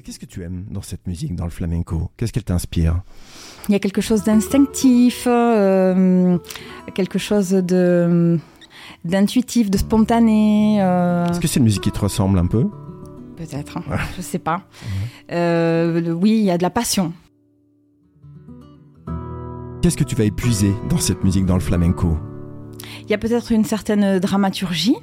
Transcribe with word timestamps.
Qu'est-ce 0.00 0.18
que 0.18 0.24
tu 0.26 0.42
aimes 0.42 0.64
dans 0.70 0.80
cette 0.80 1.06
musique, 1.06 1.36
dans 1.36 1.44
le 1.44 1.50
flamenco? 1.50 2.10
Qu'est-ce 2.16 2.32
qu'elle 2.32 2.44
t'inspire? 2.44 3.02
Il 3.68 3.72
y 3.72 3.74
a 3.74 3.78
quelque 3.78 4.00
chose 4.00 4.24
d'instinctif, 4.24 5.24
euh, 5.26 6.38
quelque 6.94 7.18
chose 7.18 7.50
de 7.50 8.38
d'intuitif, 9.04 9.70
de 9.70 9.76
spontané. 9.76 10.78
euh, 10.80 11.26
Est-ce 11.26 11.40
que 11.40 11.46
c'est 11.46 11.58
une 11.60 11.64
musique 11.64 11.82
qui 11.82 11.92
te 11.92 11.98
ressemble 12.00 12.38
un 12.38 12.46
peu? 12.46 12.68
Peut-être, 13.36 13.76
hein, 13.78 13.82
je 14.16 14.22
sais 14.22 14.38
pas. 14.38 14.62
Euh, 15.30 16.10
oui, 16.12 16.30
il 16.38 16.44
y 16.44 16.50
a 16.50 16.56
de 16.56 16.62
la 16.62 16.70
passion. 16.70 17.12
Qu'est-ce 19.82 19.96
que 19.96 20.04
tu 20.04 20.14
vas 20.14 20.24
épuiser 20.24 20.72
dans 20.88 20.98
cette 20.98 21.22
musique, 21.22 21.44
dans 21.44 21.54
le 21.54 21.60
flamenco? 21.60 22.16
Il 23.02 23.10
y 23.10 23.14
a 23.14 23.18
peut-être 23.18 23.52
une 23.52 23.64
certaine 23.64 24.18
dramaturgie. 24.20 24.96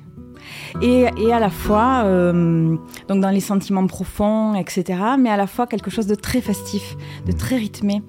Et, 0.81 1.07
à 1.31 1.39
la 1.39 1.49
fois, 1.49 2.03
euh, 2.05 2.75
donc 3.07 3.21
dans 3.21 3.29
les 3.29 3.39
sentiments 3.39 3.87
profonds, 3.87 4.55
etc., 4.55 4.99
mais 5.17 5.29
à 5.29 5.37
la 5.37 5.47
fois 5.47 5.67
quelque 5.67 5.89
chose 5.89 6.07
de 6.07 6.15
très 6.15 6.41
festif, 6.41 6.95
de 7.25 7.31
très 7.31 7.57
rythmé. 7.57 8.01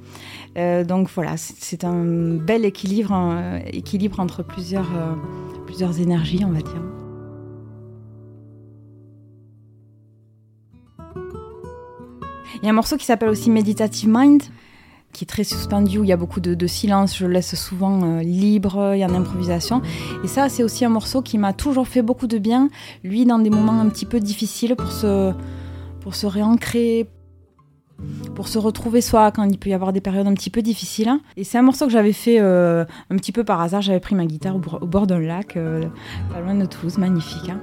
Euh, 0.59 0.85
donc 0.85 1.09
voilà, 1.15 1.37
c'est 1.37 1.85
un 1.85 2.35
bel 2.35 2.65
équilibre, 2.65 3.13
euh, 3.13 3.61
équilibre 3.73 4.19
entre 4.19 4.43
plusieurs, 4.43 4.91
euh, 4.97 5.15
plusieurs 5.67 6.01
énergies, 6.01 6.45
on 6.45 6.51
va 6.51 6.61
dire. 6.61 6.83
Il 12.57 12.65
y 12.65 12.67
a 12.67 12.71
un 12.71 12.75
morceau 12.75 12.97
qui 12.97 13.07
s'appelle 13.07 13.29
aussi 13.29 13.49
Meditative 13.49 14.09
Mind, 14.13 14.43
qui 15.13 15.25
est 15.25 15.27
très 15.27 15.45
suspendu, 15.45 15.99
où 15.99 16.05
il 16.05 16.09
y 16.09 16.13
a 16.13 16.17
beaucoup 16.17 16.41
de, 16.41 16.67
silence, 16.67 17.17
je 17.17 17.27
le 17.27 17.33
laisse 17.33 17.55
souvent 17.55 18.03
euh, 18.03 18.21
libre, 18.23 18.93
il 18.95 18.99
y 19.01 19.03
a 19.03 19.09
en 19.09 19.15
improvisation. 19.15 19.83
Et 20.25 20.29
ça, 20.29 20.49
c'est 20.49 20.63
aussi 20.63 20.85
un 20.85 20.89
morceau 20.89 21.21
qui 21.23 21.37
m'a 21.39 21.53
toujours 21.53 21.89
fait 21.89 22.03
beaucoup 22.03 22.27
de 22.27 22.39
bien, 22.39 22.69
lui, 23.03 23.25
dans 23.25 23.39
des 23.39 23.51
moments 23.51 23.81
un 23.81 23.89
petit 23.89 24.07
peu 24.07 24.21
difficiles 24.21 24.77
pour 24.77 24.93
se, 24.93 25.33
pour 26.01 26.15
se 26.15 26.27
réancrer, 26.27 27.09
pour 28.35 28.49
se 28.49 28.59
retrouver 28.59 29.01
soi 29.01 29.31
quand 29.31 29.45
il 29.45 29.59
peut 29.59 29.69
y 29.71 29.75
avoir 29.75 29.93
des 29.93 30.01
périodes 30.01 30.27
un 30.27 30.35
petit 30.35 30.49
peu 30.51 30.63
difficiles. 30.63 31.13
Et 31.37 31.45
c'est 31.45 31.59
un 31.59 31.63
morceau 31.63 31.87
que 31.87 31.93
j'avais 31.93 32.13
fait 32.15 32.39
euh, 32.41 32.85
un 33.11 33.17
petit 33.17 33.33
peu 33.33 33.45
par 33.45 33.61
hasard, 33.61 33.83
j'avais 33.83 34.01
pris 34.01 34.15
ma 34.15 34.27
guitare 34.27 34.57
au, 34.57 34.87
bord- 34.87 35.07
d'un 35.07 35.19
lac, 35.21 35.57
euh, 35.57 35.83
pas 36.33 36.41
loin 36.41 36.55
de 36.55 36.65
Toulouse, 36.67 36.99
magnifique. 36.99 37.51
hein. 37.51 37.61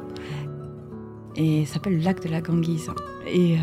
Et 1.35 1.66
ça 1.66 1.75
s'appelle 1.75 1.97
le 1.97 2.03
lac 2.03 2.23
de 2.23 2.29
la 2.29 2.41
Ganguise. 2.41 2.89
Euh, 3.27 3.55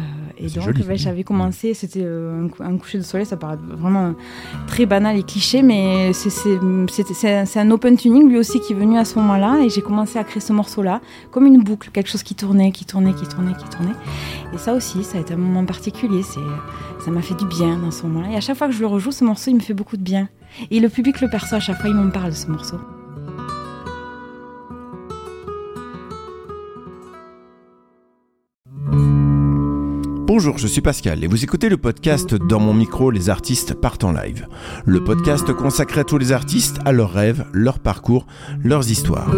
et 0.44 0.48
donc, 0.54 0.64
ben, 0.88 0.96
j'avais 0.96 1.24
commencé, 1.24 1.74
c'était 1.74 2.02
euh, 2.04 2.44
un, 2.44 2.48
cou- 2.48 2.62
un 2.62 2.76
coucher 2.76 2.98
de 2.98 3.02
soleil, 3.02 3.26
ça 3.26 3.36
paraît 3.36 3.58
vraiment 3.62 4.14
très 4.66 4.86
banal 4.86 5.16
et 5.16 5.22
cliché, 5.22 5.62
mais 5.62 6.12
c'est- 6.12 7.58
un- 7.58 7.70
open 7.70 7.96
tuning 7.96 8.28
lui 8.28 8.38
aussi 8.38 8.60
qui 8.60 8.72
est 8.72 8.76
venu 8.76 8.98
à 8.98 9.04
ce 9.04 9.18
moment-là 9.18 9.60
et 9.64 9.68
j'ai 9.70 9.82
commencé 9.82 10.18
à 10.18 10.24
créer 10.24 10.40
ce 10.40 10.52
morceau-là 10.52 11.00
comme 11.30 11.46
une 11.46 11.62
boucle, 11.62 11.90
quelque 11.92 12.08
chose 12.10 12.22
qui 12.22 12.34
tournait, 12.34 12.70
qui 12.72 12.84
tournait, 12.84 13.12
qui 13.14 13.26
tournait, 13.26 13.54
qui 13.54 13.68
tournait. 13.68 13.94
Et 14.52 14.58
ça 14.58 14.74
aussi, 14.74 15.02
ça 15.04 15.18
a 15.18 15.20
été 15.20 15.34
un 15.34 15.38
moment 15.38 15.64
particulier, 15.64 16.22
ça 16.22 17.10
m'a 17.10 17.22
fait 17.22 17.34
du 17.34 17.46
bien 17.46 17.78
dans 17.78 17.90
ce 17.90 18.02
moment-là. 18.04 18.32
Et 18.32 18.36
à 18.36 18.40
chaque 18.40 18.56
fois 18.56 18.66
que 18.68 18.72
je 18.72 18.80
le 18.80 18.86
rejoue, 18.86 19.10
ce 19.12 19.24
morceau, 19.24 19.50
il 19.50 19.54
me 19.56 19.60
fait 19.60 19.74
beaucoup 19.74 19.96
de 19.96 20.02
bien. 20.02 20.28
Et 20.70 20.78
le 20.80 20.88
public 20.88 21.20
le 21.20 21.28
perçoit 21.28 21.58
à 21.58 21.60
chaque 21.60 21.80
fois, 21.80 21.90
il 21.90 21.96
m'en 21.96 22.10
parle 22.10 22.30
de 22.30 22.34
ce 22.36 22.46
morceau. 22.48 22.76
Bonjour, 30.36 30.58
je 30.58 30.66
suis 30.66 30.80
Pascal 30.80 31.22
et 31.22 31.28
vous 31.28 31.44
écoutez 31.44 31.68
le 31.68 31.76
podcast 31.76 32.34
Dans 32.34 32.58
mon 32.58 32.74
micro, 32.74 33.12
les 33.12 33.30
artistes 33.30 33.72
partent 33.72 34.02
en 34.02 34.10
live. 34.10 34.48
Le 34.84 35.04
podcast 35.04 35.52
consacré 35.52 36.00
à 36.00 36.04
tous 36.04 36.18
les 36.18 36.32
artistes, 36.32 36.80
à 36.84 36.90
leurs 36.90 37.12
rêves, 37.12 37.46
leurs 37.52 37.78
parcours, 37.78 38.26
leurs 38.60 38.90
histoires. 38.90 39.30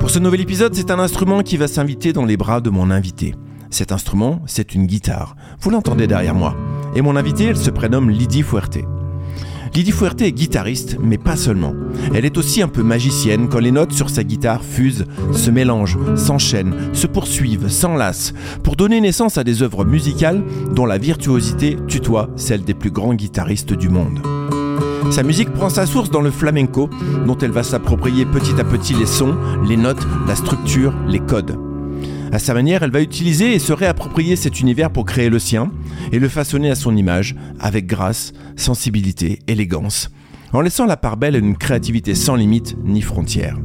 Pour 0.00 0.10
ce 0.10 0.18
nouvel 0.18 0.40
épisode, 0.40 0.74
c'est 0.74 0.90
un 0.90 0.98
instrument 0.98 1.44
qui 1.44 1.56
va 1.56 1.68
s'inviter 1.68 2.12
dans 2.12 2.24
les 2.24 2.36
bras 2.36 2.60
de 2.60 2.68
mon 2.68 2.90
invité. 2.90 3.36
Cet 3.70 3.92
instrument, 3.92 4.42
c'est 4.46 4.74
une 4.74 4.86
guitare. 4.86 5.36
Vous 5.60 5.70
l'entendez 5.70 6.08
derrière 6.08 6.34
moi. 6.34 6.56
Et 6.96 7.00
mon 7.00 7.14
invité, 7.14 7.44
elle 7.44 7.56
se 7.56 7.70
prénomme 7.70 8.10
Lydie 8.10 8.42
Fuerte. 8.42 8.78
Lydie 9.74 9.92
Fuerte 9.92 10.22
est 10.22 10.32
guitariste, 10.32 10.96
mais 11.00 11.18
pas 11.18 11.36
seulement. 11.36 11.74
Elle 12.14 12.24
est 12.24 12.38
aussi 12.38 12.62
un 12.62 12.68
peu 12.68 12.82
magicienne 12.82 13.48
quand 13.48 13.58
les 13.58 13.70
notes 13.70 13.92
sur 13.92 14.10
sa 14.10 14.24
guitare 14.24 14.64
fusent, 14.64 15.04
se 15.32 15.50
mélangent, 15.50 15.98
s'enchaînent, 16.16 16.74
se 16.92 17.06
poursuivent, 17.06 17.68
s'enlacent, 17.68 18.34
pour 18.62 18.76
donner 18.76 19.00
naissance 19.00 19.38
à 19.38 19.44
des 19.44 19.62
œuvres 19.62 19.84
musicales 19.84 20.42
dont 20.72 20.86
la 20.86 20.98
virtuosité 20.98 21.76
tutoie 21.86 22.30
celle 22.36 22.64
des 22.64 22.74
plus 22.74 22.90
grands 22.90 23.14
guitaristes 23.14 23.74
du 23.74 23.88
monde. 23.88 24.20
Sa 25.10 25.22
musique 25.22 25.52
prend 25.52 25.70
sa 25.70 25.86
source 25.86 26.10
dans 26.10 26.20
le 26.20 26.30
flamenco, 26.30 26.90
dont 27.26 27.38
elle 27.38 27.50
va 27.50 27.62
s'approprier 27.62 28.26
petit 28.26 28.60
à 28.60 28.64
petit 28.64 28.94
les 28.94 29.06
sons, 29.06 29.36
les 29.66 29.76
notes, 29.76 30.06
la 30.26 30.36
structure, 30.36 30.94
les 31.06 31.20
codes. 31.20 31.67
À 32.30 32.38
sa 32.38 32.54
manière, 32.54 32.82
elle 32.82 32.90
va 32.90 33.00
utiliser 33.00 33.54
et 33.54 33.58
se 33.58 33.72
réapproprier 33.72 34.36
cet 34.36 34.60
univers 34.60 34.90
pour 34.90 35.06
créer 35.06 35.30
le 35.30 35.38
sien 35.38 35.70
et 36.12 36.18
le 36.18 36.28
façonner 36.28 36.70
à 36.70 36.74
son 36.74 36.96
image, 36.96 37.34
avec 37.58 37.86
grâce, 37.86 38.32
sensibilité, 38.56 39.38
élégance, 39.46 40.10
en 40.52 40.60
laissant 40.60 40.86
la 40.86 40.96
part 40.96 41.16
belle 41.16 41.36
à 41.36 41.38
une 41.38 41.56
créativité 41.56 42.14
sans 42.14 42.36
limite 42.36 42.76
ni 42.84 43.00
frontières. 43.00 43.58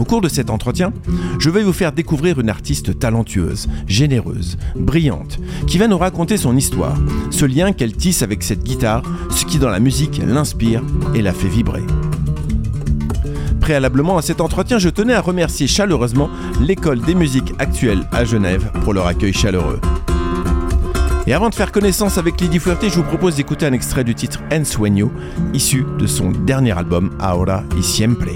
Au 0.00 0.04
cours 0.04 0.20
de 0.20 0.28
cet 0.28 0.50
entretien, 0.50 0.92
je 1.38 1.50
vais 1.50 1.62
vous 1.62 1.72
faire 1.72 1.92
découvrir 1.92 2.40
une 2.40 2.48
artiste 2.48 2.98
talentueuse, 2.98 3.68
généreuse, 3.86 4.58
brillante, 4.74 5.38
qui 5.66 5.78
va 5.78 5.86
nous 5.86 5.98
raconter 5.98 6.36
son 6.36 6.56
histoire, 6.56 6.98
ce 7.30 7.44
lien 7.44 7.72
qu'elle 7.72 7.94
tisse 7.94 8.22
avec 8.22 8.42
cette 8.42 8.64
guitare, 8.64 9.02
ce 9.30 9.44
qui 9.44 9.58
dans 9.58 9.68
la 9.68 9.80
musique 9.80 10.20
l'inspire 10.26 10.82
et 11.14 11.22
la 11.22 11.32
fait 11.32 11.48
vibrer. 11.48 11.82
Préalablement 13.62 14.18
à 14.18 14.22
cet 14.22 14.40
entretien, 14.40 14.78
je 14.78 14.88
tenais 14.88 15.14
à 15.14 15.20
remercier 15.20 15.68
chaleureusement 15.68 16.28
l'École 16.60 17.00
des 17.00 17.14
musiques 17.14 17.54
actuelles 17.60 18.02
à 18.10 18.24
Genève 18.24 18.72
pour 18.82 18.92
leur 18.92 19.06
accueil 19.06 19.32
chaleureux. 19.32 19.80
Et 21.28 21.32
avant 21.32 21.48
de 21.48 21.54
faire 21.54 21.70
connaissance 21.70 22.18
avec 22.18 22.40
Lydie 22.40 22.58
Fuerte, 22.58 22.82
je 22.82 22.96
vous 22.96 23.04
propose 23.04 23.36
d'écouter 23.36 23.64
un 23.64 23.72
extrait 23.72 24.02
du 24.02 24.16
titre 24.16 24.40
En 24.50 24.64
issu 25.54 25.86
de 25.96 26.06
son 26.08 26.32
dernier 26.32 26.76
album 26.76 27.16
Ahora 27.20 27.62
y 27.78 27.84
Siempre. 27.84 28.30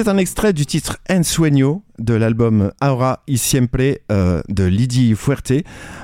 C'était 0.00 0.08
un 0.12 0.16
extrait 0.16 0.54
du 0.54 0.64
titre 0.64 0.96
En 1.10 1.22
Sueño 1.22 1.82
de 1.98 2.14
l'album 2.14 2.72
Ahora 2.80 3.22
y 3.28 3.36
Siempre 3.36 3.98
euh, 4.10 4.40
de 4.48 4.64
Lydie 4.64 5.14
Fuerte. 5.14 5.52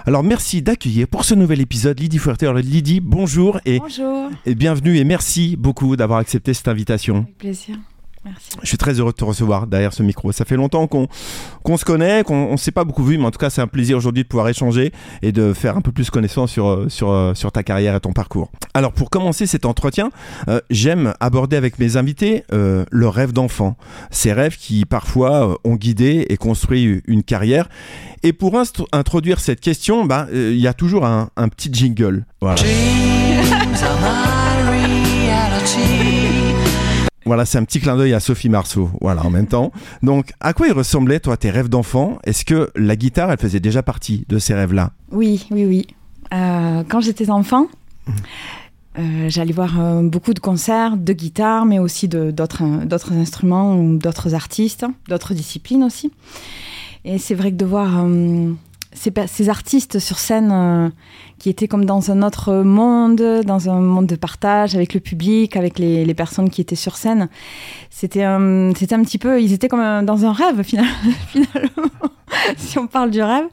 Alors 0.05 0.23
merci 0.23 0.61
d'accueillir 0.61 1.09
pour 1.09 1.25
ce 1.25 1.35
nouvel 1.35 1.63
épisode 1.63 1.99
Lydie 1.99 2.19
Fuerte. 2.19 2.43
Alors 2.43 2.57
Lydie, 2.57 3.01
bonjour 3.01 3.59
et, 3.65 3.79
Bonjour, 3.79 4.29
et 4.45 4.55
bienvenue 4.55 4.99
et 4.99 5.05
merci 5.05 5.57
beaucoup 5.57 5.97
d'avoir 5.97 6.19
accepté 6.19 6.53
cette 6.53 6.69
invitation. 6.69 7.21
avec 7.21 7.39
plaisir. 7.39 7.79
Merci. 8.27 8.59
Je 8.63 8.67
suis 8.69 8.79
très 8.79 8.95
heureux 8.95 9.13
de 9.13 9.17
te 9.17 9.25
recevoir 9.25 9.67
derrière 9.67 9.93
ce 9.93 10.03
micro. 10.03 10.33
Ça 10.33 10.45
fait 10.45 10.57
longtemps 10.57 10.87
qu'on 10.87 11.07
qu'on 11.63 11.77
se 11.77 11.85
connaît, 11.85 12.25
qu'on 12.25 12.53
ne 12.53 12.57
s'est 12.57 12.73
pas 12.73 12.85
beaucoup 12.85 13.05
vu, 13.05 13.19
mais 13.19 13.25
en 13.25 13.31
tout 13.31 13.39
cas, 13.39 13.51
c'est 13.51 13.61
un 13.61 13.67
plaisir 13.67 13.97
aujourd'hui 13.97 14.23
de 14.23 14.29
pouvoir 14.29 14.49
échanger 14.49 14.93
et 15.23 15.33
de 15.33 15.53
faire 15.53 15.77
un 15.77 15.81
peu 15.81 15.93
plus 15.93 16.11
connaissance 16.11 16.51
sur, 16.51 16.67
euh, 16.69 16.89
sur, 16.89 17.11
euh, 17.11 17.35
sur 17.35 17.53
ta 17.53 17.63
carrière 17.63 17.95
et 17.95 18.01
ton 18.01 18.13
parcours. 18.13 18.51
Alors, 18.75 18.93
pour 18.93 19.11
commencer 19.11 19.47
cet 19.47 19.65
entretien, 19.65 20.11
euh, 20.49 20.61
j'aime 20.71 21.15
aborder 21.21 21.57
avec 21.57 21.79
mes 21.79 21.97
invités 21.97 22.45
euh, 22.53 22.85
le 22.91 23.09
rêve 23.09 23.33
d'enfant. 23.33 23.77
Ces 24.11 24.33
rêves 24.33 24.57
qui, 24.57 24.85
parfois, 24.85 25.51
euh, 25.51 25.55
ont 25.65 25.75
guidé 25.77 26.27
et 26.29 26.37
construit 26.37 27.03
une 27.07 27.23
carrière. 27.23 27.69
Et 28.23 28.33
pour 28.33 28.61
introduire 28.93 29.41
cette 29.41 29.61
question, 29.61 30.05
bah, 30.05 30.27
euh, 30.33 30.53
il 30.53 30.61
y 30.61 30.67
a 30.67 30.75
toujours 30.75 31.07
un, 31.07 31.31
un 31.37 31.49
petit 31.49 31.71
jingle. 31.73 32.27
Voilà. 32.41 32.57
Dreams 32.57 33.83
are 33.83 33.99
my 34.01 34.63
reality. 34.71 35.96
Voilà, 37.27 37.45
c'est 37.45 37.59
un 37.59 37.65
petit 37.65 37.81
clin 37.81 37.97
d'œil 37.97 38.15
à 38.15 38.21
Sophie 38.21 38.49
Marceau, 38.49 38.89
voilà, 39.01 39.27
en 39.27 39.31
même 39.31 39.49
temps. 39.49 39.73
Donc, 40.03 40.33
à 40.41 40.53
quoi 40.53 40.69
ils 40.69 40.73
ressemblaient, 40.73 41.19
toi, 41.19 41.37
tes 41.37 41.51
rêves 41.51 41.69
d'enfant? 41.69 42.19
Est-ce 42.25 42.45
que 42.45 42.71
la 42.77 42.95
guitare, 42.95 43.33
elle 43.33 43.39
faisait 43.39 43.59
déjà 43.59 43.83
partie 43.83 44.25
de 44.29 44.39
ces 44.39 44.55
rêves-là? 44.55 44.93
Oui, 45.11 45.45
oui, 45.51 45.65
oui. 45.67 45.87
Euh, 46.33 46.85
quand 46.89 47.01
j'étais 47.01 47.29
enfant, 47.31 47.67
euh, 48.99 49.29
j'allais 49.29 49.53
voir 49.53 49.81
euh, 49.81 50.03
beaucoup 50.03 50.35
de 50.35 50.39
concerts 50.39 50.97
de 50.97 51.13
guitare, 51.13 51.67
mais 51.67 51.81
aussi 51.81 52.07
de- 52.07 52.31
d'autres 52.31 53.13
instruments 53.13 53.77
ou 53.77 53.99
d'autres 53.99 54.35
artistes, 54.35 54.87
d'autres 55.09 55.35
disciplines 55.35 55.83
aussi. 55.83 56.13
Et 57.05 57.19
c'est 57.19 57.35
vrai 57.35 57.51
que 57.51 57.57
de 57.57 57.65
voir 57.65 58.05
ces, 58.97 59.13
ces 59.29 59.49
artistes 59.49 59.99
sur 60.01 60.19
scène 60.19 60.51
euh, 60.53 60.89
qui 61.39 61.51
étaient 61.51 61.69
comme 61.69 61.85
dans 61.85 62.11
un 62.11 62.23
autre 62.23 62.55
monde, 62.63 63.23
dans 63.45 63.69
un 63.71 63.81
monde 63.81 64.07
de 64.07 64.17
partage 64.17 64.75
avec 64.75 64.95
le 64.95 65.01
public, 65.01 65.55
avec 65.57 65.79
les, 65.79 66.05
les 66.05 66.15
personnes 66.15 66.51
qui 66.51 66.61
étaient 66.61 66.75
sur 66.77 66.97
scène, 66.97 67.29
c'était 67.91 68.25
un, 68.25 68.73
c'était 68.75 68.95
un 68.95 69.03
petit 69.03 69.19
peu, 69.19 69.41
ils 69.41 69.53
étaient 69.53 69.69
comme 69.69 69.81
un- 69.81 70.03
dans 70.03 70.25
un 70.25 70.33
rêve 70.33 70.63
final- 70.65 70.87
finalement, 71.29 71.91
si 72.57 72.79
on 72.79 72.87
parle 72.87 73.11
du 73.11 73.23
rêve. 73.23 73.47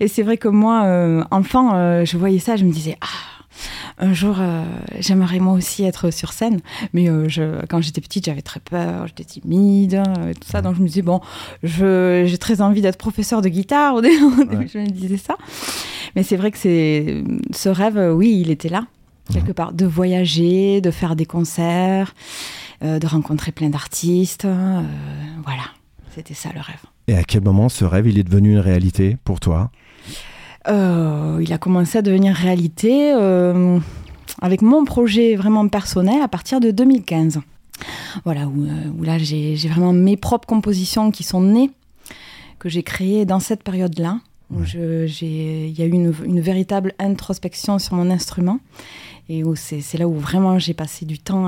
Et 0.00 0.08
c'est 0.08 0.22
vrai 0.22 0.36
que 0.38 0.48
moi, 0.48 0.84
euh, 0.84 1.22
enfant, 1.30 1.70
euh, 1.74 2.04
je 2.04 2.16
voyais 2.16 2.38
ça, 2.38 2.56
je 2.56 2.64
me 2.64 2.72
disais, 2.72 2.96
ah, 3.02 3.39
un 4.00 4.12
jour, 4.14 4.36
euh, 4.40 4.64
j'aimerais 4.98 5.38
moi 5.38 5.52
aussi 5.52 5.84
être 5.84 6.10
sur 6.10 6.32
scène. 6.32 6.60
Mais 6.94 7.08
euh, 7.08 7.28
je, 7.28 7.64
quand 7.66 7.80
j'étais 7.80 8.00
petite, 8.00 8.24
j'avais 8.24 8.42
très 8.42 8.58
peur, 8.60 9.06
j'étais 9.06 9.24
timide, 9.24 9.94
euh, 9.94 10.32
tout 10.32 10.48
ça. 10.48 10.62
Donc 10.62 10.74
je 10.76 10.80
me 10.80 10.86
disais, 10.86 11.02
bon, 11.02 11.20
j'ai 11.62 12.38
très 12.38 12.60
envie 12.62 12.80
d'être 12.80 12.96
professeur 12.98 13.42
de 13.42 13.48
guitare. 13.48 13.94
Au 13.96 14.00
dé- 14.00 14.16
au 14.22 14.44
début, 14.44 14.56
Ouais. 14.56 14.66
je 14.72 14.78
me 14.78 14.86
disais 14.88 15.16
ça. 15.18 15.36
Mais 16.16 16.22
c'est 16.22 16.36
vrai 16.36 16.50
que 16.50 16.58
ce 16.58 17.68
rêve, 17.68 17.98
oui, 18.14 18.38
il 18.40 18.50
était 18.50 18.68
là, 18.68 18.86
quelque 19.32 19.52
part. 19.52 19.72
De 19.72 19.86
voyager, 19.86 20.80
de 20.80 20.90
faire 20.90 21.14
des 21.14 21.26
concerts, 21.26 22.14
euh, 22.82 22.98
de 22.98 23.06
rencontrer 23.06 23.52
plein 23.52 23.68
d'artistes. 23.68 24.44
euh, 24.46 24.80
voilà, 25.44 25.62
c'était 26.14 26.34
ça 26.34 26.48
le 26.54 26.60
rêve. 26.60 26.80
Et 27.06 27.14
à 27.14 27.22
quel 27.24 27.42
moment 27.42 27.68
ce 27.68 27.84
rêve 27.84 28.06
il 28.08 28.18
est 28.18 28.22
devenu 28.24 28.52
une 28.52 28.58
réalité 28.58 29.16
pour 29.24 29.40
toi? 29.40 29.70
Euh, 30.68 31.38
il 31.40 31.52
a 31.52 31.58
commencé 31.58 31.98
à 31.98 32.02
devenir 32.02 32.34
réalité 32.34 33.12
euh, 33.14 33.78
avec 34.42 34.62
mon 34.62 34.84
projet 34.84 35.36
vraiment 35.36 35.66
personnel 35.68 36.20
à 36.22 36.28
partir 36.28 36.60
de 36.60 36.70
2015. 36.70 37.40
Voilà, 38.24 38.46
où, 38.46 38.64
euh, 38.64 38.90
où 38.98 39.02
là 39.02 39.16
j'ai 39.16 39.56
vraiment 39.68 39.92
mes 39.92 40.16
propres 40.16 40.46
compositions 40.46 41.10
qui 41.10 41.22
sont 41.22 41.40
nées, 41.40 41.70
que 42.58 42.68
j'ai 42.68 42.82
créées 42.82 43.24
dans 43.24 43.40
cette 43.40 43.62
période-là. 43.62 44.20
Ouais. 44.50 44.66
Il 45.22 45.78
y 45.78 45.82
a 45.82 45.86
eu 45.86 45.90
une, 45.90 46.12
une 46.24 46.40
véritable 46.40 46.92
introspection 46.98 47.78
sur 47.78 47.94
mon 47.94 48.10
instrument. 48.10 48.58
Et 49.32 49.44
c'est 49.54 49.96
là 49.96 50.08
où 50.08 50.14
vraiment 50.14 50.58
j'ai 50.58 50.74
passé 50.74 51.06
du 51.06 51.20
temps 51.20 51.46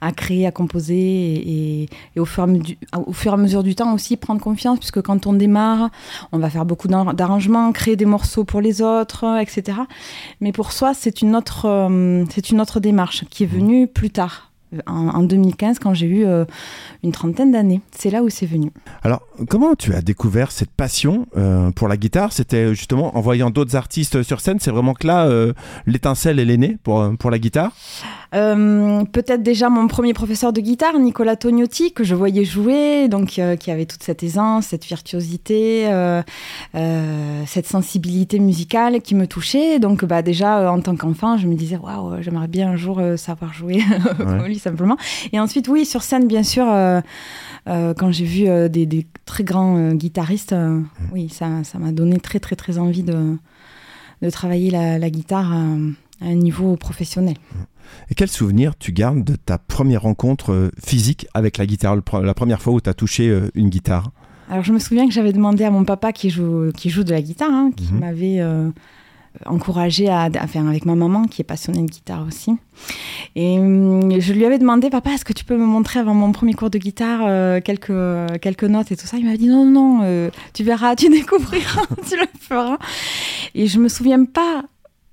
à, 0.00 0.12
créer, 0.12 0.48
à 0.48 0.50
composer 0.50 0.96
et, 0.96 1.88
au, 2.18 2.24
fur 2.24 2.42
et 2.42 3.28
à 3.32 3.36
mesure, 3.36 3.62
du 3.62 3.76
temps 3.76 3.94
aussi 3.94 4.16
prendre 4.16 4.40
confiance, 4.40 4.80
puisque 4.80 5.00
quand 5.00 5.28
on 5.28 5.32
démarre, 5.32 5.90
on 6.32 6.38
va 6.38 6.50
faire 6.50 6.64
beaucoup 6.64 6.88
d'ar- 6.88 7.14
d'arrangements, 7.14 7.70
créer 7.70 7.94
des 7.94 8.04
morceaux 8.04 8.42
pour 8.42 8.60
les 8.60 8.82
autres, 8.82 9.40
etc. 9.40 9.78
Mais 10.40 10.50
pour 10.50 10.72
soi, 10.72 10.90
euh, 10.90 12.24
c'est 12.30 12.50
une 12.50 12.60
autre 12.60 12.80
démarche 12.80 13.24
qui 13.30 13.44
est 13.44 13.46
venue 13.46 13.86
plus 13.86 14.10
tard, 14.10 14.50
en, 14.86 15.08
en 15.08 15.22
2015, 15.22 15.78
quand 15.78 15.94
j'ai 15.94 16.06
eu 16.06 16.24
euh, 16.24 16.44
une 17.02 17.12
trentaine 17.12 17.52
d'années. 17.52 17.80
C'est 17.96 18.10
là 18.10 18.22
où 18.22 18.30
c'est 18.30 18.46
venu. 18.46 18.70
Alors, 19.02 19.22
comment 19.48 19.74
tu 19.74 19.94
as 19.94 20.00
découvert 20.00 20.50
cette 20.50 20.70
passion 20.70 21.26
euh, 21.36 21.70
pour 21.70 21.88
la 21.88 21.96
guitare? 21.96 22.32
C'était 22.32 22.74
justement 22.74 23.16
en 23.16 23.20
voyant 23.20 23.50
d'autres 23.50 23.76
artistes 23.76 24.22
sur 24.22 24.40
scène, 24.40 24.58
c'est 24.60 24.70
vraiment 24.70 24.94
que 24.94 25.06
là, 25.06 25.26
euh, 25.26 25.52
l'étincelle, 25.86 26.38
elle 26.38 26.50
est 26.50 26.56
née 26.56 26.78
pour, 26.82 27.04
pour 27.18 27.30
la 27.30 27.38
guitare? 27.38 27.72
Peut-être 28.32 29.44
déjà 29.44 29.68
mon 29.70 29.86
premier 29.86 30.12
professeur 30.12 30.52
de 30.52 30.60
guitare, 30.60 30.98
Nicolas 30.98 31.36
Tognotti, 31.36 31.92
que 31.92 32.02
je 32.02 32.16
voyais 32.16 32.44
jouer, 32.44 33.06
donc 33.06 33.40
qui 33.60 33.70
avait 33.70 33.86
toute 33.86 34.02
cette 34.02 34.24
aisance, 34.24 34.66
cette 34.66 34.84
virtuosité, 34.84 35.88
cette 37.46 37.68
sensibilité 37.68 38.40
musicale 38.40 39.02
qui 39.02 39.14
me 39.14 39.28
touchait. 39.28 39.78
Donc 39.78 40.04
bah, 40.04 40.22
déjà, 40.22 40.72
en 40.72 40.80
tant 40.80 40.96
qu'enfant, 40.96 41.36
je 41.38 41.46
me 41.46 41.54
disais, 41.54 41.76
waouh, 41.76 42.20
j'aimerais 42.22 42.48
bien 42.48 42.70
un 42.70 42.76
jour 42.76 43.00
savoir 43.16 43.54
jouer 43.54 43.84
comme 44.16 44.46
lui 44.46 44.58
simplement. 44.64 44.96
Et 45.32 45.38
ensuite, 45.40 45.68
oui, 45.68 45.84
sur 45.86 46.02
scène, 46.02 46.26
bien 46.26 46.42
sûr, 46.42 46.66
euh, 46.68 47.00
euh, 47.68 47.94
quand 47.94 48.10
j'ai 48.12 48.24
vu 48.24 48.48
euh, 48.48 48.68
des, 48.68 48.86
des 48.86 49.06
très 49.24 49.44
grands 49.44 49.92
guitaristes, 49.92 50.52
euh, 50.52 50.80
oui, 51.12 51.28
ça 51.28 51.62
ça 51.64 51.78
m'a 51.78 51.92
donné 51.92 52.18
très, 52.20 52.40
très, 52.40 52.56
très 52.56 52.78
envie 52.78 53.02
de, 53.04 53.36
de 54.22 54.30
travailler 54.30 54.70
la, 54.70 54.98
la 54.98 55.10
guitare 55.10 55.52
à, 55.52 55.64
un 56.20 56.34
niveau 56.34 56.76
professionnel. 56.76 57.36
Et 58.10 58.14
quel 58.14 58.28
souvenir 58.28 58.76
tu 58.78 58.92
gardes 58.92 59.22
de 59.24 59.36
ta 59.36 59.58
première 59.58 60.02
rencontre 60.02 60.70
physique 60.82 61.26
avec 61.34 61.58
la 61.58 61.66
guitare, 61.66 61.96
la 62.22 62.34
première 62.34 62.60
fois 62.62 62.72
où 62.72 62.80
tu 62.80 62.88
as 62.88 62.94
touché 62.94 63.38
une 63.54 63.68
guitare? 63.68 64.10
Alors 64.50 64.64
je 64.64 64.72
me 64.72 64.78
souviens 64.78 65.06
que 65.06 65.12
j'avais 65.12 65.32
demandé 65.32 65.64
à 65.64 65.70
mon 65.70 65.84
papa 65.84 66.12
qui 66.12 66.30
joue, 66.30 66.70
qui 66.76 66.88
joue 66.90 67.04
de 67.04 67.10
la 67.12 67.20
guitare, 67.22 67.50
hein, 67.50 67.70
qui 67.76 67.92
Mhm. 67.92 67.98
m'avait 68.00 68.40
encouragé 69.46 70.08
à, 70.08 70.30
faire 70.46 70.66
avec 70.66 70.84
ma 70.84 70.94
maman 70.94 71.24
qui 71.24 71.42
est 71.42 71.44
passionnée 71.44 71.82
de 71.82 71.90
guitare 71.90 72.26
aussi. 72.26 72.52
Et 73.36 73.58
hum, 73.58 74.20
je 74.20 74.32
lui 74.32 74.44
avais 74.44 74.58
demandé, 74.58 74.90
papa, 74.90 75.10
est-ce 75.10 75.24
que 75.24 75.32
tu 75.32 75.44
peux 75.44 75.56
me 75.56 75.66
montrer 75.66 76.00
avant 76.00 76.14
mon 76.14 76.32
premier 76.32 76.54
cours 76.54 76.70
de 76.70 76.78
guitare 76.78 77.20
euh, 77.26 77.60
quelques, 77.60 77.92
quelques 78.40 78.64
notes 78.64 78.92
et 78.92 78.96
tout 78.96 79.06
ça? 79.06 79.16
Il 79.16 79.26
m'a 79.26 79.36
dit, 79.36 79.48
non, 79.48 79.64
non, 79.64 80.00
euh, 80.02 80.30
tu 80.52 80.64
verras, 80.64 80.96
tu 80.96 81.08
découvriras, 81.10 81.86
tu 82.08 82.16
le 82.16 82.26
feras. 82.40 82.78
Et 83.54 83.66
je 83.66 83.78
me 83.78 83.88
souviens 83.88 84.24
pas 84.24 84.64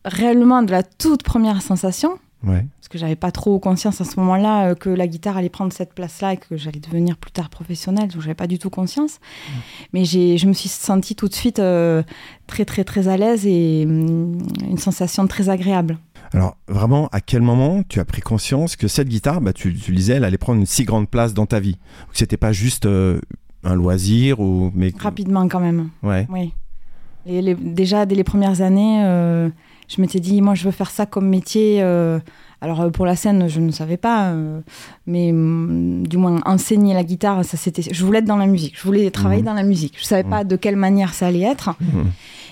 réellement 0.05 0.63
de 0.63 0.71
la 0.71 0.83
toute 0.83 1.23
première 1.23 1.61
sensation, 1.61 2.17
Ouais. 2.43 2.65
Que 2.91 2.97
j'avais 2.99 3.15
pas 3.15 3.31
trop 3.31 3.57
conscience 3.59 4.01
à 4.01 4.05
ce 4.05 4.19
moment-là 4.19 4.67
euh, 4.71 4.75
que 4.75 4.89
la 4.89 5.07
guitare 5.07 5.37
allait 5.37 5.49
prendre 5.49 5.71
cette 5.73 5.93
place-là 5.93 6.33
et 6.33 6.37
que 6.37 6.57
j'allais 6.57 6.79
devenir 6.79 7.17
plus 7.17 7.31
tard 7.31 7.49
professionnelle, 7.49 8.09
donc 8.09 8.21
j'avais 8.21 8.35
pas 8.35 8.47
du 8.47 8.59
tout 8.59 8.69
conscience. 8.69 9.19
Mais 9.93 10.05
j'ai, 10.05 10.37
je 10.37 10.45
me 10.47 10.53
suis 10.53 10.69
sentie 10.69 11.15
tout 11.15 11.27
de 11.27 11.33
suite 11.33 11.59
euh, 11.59 12.03
très 12.47 12.65
très 12.65 12.83
très 12.83 13.07
à 13.07 13.17
l'aise 13.17 13.47
et 13.47 13.85
hum, 13.87 14.37
une 14.69 14.77
sensation 14.77 15.25
très 15.27 15.49
agréable. 15.49 15.97
Alors, 16.33 16.55
vraiment, 16.67 17.09
à 17.11 17.19
quel 17.21 17.41
moment 17.41 17.83
tu 17.87 17.99
as 17.99 18.05
pris 18.05 18.21
conscience 18.21 18.75
que 18.75 18.87
cette 18.87 19.09
guitare, 19.09 19.41
bah, 19.41 19.51
tu, 19.53 19.73
tu 19.75 19.91
disais, 19.93 20.13
elle 20.13 20.23
allait 20.23 20.37
prendre 20.37 20.59
une 20.59 20.65
si 20.65 20.83
grande 20.85 21.09
place 21.09 21.33
dans 21.33 21.45
ta 21.45 21.59
vie? 21.59 21.75
Que 22.11 22.17
c'était 22.17 22.37
pas 22.37 22.53
juste 22.53 22.85
euh, 22.85 23.19
un 23.63 23.75
loisir 23.75 24.39
ou. 24.39 24.71
Mais... 24.73 24.93
Rapidement 24.97 25.47
quand 25.47 25.59
même, 25.59 25.89
Ouais. 26.03 26.27
oui. 26.29 26.53
Et 27.25 27.41
les- 27.41 27.53
déjà 27.55 28.05
dès 28.05 28.15
les 28.15 28.23
premières 28.23 28.61
années, 28.61 29.03
euh, 29.03 29.49
je 29.87 30.01
m'étais 30.01 30.19
dit, 30.19 30.41
moi 30.41 30.55
je 30.55 30.63
veux 30.63 30.71
faire 30.71 30.89
ça 30.89 31.05
comme 31.05 31.27
métier. 31.27 31.79
Alors 32.61 32.81
euh, 32.81 32.89
pour 32.89 33.05
la 33.05 33.15
scène, 33.15 33.47
je 33.49 33.59
ne 33.59 33.71
savais 33.71 33.97
pas, 33.97 34.29
euh, 34.31 34.61
mais 35.07 35.31
hum, 35.31 36.05
du 36.07 36.17
moins 36.17 36.39
enseigner 36.45 36.93
la 36.93 37.03
guitare, 37.03 37.43
ça 37.43 37.57
c'était. 37.57 37.81
Je 37.91 38.05
voulais 38.05 38.19
être 38.19 38.25
dans 38.25 38.37
la 38.37 38.45
musique, 38.47 38.77
je 38.77 38.83
voulais 38.83 39.09
travailler 39.11 39.41
Mhm. 39.41 39.47
dans 39.47 39.53
la 39.55 39.63
musique. 39.63 39.95
Je 39.99 40.05
savais 40.05 40.23
pas 40.23 40.43
de 40.43 40.55
quelle 40.55 40.75
manière 40.75 41.13
ça 41.13 41.27
allait 41.27 41.41
être, 41.41 41.71
Mhm. 41.81 42.11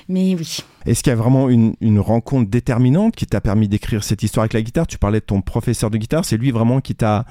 mais 0.10 0.36
oui. 0.36 0.60
Est-ce 0.86 1.04
qu'il 1.04 1.12
y 1.12 1.14
a 1.14 1.18
vraiment 1.18 1.50
une, 1.50 1.74
une 1.82 2.00
rencontre 2.00 2.50
déterminante 2.50 3.16
qui 3.16 3.26
t'a 3.26 3.42
permis 3.42 3.68
d'écrire 3.68 4.04
cette 4.04 4.24
histoire 4.24 4.44
avec 4.44 4.54
la 4.54 4.62
guitare? 4.62 4.88
Tu 4.88 4.98
parlais 4.98 5.20
de 5.20 5.26
ton 5.26 5.42
professeur 5.42 5.90
de 5.90 5.98
guitare, 5.98 6.26
c'est 6.26 6.38
lui 6.38 6.52
vraiment 6.52 6.82
qui 6.82 6.96
t'a 6.96 7.26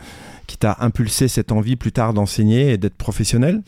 qui 0.48 0.56
t'a 0.56 0.78
impulsé 0.80 1.28
cette 1.28 1.52
envie 1.52 1.76
plus 1.76 1.92
tard 1.92 2.14
d'enseigner 2.14 2.72
et 2.72 2.78
d'être 2.78 2.96
professionnel? 2.96 3.60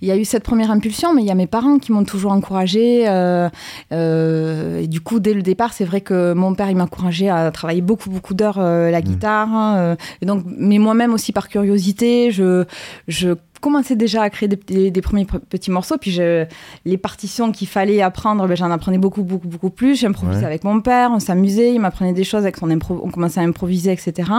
Il 0.00 0.06
y 0.08 0.12
a 0.12 0.16
eu 0.16 0.24
cette 0.24 0.44
première 0.44 0.70
impulsion, 0.70 1.12
mais 1.12 1.22
il 1.22 1.26
y 1.26 1.32
a 1.32 1.34
mes 1.34 1.48
parents 1.48 1.78
qui 1.78 1.90
m'ont 1.90 2.04
toujours 2.04 2.30
encouragée. 2.30 3.08
euh, 3.08 3.48
euh, 3.90 4.78
et 4.78 4.86
du 4.86 5.00
coup, 5.00 5.18
dès 5.18 5.34
le 5.34 5.42
départ, 5.42 5.72
c'est 5.72 5.84
vrai 5.84 6.00
que 6.00 6.32
mon 6.34 6.54
père, 6.54 6.70
il 6.70 6.76
m'a 6.76 6.84
encouragé 6.84 7.28
à 7.28 7.50
travailler 7.50 7.80
beaucoup, 7.80 8.08
beaucoup 8.08 8.34
d'heures 8.34 8.60
euh, 8.60 8.90
la 8.90 9.02
guitare. 9.02 9.52
hein, 9.52 9.96
et 10.22 10.26
donc, 10.26 10.44
mais 10.46 10.78
moi-même 10.78 11.12
aussi 11.12 11.32
par 11.32 11.48
curiosité, 11.48 12.30
je, 12.30 12.64
je 13.08 13.34
commençais 13.60 13.96
déjà 13.96 14.22
à 14.22 14.30
créer 14.30 14.48
des, 14.48 14.56
des- 14.56 14.90
des 14.90 15.00
premiers 15.02 15.24
pr- 15.24 15.38
petits 15.40 15.70
morceaux. 15.70 15.96
Puis 15.98 16.10
je, 16.10 16.44
les 16.84 16.96
partitions 16.98 17.52
qu'il 17.52 17.68
fallait 17.68 18.00
apprendre, 18.02 18.46
ben, 18.46 18.56
j'en 18.56 18.70
apprenais 18.70 18.98
beaucoup, 18.98 19.22
beaucoup, 19.22 19.48
beaucoup 19.48 19.70
plus. 19.70 19.96
J'improvisais 19.98 20.40
Ouais. 20.40 20.44
avec 20.46 20.64
mon 20.64 20.80
père, 20.80 21.10
on 21.12 21.18
s'amusait, 21.20 21.72
il 21.74 21.80
m'apprenait 21.80 22.12
des 22.12 22.24
choses, 22.24 22.42
avec 22.42 22.56
son 22.56 22.68
impro- 22.68 23.00
on 23.02 23.10
commençait 23.10 23.40
à 23.40 23.42
improviser, 23.42 23.92
etc. 23.92 24.30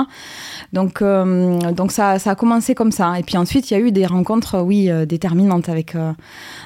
Donc, 0.73 1.01
euh, 1.01 1.59
donc 1.71 1.91
ça, 1.91 2.19
ça 2.19 2.31
a 2.31 2.35
commencé 2.35 2.75
comme 2.75 2.91
ça. 2.91 3.19
Et 3.19 3.23
puis 3.23 3.37
ensuite, 3.37 3.69
il 3.71 3.73
y 3.73 3.77
a 3.77 3.79
eu 3.79 3.91
des 3.91 4.05
rencontres, 4.05 4.61
oui, 4.61 4.89
euh, 4.89 5.05
déterminantes 5.05 5.69
avec, 5.69 5.95
euh, 5.95 6.11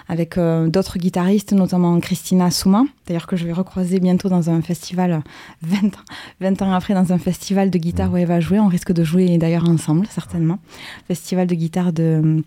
avec 0.10 0.38
d'autres 0.38 0.98
guitaristes, 0.98 1.54
notamment 1.54 2.00
Christina 2.00 2.52
Souma, 2.52 2.84
d'ailleurs 3.08 3.28
que 3.28 3.36
je 3.36 3.46
vais 3.46 3.54
recroiser 3.54 4.00
bientôt 4.00 4.30
dans 4.30 4.50
un 4.50 4.62
festival, 4.62 5.12
euh, 5.12 5.20
20, 5.62 5.88
ans- 5.88 6.04
20 6.42 6.62
ans 6.62 6.74
après, 6.74 6.94
dans 6.94 7.12
un 7.14 7.18
festival 7.18 7.70
de 7.70 7.78
guitare 7.78 8.12
où 8.12 8.18
elle 8.18 8.28
va 8.28 8.40
jouer. 8.40 8.60
On 8.60 8.68
risque 8.68 8.92
de 8.92 9.04
jouer 9.04 9.38
d'ailleurs 9.38 9.68
ensemble, 9.68 10.06
certainement. 10.10 10.60
Festival 11.08 11.48
de 11.48 11.56
guitare 11.56 11.94
de, 11.94 12.43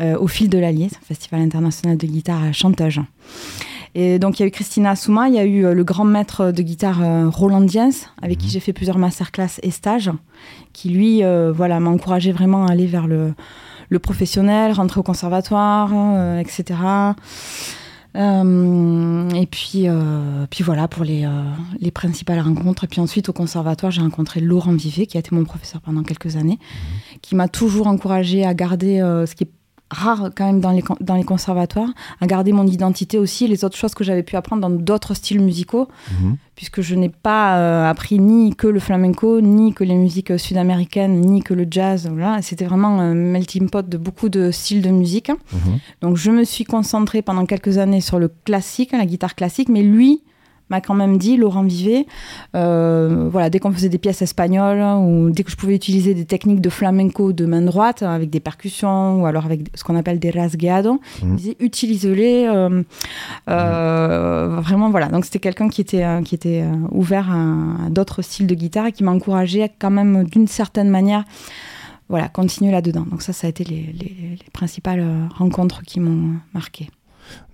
au 0.00 0.26
fil 0.26 0.48
de 0.48 0.58
l'Allier, 0.58 0.88
c'est 0.90 0.98
un 0.98 1.06
festival 1.06 1.40
international 1.40 1.96
de 1.96 2.06
guitare 2.06 2.42
à 2.42 2.52
Chanteuge. 2.52 3.00
Et 3.94 4.18
donc, 4.18 4.38
il 4.38 4.42
y 4.42 4.44
a 4.44 4.48
eu 4.48 4.50
Christina 4.50 4.96
Souma, 4.96 5.28
il 5.28 5.34
y 5.34 5.38
a 5.38 5.44
eu 5.44 5.66
euh, 5.66 5.74
le 5.74 5.84
grand 5.84 6.04
maître 6.04 6.50
de 6.50 6.62
guitare 6.62 7.02
euh, 7.02 7.28
Roland 7.28 7.60
Diens, 7.60 7.90
avec 8.22 8.38
qui 8.38 8.48
j'ai 8.48 8.60
fait 8.60 8.72
plusieurs 8.72 8.96
masterclass 8.96 9.60
et 9.62 9.70
stages, 9.70 10.10
qui 10.72 10.88
lui, 10.88 11.22
euh, 11.22 11.52
voilà, 11.52 11.78
m'a 11.78 11.90
encouragé 11.90 12.32
vraiment 12.32 12.66
à 12.66 12.72
aller 12.72 12.86
vers 12.86 13.06
le, 13.06 13.34
le 13.90 13.98
professionnel, 13.98 14.72
rentrer 14.72 15.00
au 15.00 15.02
conservatoire, 15.02 15.90
euh, 15.92 16.38
etc. 16.38 16.74
Euh, 18.14 19.30
et 19.30 19.46
puis, 19.46 19.88
euh, 19.88 20.46
puis 20.50 20.62
voilà 20.62 20.86
pour 20.86 21.04
les, 21.04 21.24
euh, 21.24 21.42
les 21.80 21.90
principales 21.90 22.40
rencontres. 22.40 22.84
Et 22.84 22.86
puis 22.86 23.00
ensuite, 23.00 23.28
au 23.28 23.32
conservatoire, 23.32 23.90
j'ai 23.90 24.02
rencontré 24.02 24.40
Laurent 24.40 24.72
Vivet, 24.72 25.06
qui 25.06 25.16
a 25.16 25.20
été 25.20 25.34
mon 25.34 25.44
professeur 25.44 25.80
pendant 25.80 26.02
quelques 26.02 26.36
années, 26.36 26.58
qui 27.22 27.34
m'a 27.36 27.48
toujours 27.48 27.86
encouragé 27.86 28.44
à 28.44 28.52
garder 28.54 29.00
euh, 29.00 29.24
ce 29.26 29.34
qui 29.34 29.44
est 29.44 29.50
rare 29.90 30.30
quand 30.34 30.46
même 30.46 30.60
dans 30.60 30.70
les, 30.70 30.82
dans 31.02 31.16
les 31.16 31.22
conservatoires, 31.22 31.90
à 32.20 32.26
garder 32.26 32.52
mon 32.52 32.66
identité 32.66 33.18
aussi, 33.18 33.46
les 33.46 33.62
autres 33.62 33.76
choses 33.76 33.92
que 33.94 34.02
j'avais 34.04 34.22
pu 34.22 34.36
apprendre 34.36 34.62
dans 34.62 34.70
d'autres 34.70 35.12
styles 35.12 35.40
musicaux, 35.42 35.86
Mhm. 36.10 36.36
puisque 36.56 36.80
je 36.80 36.94
n'ai 36.94 37.10
pas 37.10 37.58
euh, 37.58 37.90
appris 37.90 38.18
ni 38.18 38.56
que 38.56 38.66
le 38.66 38.80
flamenco, 38.80 39.42
ni 39.42 39.74
que 39.74 39.84
les 39.84 39.94
musiques 39.94 40.38
sud-américaines, 40.38 41.20
ni 41.20 41.42
que 41.42 41.52
le 41.52 41.66
jazz. 41.70 42.08
Voilà. 42.10 42.40
C'était 42.40 42.64
vraiment 42.64 43.00
un 43.00 43.12
melting 43.14 43.68
pot 43.68 43.86
de 43.86 43.98
beaucoup 43.98 44.30
de 44.30 44.50
styles 44.50 44.80
de 44.80 44.88
musique. 44.88 45.28
Mhm. 45.28 45.78
Donc 46.00 46.16
je 46.16 46.30
me 46.30 46.44
suis 46.44 46.64
concentrée 46.64 47.20
pendant 47.20 47.44
quelques 47.44 47.76
années 47.76 48.00
sur 48.00 48.18
le 48.18 48.28
classique, 48.44 48.92
la 48.92 49.04
guitare 49.04 49.34
classique, 49.34 49.68
mais 49.68 49.82
lui 49.82 50.22
m'a 50.72 50.80
quand 50.80 50.94
même 50.94 51.18
dit, 51.18 51.36
Laurent 51.36 51.62
Vivet, 51.62 52.06
euh, 52.56 53.28
voilà, 53.30 53.48
dès 53.50 53.58
qu'on 53.60 53.70
faisait 53.72 53.88
des 53.90 53.98
pièces 53.98 54.22
espagnoles 54.22 54.80
ou 55.06 55.30
dès 55.30 55.42
que 55.44 55.50
je 55.50 55.56
pouvais 55.56 55.74
utiliser 55.76 56.14
des 56.14 56.24
techniques 56.24 56.60
de 56.62 56.70
flamenco 56.70 57.32
de 57.32 57.44
main 57.46 57.60
droite 57.62 58.02
avec 58.02 58.30
des 58.30 58.40
percussions 58.40 59.20
ou 59.22 59.26
alors 59.26 59.44
avec 59.44 59.60
ce 59.74 59.84
qu'on 59.84 59.96
appelle 59.96 60.18
des 60.18 60.30
rasgueados, 60.30 60.98
il 61.20 61.28
Mhm. 61.28 61.36
disait 61.36 61.56
utilise-les. 61.60 62.46
euh, 62.48 62.82
euh, 63.48 64.60
Vraiment, 64.60 64.90
voilà. 64.90 65.08
Donc 65.08 65.24
c'était 65.24 65.38
quelqu'un 65.38 65.68
qui 65.68 65.80
était, 65.80 66.04
qui 66.24 66.34
était 66.34 66.64
ouvert 66.90 67.30
à, 67.30 67.86
à 67.86 67.90
d'autres 67.90 68.22
styles 68.22 68.46
de 68.46 68.54
guitare 68.54 68.86
et 68.86 68.92
qui 68.92 69.04
m'a 69.04 69.12
encouragé 69.12 69.68
quand 69.78 69.90
même 69.90 70.24
d'une 70.24 70.46
certaine 70.46 70.88
manière 70.88 71.24
voilà, 72.08 72.28
continuer 72.28 72.72
là-dedans. 72.72 73.06
Donc 73.10 73.22
ça, 73.22 73.32
ça 73.32 73.46
a 73.46 73.50
été 73.50 73.64
les, 73.64 73.76
les- 73.98 74.16
les 74.32 74.50
principales 74.52 75.04
rencontres 75.36 75.82
qui 75.82 75.98
m'ont 76.00 76.34
marqué. 76.54 76.88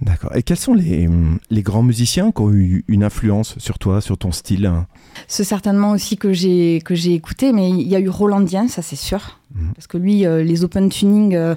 D'accord. 0.01 0.35
Et 0.37 0.43
quels 0.43 0.59
sont 0.59 0.75
les, 0.75 1.09
les 1.51 1.63
grands 1.63 1.83
musiciens 1.83 2.31
qui 2.31 2.43
ont 2.43 2.53
eu 2.53 2.85
une 2.89 3.03
influence 3.03 3.59
sur 3.59 3.79
toi, 3.79 4.01
sur 4.01 4.17
ton 4.17 4.33
style? 4.33 4.73
C'est 5.27 5.45
certainement 5.45 5.91
aussi 5.91 6.17
que 6.17 6.33
j'ai 6.33 6.81
que 6.85 6.95
j'ai 6.95 7.15
écouté, 7.15 7.53
mais 7.53 7.71
il 7.71 7.89
y 7.89 7.97
a 7.97 8.01
eu 8.01 8.09
Rolandien, 8.09 8.69
ça 8.69 8.83
c'est 8.83 8.97
sûr. 8.97 9.39
Mhm. 9.55 9.73
Parce 9.75 9.87
que 9.87 9.99
lui, 9.99 10.27
euh, 10.27 10.43
les 10.43 10.63
open 10.63 10.89
tuning, 10.89 11.35
euh, 11.35 11.55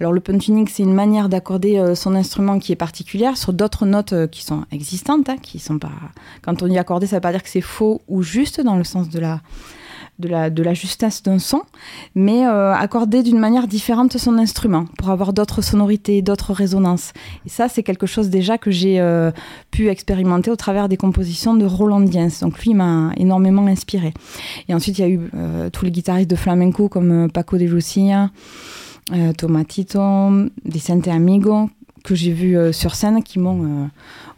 alors 0.00 0.12
l'open 0.12 0.38
tuning, 0.38 0.68
c'est 0.68 0.82
une 0.82 0.94
manière 0.94 1.28
d'accorder 1.28 1.78
euh, 1.78 1.94
son 1.94 2.14
instrument 2.14 2.58
qui 2.58 2.72
est 2.72 2.76
particulière 2.76 3.36
sur 3.36 3.52
d'autres 3.52 3.86
notes 3.86 4.26
qui 4.30 4.44
sont 4.44 4.64
existantes, 4.72 5.28
hein, 5.28 5.36
qui 5.40 5.58
sont 5.58 5.78
pas. 5.78 5.92
Quand 6.42 6.62
on 6.62 6.66
y 6.66 6.78
accordé, 6.78 7.06
ça 7.06 7.16
veut 7.16 7.20
pas 7.20 7.32
dire 7.32 7.42
que 7.42 7.48
c'est 7.48 7.60
faux 7.60 8.02
ou 8.08 8.22
juste 8.22 8.60
dans 8.60 8.76
le 8.76 8.84
sens 8.84 9.08
de 9.08 9.18
la 9.18 9.40
de 10.18 10.62
la, 10.62 10.74
justesse 10.74 11.22
d'un 11.22 11.38
son, 11.38 11.62
mais 12.14 12.46
euh, 12.46 12.74
accorder 12.74 13.22
d'une 13.22 13.38
manière 13.38 13.68
différente 13.68 14.16
son 14.16 14.36
instrument 14.38 14.86
pour 14.98 15.10
avoir 15.10 15.32
d'autres 15.32 15.62
sonorités, 15.62 16.22
d'autres 16.22 16.52
résonances. 16.52 17.12
Et 17.46 17.48
ça, 17.48 17.68
c'est 17.68 17.82
quelque 17.82 18.06
chose 18.06 18.28
déjà 18.28 18.58
que 18.58 18.70
j'ai 18.70 19.00
euh, 19.00 19.30
pu 19.70 19.88
expérimenter 19.88 20.50
au 20.50 20.56
travers 20.56 20.88
des 20.88 20.96
compositions 20.96 21.54
de 21.54 21.64
Roland 21.64 22.00
Diens. 22.00 22.28
Donc 22.40 22.58
lui 22.64 22.74
m'a 22.74 23.12
énormément 23.16 23.66
inspiré. 23.66 24.12
Et 24.68 24.74
ensuite, 24.74 24.98
il 24.98 25.02
y 25.02 25.04
a 25.04 25.08
eu 25.08 25.20
euh, 25.34 25.70
tous 25.70 25.84
les 25.84 25.90
guitaristes 25.90 26.30
de 26.30 26.36
flamenco 26.36 26.88
comme 26.88 27.26
euh, 27.26 27.28
Paco 27.28 27.56
de 27.56 27.64
Lucia, 27.64 28.30
Tomatito, 29.38 30.00
Vicente 30.66 31.08
Amigo, 31.08 31.70
que 32.08 32.14
j'ai 32.14 32.32
vu 32.32 32.56
euh, 32.56 32.72
sur 32.72 32.94
scène, 32.94 33.22
qui 33.22 33.38
m'ont... 33.38 33.62
euh, 33.64 33.86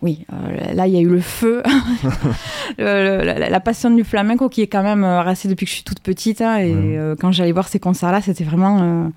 oui, 0.02 0.24
euh, 0.32 0.72
là, 0.74 0.86
il 0.86 0.94
y 0.94 0.96
a 0.96 1.00
eu 1.00 1.08
le 1.08 1.20
feu, 1.20 1.62
Le- 2.78 3.18
le- 3.18 3.24
la, 3.24 3.48
la 3.50 3.60
passion 3.60 3.90
du 3.90 4.04
flamenco 4.04 4.48
qui 4.48 4.62
est 4.62 4.66
quand 4.66 4.82
même 4.82 5.04
euh, 5.04 5.22
restée 5.22 5.48
depuis 5.48 5.66
que 5.66 5.70
je 5.70 5.76
suis 5.76 5.84
toute 5.84 6.00
petite. 6.00 6.40
hein, 6.40 6.58
et 6.58 6.98
quand 7.20 7.32
j'allais 7.32 7.52
voir 7.52 7.68
ces 7.68 7.78
concerts-là, 7.80 8.20
c'était 8.22 8.44
vraiment... 8.44 9.10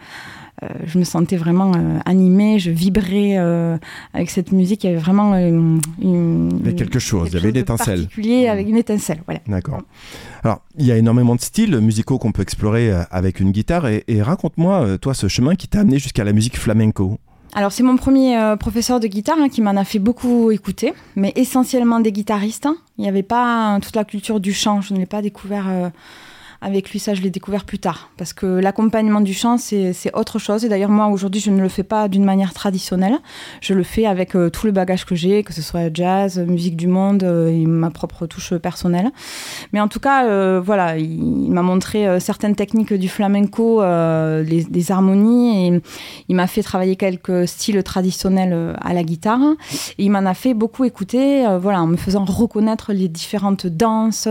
je 0.85 0.97
me 0.97 1.03
sentais 1.03 1.35
vraiment 1.37 1.71
animée, 2.05 2.57
je 2.59 2.71
vibrais 2.71 3.37
avec 4.13 4.29
cette 4.29 4.51
musique. 4.51 4.83
Il 4.83 4.87
y 4.87 4.89
avait 4.93 4.99
vraiment 5.01 5.35
une, 5.37 5.79
une- 6.01 6.49
Il 6.59 6.65
y 6.65 6.67
avait 6.69 6.75
quelque 6.75 6.99
chose, 6.99 7.29
il 7.31 7.35
y 7.35 7.37
avait 7.37 7.49
une 7.49 7.57
étincelle. 7.57 7.99
particulier 8.01 8.47
avec 8.47 8.67
une 8.67 8.77
étincelle. 8.77 9.19
Voilà. 9.25 9.41
D'accord. 9.47 9.81
Alors, 10.43 10.61
il 10.77 10.85
y 10.85 10.91
a 10.91 10.97
énormément 10.97 11.35
de 11.35 11.41
styles 11.41 11.77
musicaux 11.79 12.17
qu'on 12.17 12.31
peut 12.31 12.41
explorer 12.41 12.91
avec 13.11 13.39
une 13.39 13.51
guitare. 13.51 13.87
Et, 13.87 14.03
et 14.07 14.21
raconte-moi, 14.21 14.97
toi, 14.99 15.13
ce 15.13 15.27
chemin 15.27 15.55
qui 15.55 15.67
t'a 15.67 15.81
amené 15.81 15.99
jusqu'à 15.99 16.23
la 16.23 16.33
musique 16.33 16.57
flamenco. 16.57 17.19
Alors 17.55 17.71
c'est 17.71 17.83
mon 17.83 17.97
premier 17.97 18.35
euh, 18.37 18.55
professeur 18.55 18.99
de 18.99 19.05
guitare 19.07 19.37
hein, 19.39 19.47
qui 19.47 19.61
m'en 19.61 19.75
a 19.75 19.83
fait 19.83 19.99
beaucoup 19.99 20.49
écouter, 20.49 20.93
mais 21.15 21.31
essentiellement 21.35 21.99
des 21.99 22.11
guitaristes. 22.11 22.65
hein. 22.65 22.75
Il 22.97 23.03
n'y 23.03 23.07
avait 23.07 23.21
pas 23.21 23.75
euh, 23.75 23.79
toute 23.79 23.95
la 23.95 24.03
culture 24.05 24.39
du 24.39 24.53
chant, 24.53 24.81
je 24.81 24.93
ne 24.93 24.99
l'ai 24.99 25.05
pas 25.05 25.21
découvert 25.21 25.69
euh, 25.69 25.89
avec 26.63 26.89
lui, 26.91 26.99
ça 26.99 27.13
je 27.13 27.21
l'ai 27.21 27.29
découvert 27.29 27.65
plus 27.65 27.79
tard. 27.79 28.09
Parce 28.17 28.33
que 28.33 28.45
l'accompagnement 28.45 29.21
du 29.21 29.33
chant 29.33 29.57
c'est 29.57 29.93
autre 30.13 30.39
chose. 30.39 30.63
Et 30.65 30.69
d'ailleurs 30.69 30.89
moi 30.89 31.07
aujourd'hui 31.07 31.41
je 31.41 31.51
ne 31.51 31.61
le 31.61 31.69
fais 31.69 31.83
pas 31.83 32.07
d'une 32.07 32.23
manière 32.23 32.53
traditionnelle, 32.53 33.19
je 33.61 33.73
le 33.73 33.83
fais 33.83 34.05
avec 34.05 34.35
euh, 34.35 34.49
tout 34.49 34.65
le 34.65 34.71
bagage 34.71 35.05
que 35.05 35.15
j'ai, 35.15 35.43
que 35.43 35.53
ce 35.53 35.61
soit 35.61 35.93
jazz, 35.93 36.39
musique 36.39 36.77
du 36.77 36.87
monde 36.87 37.23
euh, 37.23 37.49
et 37.49 37.65
ma 37.65 37.89
propre 37.89 38.25
touche 38.25 38.53
personnelle. 38.55 39.11
Mais 39.73 39.81
en 39.81 39.87
tout 39.87 39.99
cas, 39.99 40.25
euh, 40.25 40.61
voilà, 40.63 40.97
il, 40.97 41.51
m'a 41.51 41.61
montré 41.61 42.19
certaines 42.19 42.55
techniques 42.55 42.93
du 42.93 43.09
flamenco, 43.09 43.81
des 43.81 44.91
harmonies, 44.91 45.67
et 45.67 45.81
il 46.29 46.35
m'a 46.35 46.47
fait 46.47 46.63
travailler 46.63 46.95
quelques 46.95 47.47
styles 47.47 47.83
traditionnels 47.83 48.75
à 48.81 48.93
la 48.93 49.03
guitare. 49.03 49.41
Et 49.97 50.05
il 50.05 50.09
m'en 50.09 50.25
a 50.25 50.33
fait 50.33 50.53
beaucoup 50.53 50.83
écouter, 50.83 51.45
voilà, 51.59 51.81
en 51.81 51.87
me 51.87 51.97
faisant 51.97 52.25
reconnaître 52.25 52.93
les 52.93 53.07
différentes 53.07 53.67
danses, 53.67 54.27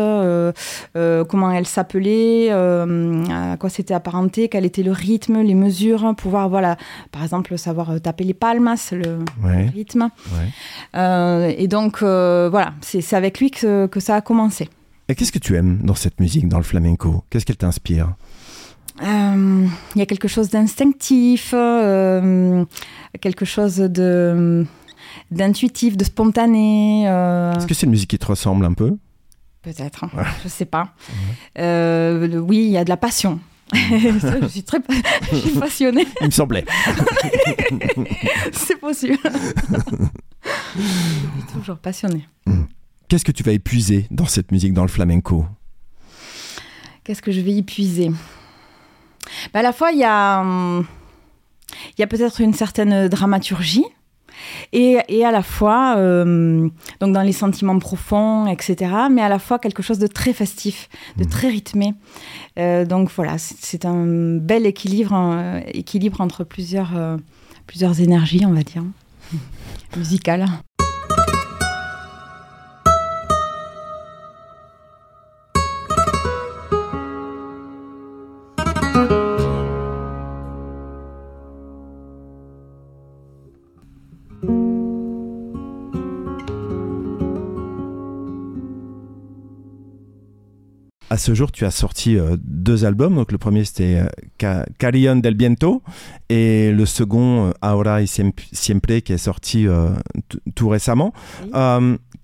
comment 0.95 1.51
elles 1.53 1.67
s'appelaient, 1.67 2.22
euh, 2.51 3.25
à 3.53 3.57
quoi 3.57 3.71
c'était 3.71 3.95
apparenté, 3.95 4.49
quel 4.49 4.65
était 4.65 4.83
le 4.83 4.93
rythme, 4.93 5.41
les 5.41 5.55
mesures, 5.55 6.15
pouvoir, 6.17 6.49
voilà, 6.49 6.77
par 7.11 7.23
exemple, 7.23 7.57
savoir 7.59 7.91
euh, 7.91 7.99
taper 7.99 8.25
les 8.25 8.35
palmas, 8.35 8.91
le 8.93 9.19
Ouais, 9.43 9.67
rythme. 9.75 10.09
ouais. 10.33 10.49
Euh, 10.97 11.53
et 11.57 11.69
donc, 11.69 12.01
voilà, 12.03 12.73
c'est 12.81 13.15
avec 13.15 13.39
lui 13.41 13.51
que, 13.51 13.87
que 13.87 14.01
ça 14.01 14.17
a 14.17 14.21
commencé. 14.21 14.69
Et 15.09 15.15
qu'est-ce 15.15 15.33
que 15.33 15.39
tu 15.39 15.57
aimes 15.57 15.79
dans 15.83 15.95
cette 15.95 16.21
musique, 16.21 16.49
dans 16.49 16.59
le 16.59 16.63
flamenco? 16.65 17.25
Qu'est-ce 17.29 17.45
qu'elle 17.45 17.57
t'inspire? 17.57 18.15
Euh, 19.03 19.67
Il 19.95 19.99
y 19.99 20.03
a 20.03 20.07
quelque 20.07 20.29
chose 20.29 20.51
d'instinctif, 20.51 21.53
euh, 21.55 22.65
quelque 23.21 23.45
chose 23.45 23.77
de 23.77 24.65
d'intuitif, 25.31 25.97
de 25.97 26.05
spontané. 26.05 27.05
euh, 27.09 27.53
Est-ce 27.55 27.67
que 27.67 27.75
c'est 27.75 27.87
une 27.87 27.93
musique 27.93 28.11
qui 28.11 28.19
te 28.19 28.27
ressemble 28.27 28.65
un 28.65 28.73
peu? 28.75 28.97
Peut-être, 29.63 30.05
je 30.43 30.49
sais 30.49 30.65
pas. 30.65 30.95
Euh, 31.59 32.27
le- 32.27 32.41
oui, 32.41 32.59
il 32.65 32.71
y 32.71 32.77
a 32.77 32.85
de 32.85 32.89
la 32.89 32.97
passion. 32.97 33.39
Je 33.73 34.47
suis 34.51 34.65
très 34.65 34.81
pa- 34.81 34.93
je 35.33 35.37
suis 35.37 35.51
passionnée, 35.59 36.07
Il 36.21 36.27
me 36.27 36.31
semblait. 36.31 36.65
c'est 38.53 38.77
possible. 38.79 39.17
je 39.25 40.83
suis 40.83 41.53
toujours 41.55 41.79
passionnée. 41.79 42.29
Qu'est-ce 43.09 43.25
que 43.25 43.33
tu 43.33 43.43
vas 43.43 43.53
épuiser 43.53 44.07
dans 44.11 44.27
cette 44.27 44.53
musique, 44.53 44.75
dans 44.75 44.83
le 44.83 44.89
flamenco? 44.89 45.47
Qu'est-ce 47.05 47.23
que 47.23 47.33
je 47.33 47.41
vais 47.41 47.53
y 47.53 47.63
puiser 47.63 48.11
Bah, 49.55 49.61
À 49.61 49.63
la 49.63 49.73
fois, 49.73 49.91
il 49.93 49.99
y 49.99 50.05
a, 50.05 50.41
hum, 50.41 50.85
il 51.97 52.01
y 52.01 52.05
a 52.05 52.07
peut-être 52.07 52.41
une 52.43 52.53
certaine 52.55 53.09
dramaturgie. 53.09 53.85
Et, 54.73 54.99
et 55.09 55.25
à 55.25 55.31
la 55.31 55.43
fois, 55.43 55.95
euh, 55.97 56.69
donc 57.01 57.13
dans 57.13 57.23
les 57.23 57.33
sentiments 57.33 57.79
profonds, 57.79 58.47
etc., 58.47 58.91
mais 59.11 59.23
à 59.23 59.29
la 59.29 59.39
fois 59.39 59.59
quelque 59.59 59.83
chose 59.83 59.99
de 59.99 60.07
très 60.07 60.33
festif, 60.33 60.89
de 61.17 61.25
Mhm. 61.25 61.31
très 61.31 61.49
rythmé. 61.49 61.95
Euh, 62.59 62.85
donc 62.85 63.11
voilà, 63.17 63.37
c'est 63.39 63.85
un 63.85 64.05
bel 64.39 64.67
équilibre, 64.67 65.13
un 65.15 65.61
équilibre 65.73 66.21
entre 66.21 66.45
plusieurs, 66.45 66.97
euh, 66.97 67.17
plusieurs 67.67 68.01
énergies, 68.01 68.45
on 68.47 68.53
va 68.53 68.63
dire, 68.63 68.83
musicales. 69.97 70.47
À 91.13 91.19
ce 91.19 91.35
jour, 91.35 91.53
tu 91.53 91.67
as 91.67 91.71
sorti 91.71 92.17
euh, 92.17 92.37
deux 92.43 92.87
albums. 92.87 93.15
Donc, 93.17 93.33
le 93.33 93.37
premier, 93.37 93.65
c'était 93.67 93.97
euh, 94.01 94.07
Ca- 94.41 94.65
Carillon 94.79 95.17
del 95.17 95.37
Viento. 95.37 95.83
Et 96.31 96.73
le 96.73 96.87
second, 96.87 97.49
euh, 97.49 97.53
Ahora 97.61 98.01
y 98.01 98.07
Siem- 98.07 98.33
Siempre, 98.53 98.99
qui 99.01 99.13
est 99.13 99.19
sorti 99.19 99.67
euh, 99.67 99.91
tout 100.55 100.69
récemment. 100.71 101.13
Oui. 101.45 101.51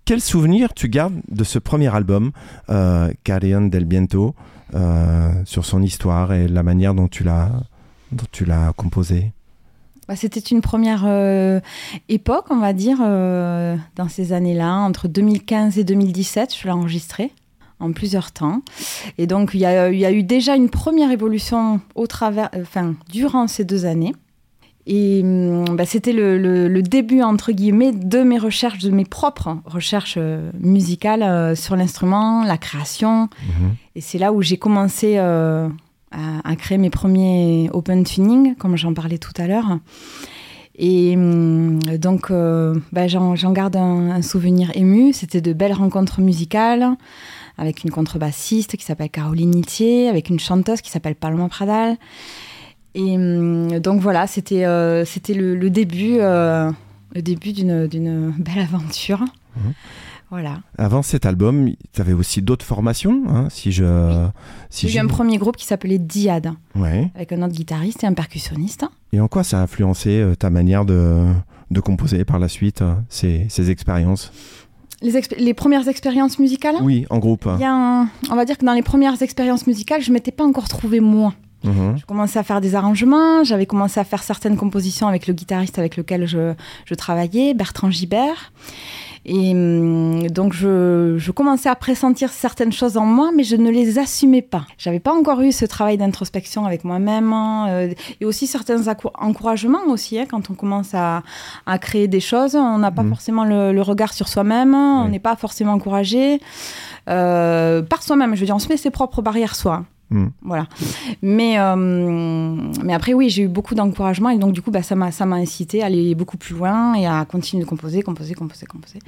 Quel 0.07 0.23
souvenir 0.23 0.73
tu 0.73 0.89
gardes 0.89 1.21
de 1.31 1.45
ce 1.45 1.59
premier 1.59 1.95
album, 1.95 2.31
Carillon 3.25 3.67
del 3.67 3.87
Viento, 3.87 4.35
sur 5.45 5.67
son 5.67 5.83
histoire 5.83 6.33
et 6.33 6.49
la 6.49 6.63
manière 6.63 6.95
dont 6.95 7.09
tu 7.09 7.25
l'as, 7.25 7.51
dont 8.13 8.25
tu 8.33 8.47
l'as 8.47 8.73
composé? 8.75 9.33
Bah, 10.09 10.17
C'était 10.17 10.41
une 10.41 10.63
première 10.63 11.03
euh, 11.07 11.61
époque, 12.09 12.47
on 12.49 12.59
va 12.59 12.73
dire, 12.73 12.97
euh, 13.03 13.77
dans 13.97 14.09
ces 14.09 14.33
années-là, 14.33 14.77
entre 14.77 15.09
2015 15.09 15.77
et 15.79 15.85
2017. 15.85 16.55
Je 16.59 16.65
l'ai 16.65 16.71
enregistré 16.73 17.31
en 17.81 17.93
plusieurs 17.93 18.33
temps. 18.33 18.63
Et 19.19 19.27
donc, 19.27 19.51
il 19.55 19.61
y 19.61 19.67
a, 19.67 19.91
il 19.91 19.99
y 19.99 20.05
a 20.07 20.13
eu 20.13 20.23
déjà 20.23 20.57
une 20.57 20.69
première 20.71 21.11
évolution 21.11 21.81
au 21.95 22.07
travers, 22.07 22.49
euh, 22.55 22.63
enfin, 22.63 22.95
durant 23.11 23.47
ces 23.47 23.65
deux 23.65 23.85
années. 23.87 24.15
Et 24.91 25.21
hum, 25.23 25.65
bah, 25.77 25.85
c'était 25.85 26.13
le, 26.15 26.39
le- 26.39 26.67
le 26.69 26.83
début, 26.83 27.21
entre 27.23 27.53
guillemets, 27.53 27.93
de 27.93 28.23
mes 28.23 28.39
recherches, 28.39 28.79
de 28.79 28.91
mes 28.91 29.05
propres 29.05 29.59
recherches 29.67 30.15
euh, 30.17 30.51
musicales 30.59 31.23
euh, 31.23 31.55
sur 31.55 31.77
l'instrument, 31.77 32.43
la 32.45 32.57
création. 32.57 33.29
Mhm. 33.43 33.75
Et 33.97 34.01
c'est 34.01 34.19
là 34.19 34.33
où 34.33 34.41
j'ai 34.41 34.57
commencé 34.57 35.17
euh, 35.19 35.69
à, 36.11 36.51
à 36.51 36.57
créer 36.57 36.79
mes 36.79 36.89
premiers 36.91 37.69
open 37.75 38.03
tuning, 38.05 38.55
comme 38.57 38.77
j'en 38.79 38.95
parlais 38.95 39.19
tout 39.19 39.33
à 39.37 39.47
l'heure. 39.47 39.79
Et 40.81 41.15
hum, 41.17 41.81
donc, 41.99 42.31
euh, 42.31 42.75
bah, 42.93 43.09
j'en 43.09 43.35
j'en 43.37 43.53
garde 43.53 43.77
un, 43.77 44.11
un 44.11 44.23
souvenir 44.23 44.71
ému. 44.75 45.13
C'était 45.13 45.41
de 45.43 45.53
belles 45.53 45.73
rencontres 45.75 46.21
musicales 46.23 46.97
avec 47.59 47.85
une 47.85 47.91
contrebassiste 47.91 48.77
qui 48.77 48.85
s'appelle 48.85 49.11
Caroline 49.11 49.51
Nitier, 49.51 50.09
avec 50.09 50.31
une 50.31 50.39
chanteuse 50.41 50.81
qui 50.81 50.91
s'appelle 50.91 51.15
Paloma 51.17 51.49
Pradal. 51.49 51.97
Et 52.95 53.17
hum, 53.17 53.79
donc 53.81 54.01
voilà, 54.01 54.27
c'était 54.27 54.65
euh, 54.65 55.05
c'était 55.05 55.35
le, 55.35 55.55
le 55.57 55.71
début, 55.71 56.17
euh, 56.21 56.71
le 57.15 57.23
début 57.23 57.53
d'une 57.53 57.87
d'une 57.87 58.31
belle 58.39 58.61
aventure. 58.61 59.21
Mhm. 59.57 59.73
Voilà. 60.31 60.61
Avant 60.77 61.01
cet 61.01 61.25
album, 61.25 61.71
tu 61.95 62.01
avais 62.03 62.13
aussi 62.13 62.43
d'autres 62.43 62.65
formations, 62.67 63.23
hein, 63.29 63.49
si 63.49 63.73
je... 63.73 64.27
Si 64.69 64.87
J'ai 64.87 64.99
eu 64.99 65.01
un 65.01 65.07
premier 65.07 65.39
groupe 65.39 65.57
qui 65.57 65.65
s'appelait 65.65 65.97
Diad, 65.99 66.53
Ouais. 66.77 67.11
avec 67.15 67.33
un 67.33 67.41
autre 67.41 67.55
guitariste 67.55 68.05
et 68.05 68.07
un 68.07 68.13
percussionniste. 68.13 68.85
Et 69.15 69.21
en 69.21 69.29
quoi 69.29 69.43
ça 69.43 69.59
a 69.59 69.63
influencé 69.63 70.11
euh, 70.21 70.35
ta 70.35 70.51
manière 70.51 70.85
de, 70.85 71.25
de 71.71 71.81
composer 71.81 72.27
par 72.27 72.39
la 72.39 72.49
suite, 72.49 72.85
ces, 73.09 73.47
ces 73.49 73.71
expériences? 73.71 74.31
Les, 75.01 75.55
premières 75.55 75.87
expériences 75.89 76.39
musicales 76.39 76.77
Oui, 76.81 77.07
en 77.11 77.19
groupe. 77.19 77.49
Bien, 77.57 78.11
on 78.31 78.35
va 78.35 78.45
dire 78.45 78.59
que 78.59 78.65
dans 78.65 78.73
les 78.73 78.83
premières 78.83 79.23
expériences 79.23 79.67
musicales, 79.67 80.03
je 80.03 80.13
m'étais 80.13 80.33
pas 80.33 80.45
encore 80.45 80.69
trouvé 80.69 80.99
moi. 80.99 81.35
Mhm. 81.65 81.99
Je 81.99 82.05
commençais 82.05 82.39
à 82.39 82.43
faire 82.43 82.61
des 82.61 82.75
arrangements, 82.75 83.45
j'avais 83.45 83.67
commencé 83.67 83.99
à 84.01 84.05
faire 84.05 84.23
certaines 84.23 84.57
compositions 84.57 85.09
avec 85.09 85.27
le 85.27 85.35
guitariste 85.35 85.79
avec 85.79 85.97
lequel 85.97 86.27
je, 86.27 86.55
je 86.85 86.95
travaillais, 86.95 87.55
Bertrand 87.55 87.91
Gibert. 87.91 88.53
Et 89.27 89.53
hum, 89.53 90.27
donc 90.29 90.53
je, 90.53 91.17
je 91.19 91.31
commençais 91.33 91.69
à 91.69 91.75
pressentir 91.75 92.31
certaines 92.31 92.73
choses 92.73 92.97
en 92.97 93.05
moi, 93.05 93.31
mais 93.35 93.45
je 93.45 93.57
ne 93.57 93.71
les 93.71 93.99
assumais 93.99 94.43
pas. 94.43 94.67
J'avais 94.79 95.01
pas 95.01 95.13
encore 95.13 95.41
eu 95.43 95.53
ce 95.53 95.65
travail 95.65 95.97
d'introspection 95.99 96.65
avec 96.65 96.85
moi-même 96.85 97.33
hein, 97.33 97.67
euh, 97.69 97.95
et 98.21 98.25
aussi 98.25 98.47
certains 98.47 98.83
encouragements 99.19 99.87
aussi. 99.89 100.19
hein, 100.19 100.25
quand 100.31 100.51
on 100.51 100.55
commence 100.55 100.95
à, 100.95 101.23
à 101.67 101.79
créer 101.79 102.09
des 102.09 102.21
choses, 102.21 102.55
on 102.55 102.79
n'a 102.79 102.91
pas 102.91 103.03
Mhm. 103.03 103.09
forcément 103.11 103.45
le, 103.45 103.73
le 103.73 103.83
regard 103.83 104.13
sur 104.13 104.29
soi-même, 104.29 104.75
on 104.75 105.05
Oui. 105.05 105.11
n'est 105.11 105.19
pas 105.19 105.37
forcément 105.37 105.73
encouragé 105.73 106.41
euh, 107.09 107.83
par 107.83 108.03
soi-même. 108.03 108.35
Je 108.35 108.41
veux 108.41 108.47
dire, 108.47 108.57
on 108.57 108.61
se 108.61 108.69
met 108.69 108.77
ses 108.77 108.91
propres 108.91 109.23
barrières 109.23 109.55
soi. 109.57 109.85
Mhm. 110.11 110.31
Voilà. 110.43 110.67
Mais, 111.23 111.59
euh, 111.59 111.77
mais 112.85 112.95
après, 112.95 113.13
oui, 113.15 113.29
j'ai 113.29 113.43
eu 113.43 113.49
beaucoup 113.49 113.75
d'encouragement 113.75 114.31
et 114.31 114.39
donc, 114.39 114.53
du 114.53 114.63
coup, 114.63 114.71
bah, 114.71 114.83
ça 114.83 114.95
m'a 114.97 115.37
incité 115.37 115.83
à 115.83 115.87
aller 115.87 116.15
beaucoup 116.15 116.37
plus 116.39 116.55
loin 116.55 116.95
et 116.95 117.07
à 117.07 117.25
continuer 117.25 117.63
de 117.65 117.69
composer, 117.69 118.03
composer, 118.03 118.35
composer, 118.35 118.67
composer. 118.67 118.99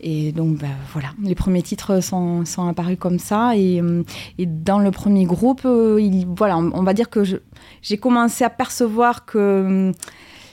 Et 0.00 0.32
donc, 0.32 0.58
bah, 0.58 0.66
voilà, 0.92 1.08
les 1.22 1.34
premiers 1.36 1.62
titres 1.62 2.00
sont, 2.02 2.44
sont 2.44 2.66
apparus 2.66 2.96
comme 2.98 3.18
ça. 3.18 3.56
Et, 3.56 3.80
euh, 3.80 4.02
et 4.38 4.46
dans 4.46 4.78
le 4.80 4.90
premier 4.90 5.24
groupe, 5.24 5.62
euh, 5.64 6.00
il, 6.00 6.26
voilà, 6.36 6.58
on, 6.58 6.70
on 6.74 6.82
va 6.82 6.94
dire 6.94 7.08
que 7.08 7.22
j'ai 7.82 7.96
commencé 7.98 8.44
à 8.44 8.50
percevoir 8.50 9.24
que. 9.24 9.92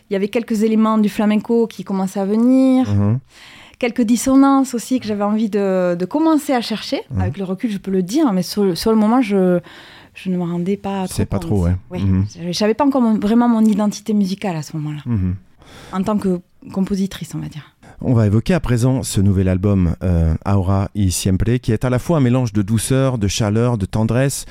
il 0.10 0.14
y 0.14 0.16
avait 0.16 0.28
quelques 0.28 0.64
éléments 0.64 0.98
du 1.00 1.10
flamenco 1.10 1.68
qui 1.68 1.84
commençaient 1.84 2.20
à 2.20 2.26
venir, 2.26 2.88
Mhm. 2.94 3.20
Quelques 3.82 4.04
dissonances 4.04 4.74
aussi 4.76 5.00
que 5.00 5.08
j'avais 5.08 5.24
envie 5.24 5.50
de, 5.50 5.96
de 5.96 6.06
commencer 6.06 6.54
à 6.54 6.62
chercher. 6.62 7.02
Mhm. 7.10 7.22
Avec 7.22 7.38
le 7.38 7.44
recul, 7.44 7.70
je 7.72 7.80
peux 7.80 7.92
le 7.92 8.04
dire, 8.04 8.32
mais 8.32 8.44
sur, 8.44 8.64
le- 8.64 8.76
sur 8.76 8.92
le 8.92 8.98
moment, 8.98 9.22
je, 9.22 9.60
je 10.14 10.30
ne 10.30 10.38
me 10.38 10.44
rendais 10.44 10.78
pas 10.78 11.06
trop 11.08 11.14
C'est 11.18 11.26
pas 11.26 11.40
trop, 11.40 11.64
ouais. 11.66 11.76
Ouais. 11.90 12.00
Mhm. 12.00 12.26
Je 12.48 12.52
savais 12.52 12.76
pas 12.76 12.86
encore 12.86 13.02
mon- 13.02 13.18
vraiment 13.18 13.50
mon 13.50 13.66
identité 13.66 14.14
musicale 14.14 14.56
à 14.56 14.62
ce 14.62 14.78
moment-là, 14.78 15.02
Mhm. 15.06 15.36
en 15.94 16.04
tant 16.04 16.18
que 16.18 16.40
compositrice, 16.72 17.34
on 17.36 17.40
va 17.40 17.48
dire. 17.48 17.76
On 18.04 18.14
va 18.14 18.26
évoquer 18.28 18.54
à 18.56 18.60
présent 18.60 19.04
ce 19.04 19.22
nouvel 19.22 19.48
album 19.48 19.96
euh, 20.04 20.34
Aura 20.46 20.90
y 20.96 21.12
Siempre, 21.12 21.58
qui 21.62 21.72
est 21.72 21.84
à 21.86 21.90
la 21.90 22.00
fois 22.00 22.18
un 22.18 22.22
mélange 22.22 22.52
de 22.54 22.62
douceur, 22.64 23.18
de 23.18 23.28
chaleur, 23.28 23.78
de 23.78 23.86
tendresse, 23.86 24.46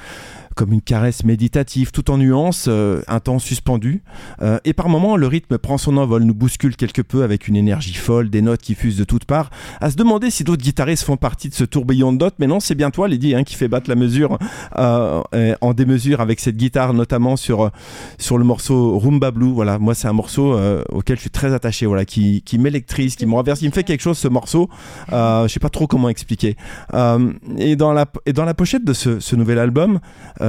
comme 0.60 0.74
une 0.74 0.82
caresse 0.82 1.24
méditative, 1.24 1.90
tout 1.90 2.10
en 2.10 2.18
nuances, 2.18 2.66
euh, 2.68 3.00
un 3.08 3.18
temps 3.18 3.38
suspendu. 3.38 4.02
Euh, 4.42 4.58
et 4.66 4.74
par 4.74 4.90
moments, 4.90 5.16
le 5.16 5.26
rythme 5.26 5.56
prend 5.56 5.78
son 5.78 5.96
envol, 5.96 6.24
nous 6.24 6.34
bouscule 6.34 6.76
quelque 6.76 7.00
peu 7.00 7.22
avec 7.22 7.48
une 7.48 7.56
énergie 7.56 7.94
folle, 7.94 8.28
des 8.28 8.42
notes 8.42 8.60
qui 8.60 8.74
fusent 8.74 8.98
de 8.98 9.04
toutes 9.04 9.24
parts. 9.24 9.48
À 9.80 9.90
se 9.90 9.96
demander 9.96 10.28
si 10.28 10.44
d'autres 10.44 10.62
guitaristes 10.62 11.04
font 11.04 11.16
partie 11.16 11.48
de 11.48 11.54
ce 11.54 11.64
tourbillon 11.64 12.12
de 12.12 12.18
notes, 12.18 12.34
mais 12.40 12.46
non, 12.46 12.60
c'est 12.60 12.74
bien 12.74 12.90
toi, 12.90 13.08
Lydie, 13.08 13.34
hein, 13.34 13.42
qui 13.42 13.54
fait 13.54 13.68
battre 13.68 13.88
la 13.88 13.96
mesure 13.96 14.38
euh, 14.76 15.22
en 15.62 15.72
démesure 15.72 16.20
avec 16.20 16.40
cette 16.40 16.58
guitare, 16.58 16.92
notamment 16.92 17.36
sur, 17.36 17.70
sur 18.18 18.36
le 18.36 18.44
morceau 18.44 18.98
Rumba 18.98 19.30
Blue. 19.30 19.54
Voilà, 19.54 19.78
moi, 19.78 19.94
c'est 19.94 20.08
un 20.08 20.12
morceau 20.12 20.58
auquel 20.90 21.16
je 21.16 21.22
suis 21.22 21.30
très 21.30 21.54
attaché, 21.54 21.86
voilà, 21.86 22.04
qui, 22.04 22.42
qui 22.42 22.58
m'électrise, 22.58 23.16
qui 23.16 23.24
me 23.24 23.32
renverse, 23.32 23.62
il 23.62 23.68
me 23.68 23.72
fait 23.72 23.84
quelque 23.84 24.02
chose, 24.02 24.18
ce 24.18 24.28
morceau. 24.28 24.68
Je 25.10 25.46
sais 25.48 25.58
pas 25.58 25.70
trop 25.70 25.86
comment 25.86 26.10
expliquer. 26.10 26.56
Et, 27.56 27.76
dans 27.76 27.94
la, 27.94 28.04
et 28.26 28.34
dans 28.34 28.44
la 28.44 28.52
pochette 28.52 28.84
de 28.84 28.92
ce 28.92 29.36
nouvel 29.36 29.58
album, 29.58 30.00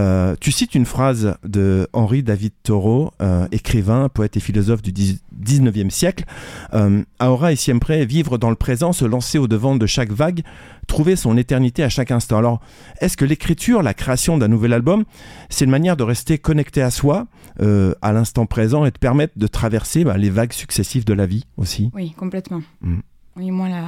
euh, 0.01 0.35
tu 0.39 0.51
cites 0.51 0.73
une 0.73 0.85
phrase 0.85 1.35
de 1.43 1.87
Henri 1.93 2.23
David 2.23 2.53
Thoreau, 2.63 3.11
euh, 3.21 3.47
écrivain, 3.51 4.09
poète 4.09 4.35
et 4.35 4.39
philosophe 4.39 4.81
du 4.81 4.91
10 4.91 5.21
19e 5.41 5.89
siècle. 5.89 6.25
Euh, 6.73 7.03
Aura 7.19 7.51
et 7.51 7.55
siempre, 7.55 7.93
vivre 7.93 8.37
dans 8.37 8.49
le 8.49 8.55
présent, 8.55 8.93
se 8.93 9.05
lancer 9.05 9.37
au 9.37 9.47
devant 9.47 9.75
de 9.75 9.85
chaque 9.85 10.11
vague, 10.11 10.41
trouver 10.87 11.15
son 11.15 11.37
éternité 11.37 11.83
à 11.83 11.89
chaque 11.89 12.11
instant. 12.11 12.37
Alors, 12.37 12.61
est-ce 12.99 13.17
que 13.17 13.25
l'écriture, 13.25 13.81
la 13.81 13.93
création 13.93 14.37
d'un 14.37 14.47
nouvel 14.47 14.73
album, 14.73 15.03
c'est 15.49 15.65
une 15.65 15.71
manière 15.71 15.97
de 15.97 16.03
rester 16.03 16.37
connecté 16.37 16.81
à 16.81 16.91
soi, 16.91 17.27
euh, 17.61 17.93
à 18.01 18.13
l'instant 18.13 18.45
présent, 18.45 18.85
et 18.85 18.91
de 18.91 18.97
permettre 18.97 19.33
de 19.37 19.47
traverser 19.47 20.03
bah, 20.03 20.17
les 20.17 20.29
vagues 20.29 20.53
successives 20.53 21.05
de 21.05 21.13
la 21.13 21.25
vie 21.25 21.45
aussi? 21.57 21.91
Oui, 21.93 22.11
complètement. 22.17 22.61
Mm. 22.81 22.99
Oui, 23.37 23.49
moi, 23.49 23.69
la, 23.69 23.85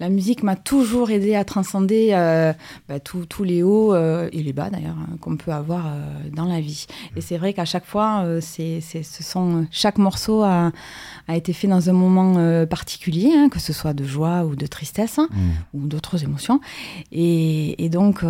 la 0.00 0.08
musique 0.08 0.42
m'a 0.42 0.56
toujours 0.56 1.10
aidé 1.10 1.36
à 1.36 1.44
transcender 1.44 2.08
euh, 2.10 2.52
bah, 2.88 2.98
tous 2.98 3.44
les 3.44 3.62
hauts 3.62 3.94
euh, 3.94 4.28
et 4.32 4.42
les 4.42 4.52
bas, 4.52 4.68
d'ailleurs, 4.68 4.96
hein, 4.98 5.16
qu'on 5.20 5.36
peut 5.36 5.52
avoir 5.52 5.86
euh, 5.86 5.90
dans 6.32 6.46
la 6.46 6.60
vie. 6.60 6.86
Et 7.14 7.20
c'est 7.20 7.38
vrai 7.38 7.52
qu'à 7.52 7.64
chaque 7.66 7.84
fois, 7.86 8.22
euh, 8.24 8.40
c'est, 8.40 8.80
ce 8.80 9.22
sont, 9.22 9.66
chaque 9.70 9.96
morceau 9.98 10.42
a, 10.42 10.72
a 11.28 11.36
été 11.36 11.52
fait 11.52 11.68
dans 11.68 11.88
un 11.88 11.92
moment 11.92 12.66
particulier, 12.66 13.30
hein, 13.36 13.48
que 13.48 13.60
ce 13.60 13.72
soit 13.72 13.94
de 13.94 14.04
joie 14.04 14.44
ou 14.44 14.56
de 14.56 14.66
tristesse, 14.66 15.18
hein, 15.20 15.28
Mm. 15.30 15.50
ou 15.74 15.86
d'autres 15.86 16.24
émotions. 16.24 16.60
Et, 17.12 17.84
et 17.84 17.88
donc, 17.88 18.24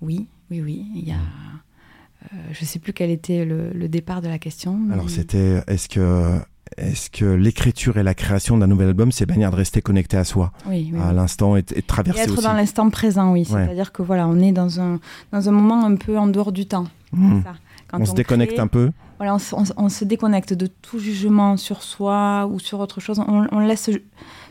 oui, 0.00 0.26
oui, 0.50 0.60
oui, 0.60 0.86
il 0.94 1.08
y 1.08 1.12
a... 1.12 1.16
euh, 1.16 2.36
je 2.52 2.60
ne 2.62 2.66
sais 2.66 2.78
plus 2.78 2.92
quel 2.92 3.10
était 3.10 3.44
le, 3.44 3.70
le 3.72 3.88
départ 3.88 4.20
de 4.22 4.28
la 4.28 4.38
question. 4.38 4.78
Alors 4.92 5.10
c'était, 5.10 5.62
est-ce 5.66 5.88
que, 5.88 6.38
est-ce 6.76 7.10
que 7.10 7.24
l'écriture 7.24 7.96
et 7.98 8.02
la 8.02 8.14
création 8.14 8.56
d'un 8.58 8.66
nouvel 8.66 8.88
album, 8.88 9.12
c'est 9.12 9.28
manière 9.28 9.50
de 9.50 9.56
rester 9.56 9.82
connecté 9.82 10.16
à 10.16 10.24
soi, 10.24 10.52
oui, 10.66 10.90
oui, 10.92 10.98
à 11.00 11.12
l'instant 11.12 11.56
et, 11.56 11.60
et 11.60 11.62
de 11.62 11.78
Et 11.78 11.82
traverser 11.82 12.20
être 12.22 12.32
aussi 12.32 12.42
dans 12.42 12.52
l'instant 12.52 12.88
présent, 12.90 13.32
oui. 13.32 13.46
Ouais. 13.50 13.64
C'est-à-dire 13.64 13.92
que 13.92 14.02
voilà, 14.02 14.26
on 14.28 14.38
est 14.40 14.52
dans 14.52 14.80
un, 14.80 14.98
dans 15.32 15.48
un 15.48 15.52
moment 15.52 15.84
un 15.84 15.96
peu 15.96 16.18
en 16.18 16.26
dehors 16.26 16.52
du 16.52 16.66
temps. 16.66 16.86
Mm. 17.12 17.42
Ça. 17.42 17.52
Quand 17.88 18.00
On 18.00 18.06
se 18.06 18.14
déconnecte 18.14 18.54
crée, 18.54 18.62
un 18.62 18.66
peu. 18.68 18.90
Voilà, 19.18 19.34
on, 19.34 19.38
se- 19.38 19.54
on 19.54 19.64
se- 19.64 19.72
on 19.76 19.88
se 19.88 20.04
déconnecte 20.04 20.54
de 20.54 20.66
tout 20.66 20.98
jugement 20.98 21.56
sur 21.58 21.82
soi 21.82 22.48
ou 22.50 22.58
sur 22.58 22.80
autre 22.80 23.00
chose. 23.00 23.20
On, 23.28 23.46
laisse 23.60 23.90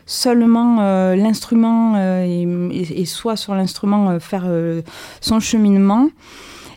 seulement 0.06 0.78
euh, 0.80 1.16
l'instrument 1.16 1.94
euh, 1.96 2.22
et, 2.24 3.00
et- 3.02 3.04
soit 3.04 3.36
sur 3.36 3.54
l'instrument 3.54 4.10
euh, 4.10 4.18
faire 4.20 4.44
son 5.20 5.40
cheminement. 5.40 6.08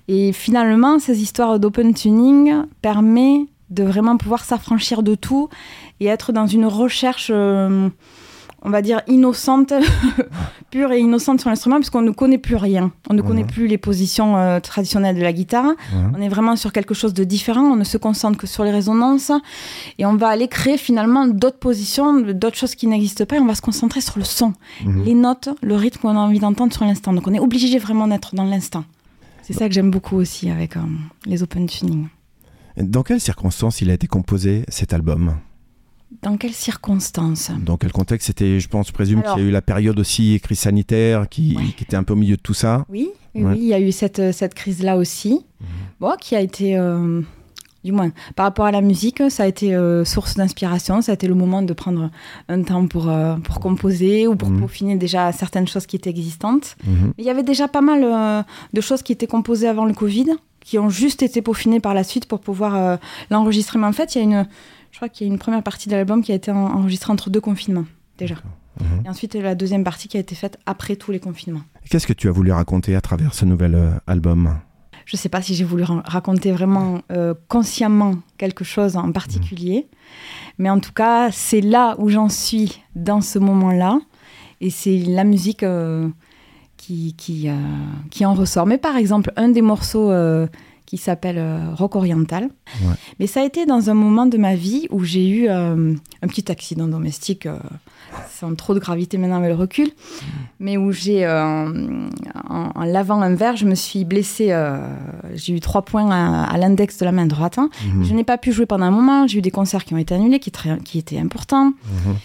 Et 0.07 0.33
finalement, 0.33 0.99
ces 0.99 1.21
histoires 1.21 1.59
d'open 1.59 1.93
tuning 1.93 2.53
permet 2.81 3.45
de 3.69 3.83
vraiment 3.83 4.17
pouvoir 4.17 4.43
s'affranchir 4.43 5.03
de 5.03 5.15
tout 5.15 5.49
et 5.99 6.05
être 6.07 6.31
dans 6.31 6.47
une 6.47 6.65
recherche, 6.65 7.29
euh, 7.33 7.89
on 8.61 8.69
va 8.69 8.81
dire, 8.81 9.01
innocente, 9.07 9.73
pure 10.71 10.91
et 10.91 10.99
innocente 10.99 11.39
sur 11.39 11.49
l'instrument, 11.49 11.77
puisqu'on 11.77 12.01
ne 12.01 12.11
connaît 12.11 12.37
plus 12.37 12.55
rien. 12.55 12.91
On 13.09 13.13
ne 13.13 13.21
Mhm. 13.21 13.27
connaît 13.27 13.43
plus 13.43 13.67
les 13.67 13.77
positions 13.77 14.37
euh, 14.37 14.59
traditionnelles 14.59 15.15
de 15.15 15.21
la 15.21 15.33
guitare. 15.33 15.65
Ouais. 15.67 15.75
On 16.17 16.21
est 16.21 16.29
vraiment 16.29 16.55
sur 16.55 16.71
quelque 16.73 16.93
chose 16.93 17.13
de 17.13 17.23
différent, 17.23 17.61
on 17.63 17.75
ne 17.75 17.83
se 17.83 17.97
concentre 17.97 18.37
que 18.37 18.47
sur 18.47 18.63
les 18.63 18.71
résonances 18.71 19.31
et 19.99 20.05
on 20.05 20.15
va 20.15 20.29
aller 20.29 20.47
créer 20.47 20.77
finalement 20.77 21.27
d'autres 21.27 21.59
positions, 21.59 22.19
d'autres 22.21 22.57
choses 22.57 22.75
qui 22.75 22.87
n'existent 22.87 23.25
pas 23.25 23.35
et 23.37 23.39
on 23.39 23.45
va 23.45 23.55
se 23.55 23.61
concentrer 23.61 24.01
sur 24.01 24.17
le 24.17 24.25
son, 24.25 24.53
Mhm. 24.83 25.03
les 25.03 25.13
notes, 25.13 25.49
le 25.61 25.75
rythme 25.75 26.01
qu'on 26.01 26.09
a 26.17 26.19
envie 26.19 26.39
d'entendre 26.39 26.73
sur 26.73 26.85
l'instant. 26.85 27.13
Donc 27.13 27.27
on 27.27 27.33
est 27.33 27.39
obligé 27.39 27.77
vraiment 27.79 28.07
d'être 28.07 28.35
dans 28.35 28.45
l'instant. 28.45 28.83
C'est 29.43 29.53
ça 29.53 29.67
que 29.67 29.73
j'aime 29.75 29.91
beaucoup 29.91 30.15
aussi 30.17 30.49
avec 30.49 30.75
euh, 30.75 30.79
les 31.27 31.43
open 31.43 31.67
tuning. 31.67 32.07
Dans 32.77 33.03
quelles 33.03 33.21
circonstances 33.21 33.81
il 33.81 33.89
a 33.89 33.93
été 33.93 34.07
composé 34.07 34.63
cet 34.67 34.93
album? 34.93 35.35
Dans 36.21 36.37
quelles 36.37 36.53
circonstances? 36.53 37.51
Dans 37.65 37.77
quel 37.77 37.91
contexte 37.91 38.27
C'était, 38.27 38.59
je 38.59 38.67
pense, 38.67 38.91
présume 38.91 39.21
qu'il 39.21 39.43
y 39.43 39.45
a 39.45 39.49
eu 39.49 39.51
la 39.51 39.61
période 39.61 39.99
aussi 39.99 40.39
crise 40.41 40.59
sanitaire 40.59 41.27
qui, 41.29 41.55
Ouais. 41.57 41.63
qui 41.75 41.83
était 41.83 41.97
un 41.97 42.03
peu 42.03 42.13
au 42.13 42.17
milieu 42.17 42.35
de 42.37 42.41
tout 42.41 42.53
ça. 42.53 42.85
Oui, 42.89 43.09
oui, 43.33 43.43
Ouais. 43.43 43.51
oui, 43.53 43.57
il 43.61 43.67
y 43.67 43.73
a 43.73 43.79
eu 43.79 43.91
cette, 43.91 44.19
euh, 44.19 44.31
cette 44.31 44.53
crise-là 44.53 44.97
aussi, 44.97 45.45
bon, 45.99 46.13
qui 46.19 46.35
a 46.35 46.41
été, 46.41 46.77
euh, 46.77 47.21
du 47.83 47.91
moins, 47.91 48.11
par 48.35 48.45
rapport 48.45 48.65
à 48.65 48.71
la 48.71 48.81
musique, 48.81 49.21
ça 49.29 49.43
a 49.43 49.47
été 49.47 49.75
euh, 49.75 50.03
source 50.05 50.35
d'inspiration, 50.35 51.01
ça 51.01 51.11
a 51.11 51.15
été 51.15 51.27
le 51.27 51.35
moment 51.35 51.61
de 51.61 51.73
prendre 51.73 52.09
un 52.49 52.63
temps 52.63 52.87
pour, 52.87 53.09
euh, 53.09 53.35
pour 53.37 53.59
composer 53.59 54.25
ou 54.27 54.35
pour 54.35 54.49
Mhm. 54.49 54.59
peaufiner 54.61 54.95
déjà 54.95 55.31
certaines 55.31 55.67
choses 55.67 55.85
qui 55.85 55.95
étaient 55.95 56.09
existantes. 56.09 56.75
Mhm. 56.87 57.13
Il 57.17 57.25
y 57.25 57.29
avait 57.29 57.43
déjà 57.43 57.67
pas 57.67 57.81
mal 57.81 58.45
de 58.73 58.81
choses 58.81 59.01
qui 59.01 59.11
étaient 59.11 59.27
composées 59.27 59.67
avant 59.67 59.85
le 59.85 59.93
Covid, 59.93 60.27
qui 60.65 60.77
ont 60.79 60.89
juste 60.89 61.21
été 61.23 61.41
peaufinées 61.41 61.79
par 61.79 61.93
la 61.93 62.03
suite 62.03 62.25
pour 62.27 62.41
pouvoir 62.41 62.75
euh, 62.75 62.97
l'enregistrer. 63.29 63.77
Mais 63.79 63.85
en 63.87 63.93
fait, 63.93 64.15
il 64.15 64.17
y 64.17 64.21
a 64.21 64.23
une, 64.25 64.47
je 64.91 64.97
crois 64.97 65.07
qu'il 65.09 65.25
y 65.27 65.29
a 65.29 65.33
une 65.33 65.39
première 65.39 65.63
partie 65.63 65.87
de 65.89 65.95
l'album 65.95 66.21
qui 66.23 66.31
a 66.31 66.35
été 66.35 66.51
en- 66.51 66.57
enregistrée 66.79 67.13
entre 67.13 67.29
deux 67.29 67.39
confinements, 67.39 67.85
déjà. 68.17 68.35
Mhm. 68.81 69.03
Et 69.05 69.09
ensuite, 69.09 69.35
la 69.35 69.55
deuxième 69.55 69.83
partie 69.85 70.07
qui 70.09 70.17
a 70.17 70.19
été 70.19 70.35
faite 70.35 70.57
après 70.65 70.95
tous 70.97 71.11
les 71.11 71.19
confinements. 71.19 71.61
Qu'est-ce 71.89 72.07
que 72.07 72.13
tu 72.13 72.27
as 72.27 72.31
voulu 72.31 72.51
raconter 72.51 72.95
à 72.95 72.99
travers 73.01 73.33
ce 73.35 73.45
nouvel 73.45 73.75
euh, 73.75 73.91
album? 74.07 74.55
Je 75.05 75.15
ne 75.15 75.19
sais 75.19 75.29
pas 75.29 75.41
si 75.43 75.53
j'ai 75.53 75.63
voulu 75.63 75.83
ra- 75.83 76.01
raconter 76.03 76.51
vraiment 76.51 76.99
euh, 77.11 77.35
consciemment 77.47 78.15
quelque 78.39 78.63
chose 78.63 78.97
en 78.97 79.11
particulier, 79.11 79.87
mais 80.57 80.71
en 80.71 80.79
tout 80.79 80.93
cas, 80.93 81.29
c'est 81.31 81.61
là 81.61 81.95
où 81.99 82.09
j'en 82.09 82.27
suis 82.27 82.81
dans 82.95 83.21
ce 83.21 83.37
moment-là, 83.37 83.99
et 84.61 84.71
c'est 84.71 84.97
la 84.97 85.23
musique 85.23 85.61
euh, 85.61 86.09
qui, 86.77 87.13
qui, 87.17 87.49
euh, 87.49 87.53
qui 88.11 88.25
en 88.25 88.33
ressort. 88.33 88.65
Mais 88.65 88.77
par 88.77 88.95
exemple, 88.97 89.31
un 89.37 89.49
des 89.49 89.61
morceaux 89.61 90.11
euh, 90.11 90.47
qui 90.85 90.97
s'appelle 90.97 91.37
euh, 91.37 91.73
Rock 91.73 91.95
Oriental, 91.95 92.49
Ouais. 92.83 92.93
mais 93.19 93.27
ça 93.27 93.41
a 93.41 93.43
été 93.45 93.65
dans 93.65 93.89
un 93.89 93.93
moment 93.95 94.25
de 94.25 94.37
ma 94.37 94.55
vie 94.55 94.87
où 94.91 95.03
j'ai 95.03 95.27
eu 95.27 95.47
un 95.49 95.95
petit 96.27 96.51
accident 96.51 96.87
domestique, 96.87 97.47
sans 98.29 98.53
trop 98.55 98.73
de 98.73 98.79
gravité 98.79 99.17
maintenant 99.17 99.37
avec 99.37 99.49
le 99.49 99.55
recul, 99.55 99.89
mais 100.59 100.77
où 100.77 100.91
j'ai, 100.91 101.25
euh, 101.25 101.67
en, 102.49 102.69
en 102.75 102.83
lavant 102.83 103.21
un 103.21 103.33
verre, 103.35 103.55
je 103.55 103.65
me 103.65 103.75
suis 103.75 104.03
blessée, 104.05 104.47
euh, 104.51 104.77
j'ai 105.33 105.53
eu 105.53 105.59
trois 105.59 105.83
points 105.83 106.09
à, 106.11 106.43
à 106.43 106.57
l'index 106.57 106.97
de 106.97 107.05
la 107.05 107.11
main 107.11 107.25
droite. 107.25 107.57
hein. 107.57 107.69
Mhm. 107.93 108.03
Je 108.03 108.13
n'ai 108.13 108.23
pas 108.23 108.37
pu 108.37 108.51
jouer 108.51 108.65
pendant 108.65 108.85
un 108.85 108.91
moment, 108.91 109.27
j'ai 109.27 109.39
eu 109.39 109.41
des 109.41 109.51
concerts 109.51 109.85
qui 109.85 109.93
ont 109.93 109.97
été 109.97 110.13
annulés, 110.15 110.39
qui, 110.39 110.51
très- 110.51 110.77
qui 110.79 110.97
étaient 110.99 111.17
importants. 111.19 111.67
Mhm. 111.67 112.15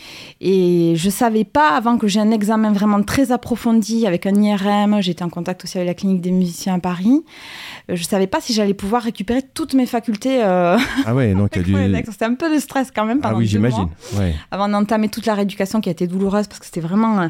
Et 0.40 0.94
je 0.96 1.10
savais 1.10 1.44
pas, 1.44 1.70
avant 1.76 1.98
que 1.98 2.08
j'ai 2.08 2.20
un 2.20 2.30
examen 2.30 2.72
vraiment 2.72 3.02
très 3.02 3.30
approfondi 3.32 4.06
avec 4.06 4.26
un 4.26 4.34
IRM, 4.34 5.00
j'étais 5.00 5.22
en 5.22 5.28
contact 5.28 5.64
aussi 5.64 5.76
avec 5.78 5.86
la 5.88 5.94
clinique 5.94 6.20
des 6.22 6.30
musiciens 6.32 6.74
à 6.74 6.78
Paris, 6.78 7.22
euh, 7.90 7.96
je 7.96 8.02
savais 8.04 8.26
pas 8.26 8.40
si 8.40 8.52
j'allais 8.52 8.74
pouvoir 8.74 9.02
récupérer 9.02 9.42
toutes 9.54 9.74
mes 9.74 9.86
facultés 9.86 10.42
euh, 10.42 10.78
Ah 11.06 11.14
ouais, 11.14 11.34
donc 11.34 11.56
du. 11.58 11.74
C'était 12.10 12.24
un 12.24 12.34
peu 12.34 12.52
de 12.52 12.58
stress 12.58 12.90
quand 12.94 13.04
même 13.04 13.18
Ah 13.22 13.28
pendant 13.28 13.38
oui, 13.38 13.44
deux 13.44 13.50
j'imagine. 13.50 13.78
mois, 14.12 14.20
Ouais. 14.20 14.34
avant 14.50 14.68
d'entamer 14.68 15.08
toute 15.08 15.26
la 15.26 15.34
rééducation 15.34 15.79
qui 15.80 15.88
a 15.88 15.92
été 15.92 16.06
douloureuse 16.06 16.46
parce 16.46 16.58
que 16.60 16.66
c'était 16.66 16.80
vraiment 16.80 17.20
euh, 17.20 17.28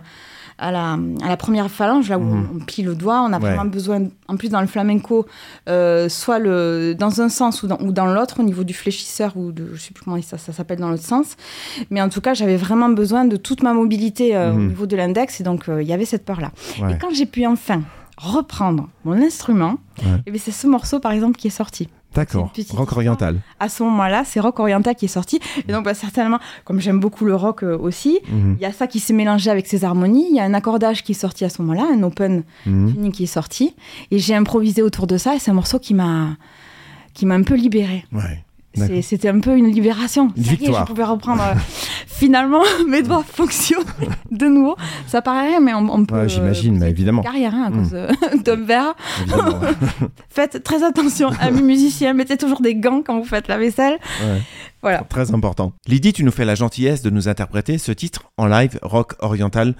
à 0.59 0.71
la, 0.73 0.99
à 1.23 1.29
la 1.29 1.37
première 1.39 1.71
phalange, 1.71 2.11
là 2.11 2.19
où 2.19 2.23
Mhm. 2.23 2.49
on 2.55 2.59
plie 2.59 2.83
le 2.83 2.95
doigt. 2.95 3.23
On 3.23 3.33
a 3.33 3.39
Ouais. 3.39 3.47
vraiment 3.55 3.65
besoin, 3.65 4.09
en 4.29 4.37
plus 4.37 4.51
dans 4.51 4.61
le 4.61 4.67
flamenco, 4.67 5.27
euh, 5.71 6.09
soit 6.11 6.39
le, 6.39 6.95
dans 6.99 7.23
un 7.23 7.31
sens 7.31 7.63
ou 7.63 7.67
dans, 7.67 7.79
ou 7.81 7.93
dans 7.93 8.07
l'autre, 8.07 8.41
au 8.41 8.43
niveau 8.43 8.63
du 8.63 8.75
fléchisseur, 8.75 9.37
ou 9.37 9.53
de, 9.53 9.71
je 9.75 9.81
sais 9.81 9.93
plus 9.95 10.05
comment 10.05 10.21
ça, 10.21 10.37
ça 10.37 10.53
s'appelle 10.53 10.79
dans 10.79 10.91
l'autre 10.91 11.03
sens. 11.05 11.37
Mais 11.89 12.03
en 12.03 12.11
tout 12.11 12.21
cas, 12.21 12.35
j'avais 12.35 12.59
vraiment 12.59 12.91
besoin 12.91 13.25
de 13.25 13.37
toute 13.37 13.63
ma 13.63 13.73
mobilité 13.73 14.37
euh, 14.37 14.53
au 14.53 14.57
Mhm. 14.57 14.69
niveau 14.69 14.87
de 14.87 14.97
l'index, 14.97 15.41
et 15.41 15.45
donc 15.45 15.65
il 15.69 15.87
y 15.87 15.93
avait 15.95 16.05
cette 16.05 16.27
peur-là. 16.27 16.51
ouais. 16.83 16.93
Et 16.93 16.99
quand 16.99 17.13
j'ai 17.15 17.27
pu 17.27 17.47
enfin 17.47 17.81
reprendre 18.19 18.89
mon 19.05 19.15
instrument, 19.23 19.77
Ouais. 20.05 20.21
eh 20.27 20.39
c'est 20.39 20.51
ce 20.51 20.67
morceau, 20.67 21.01
par 21.01 21.13
exemple, 21.13 21.39
qui 21.39 21.47
est 21.47 21.51
sorti 21.51 21.89
D'accord. 22.15 22.53
Rock 22.71 22.93
oriental. 22.93 23.41
à 23.61 23.69
ce 23.69 23.83
moment-là, 23.85 24.25
c'est 24.27 24.41
rock 24.41 24.59
oriental 24.59 24.95
qui 24.97 25.05
est 25.05 25.09
sorti. 25.09 25.39
Et 25.69 25.73
donc, 25.73 25.85
bah, 25.85 25.95
certainement, 25.95 26.39
comme 26.65 26.81
j'aime 26.81 26.99
beaucoup 26.99 27.25
le 27.25 27.37
rock 27.37 27.63
euh, 27.63 27.79
aussi, 27.79 28.19
Mhm. 28.31 28.57
il 28.59 28.63
y 28.63 28.67
a 28.67 28.73
ça 28.73 28.87
qui 28.87 28.99
s'est 28.99 29.13
mélangé 29.13 29.51
avec 29.51 29.67
ses 29.67 29.85
harmonies. 29.85 30.27
Il 30.31 30.35
y 30.37 30.41
a 30.41 30.45
un 30.45 30.55
accordage 30.55 31.03
qui 31.05 31.13
est 31.13 31.15
sorti 31.15 31.45
à 31.45 31.49
ce 31.49 31.63
moment-là, 31.63 31.87
un 31.93 32.03
open 32.03 32.43
Mhm. 32.67 32.93
tuning 32.95 33.13
qui 33.13 33.23
est 33.25 33.27
sorti. 33.27 33.75
Et 34.11 34.19
j'ai 34.19 34.35
improvisé 34.35 34.83
autour 34.83 35.07
de 35.07 35.17
ça. 35.19 35.35
Et 35.37 35.39
c'est 35.39 35.51
un 35.51 35.55
morceau 35.55 35.79
qui 35.79 35.95
m'a 35.95 36.37
qui 37.15 37.27
m'a 37.27 37.35
un 37.35 37.43
peu 37.43 37.55
libérée. 37.55 38.05
Ouais. 38.13 38.45
C'était 39.03 39.29
un 39.29 39.41
peu 39.41 39.57
une 39.57 39.67
libération. 39.69 40.33
Une 40.37 40.45
Ça 40.45 40.53
est, 40.53 40.57
victoire. 40.57 40.83
je 40.87 40.93
pouvais 40.93 41.05
reprendre. 41.05 41.43
euh, 41.43 41.55
finalement, 42.07 42.63
mes 42.89 43.03
doigts 43.03 43.25
fonctionnent 43.25 43.83
de 44.31 44.47
nouveau. 44.47 44.77
Ça 45.07 45.23
paraît 45.23 45.49
rien, 45.49 45.61
mais 45.61 45.75
on, 45.75 45.89
on 45.93 46.05
peut. 46.05 46.15
Ouais, 46.15 46.29
j'imagine, 46.29 46.77
euh, 46.77 46.81
mais 46.81 46.91
évidemment. 46.91 47.23
Carrière 47.23 47.55
hein, 47.55 47.65
à 47.67 47.71
Mm. 47.71 47.83
cause 47.83 47.95
euh, 47.95 48.09
d'un 48.45 48.57
verre. 48.65 48.95
Faites 50.29 50.63
très 50.63 50.83
attention, 50.85 51.31
amis 51.41 51.63
musiciens. 51.63 52.15
Mettez 52.15 52.37
toujours 52.37 52.61
des 52.61 52.75
gants 52.75 53.03
quand 53.05 53.19
vous 53.19 53.25
faites 53.27 53.49
la 53.49 53.59
vaisselle. 53.59 53.99
Ouais. 54.23 54.41
Voilà. 54.83 54.99
Très 55.09 55.35
important. 55.35 55.73
Lydie, 55.87 56.13
tu 56.13 56.25
nous 56.25 56.33
fais 56.33 56.45
la 56.45 56.55
gentillesse 56.55 57.03
de 57.03 57.11
nous 57.11 57.29
interpréter 57.29 57.77
ce 57.79 57.93
titre 57.93 58.31
en 58.37 58.47
live 58.47 58.79
rock 58.83 59.15
oriental 59.19 59.75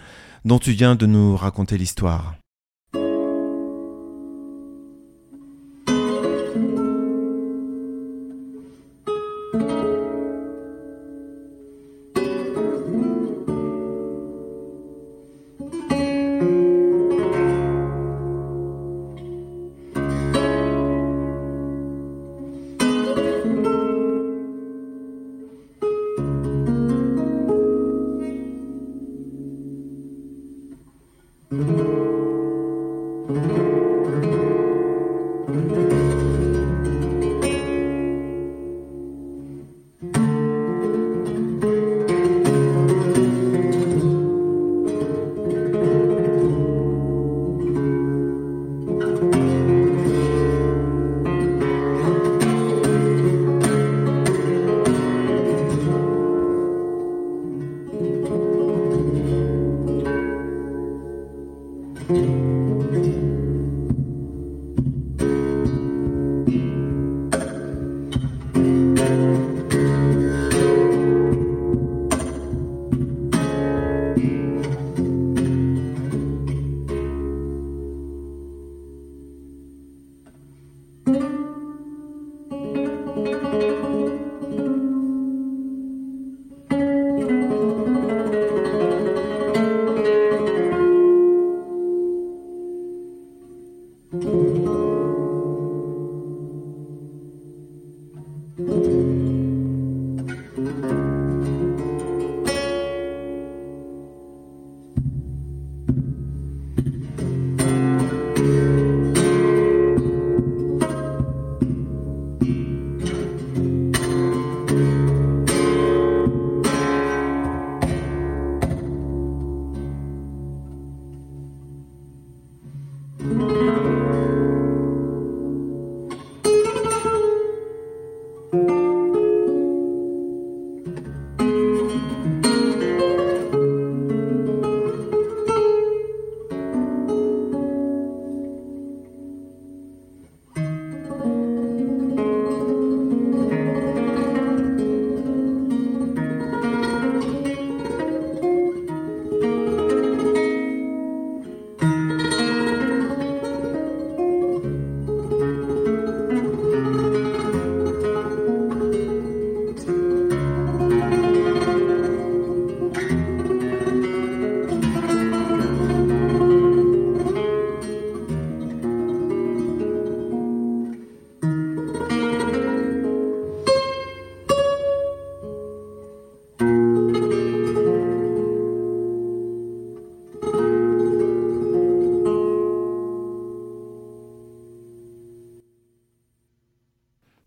dont 0.45 0.59
tu 0.59 0.73
viens 0.73 0.95
de 0.95 1.07
nous 1.07 1.37
raconter 1.37 1.79
l'histoire. 1.79 2.35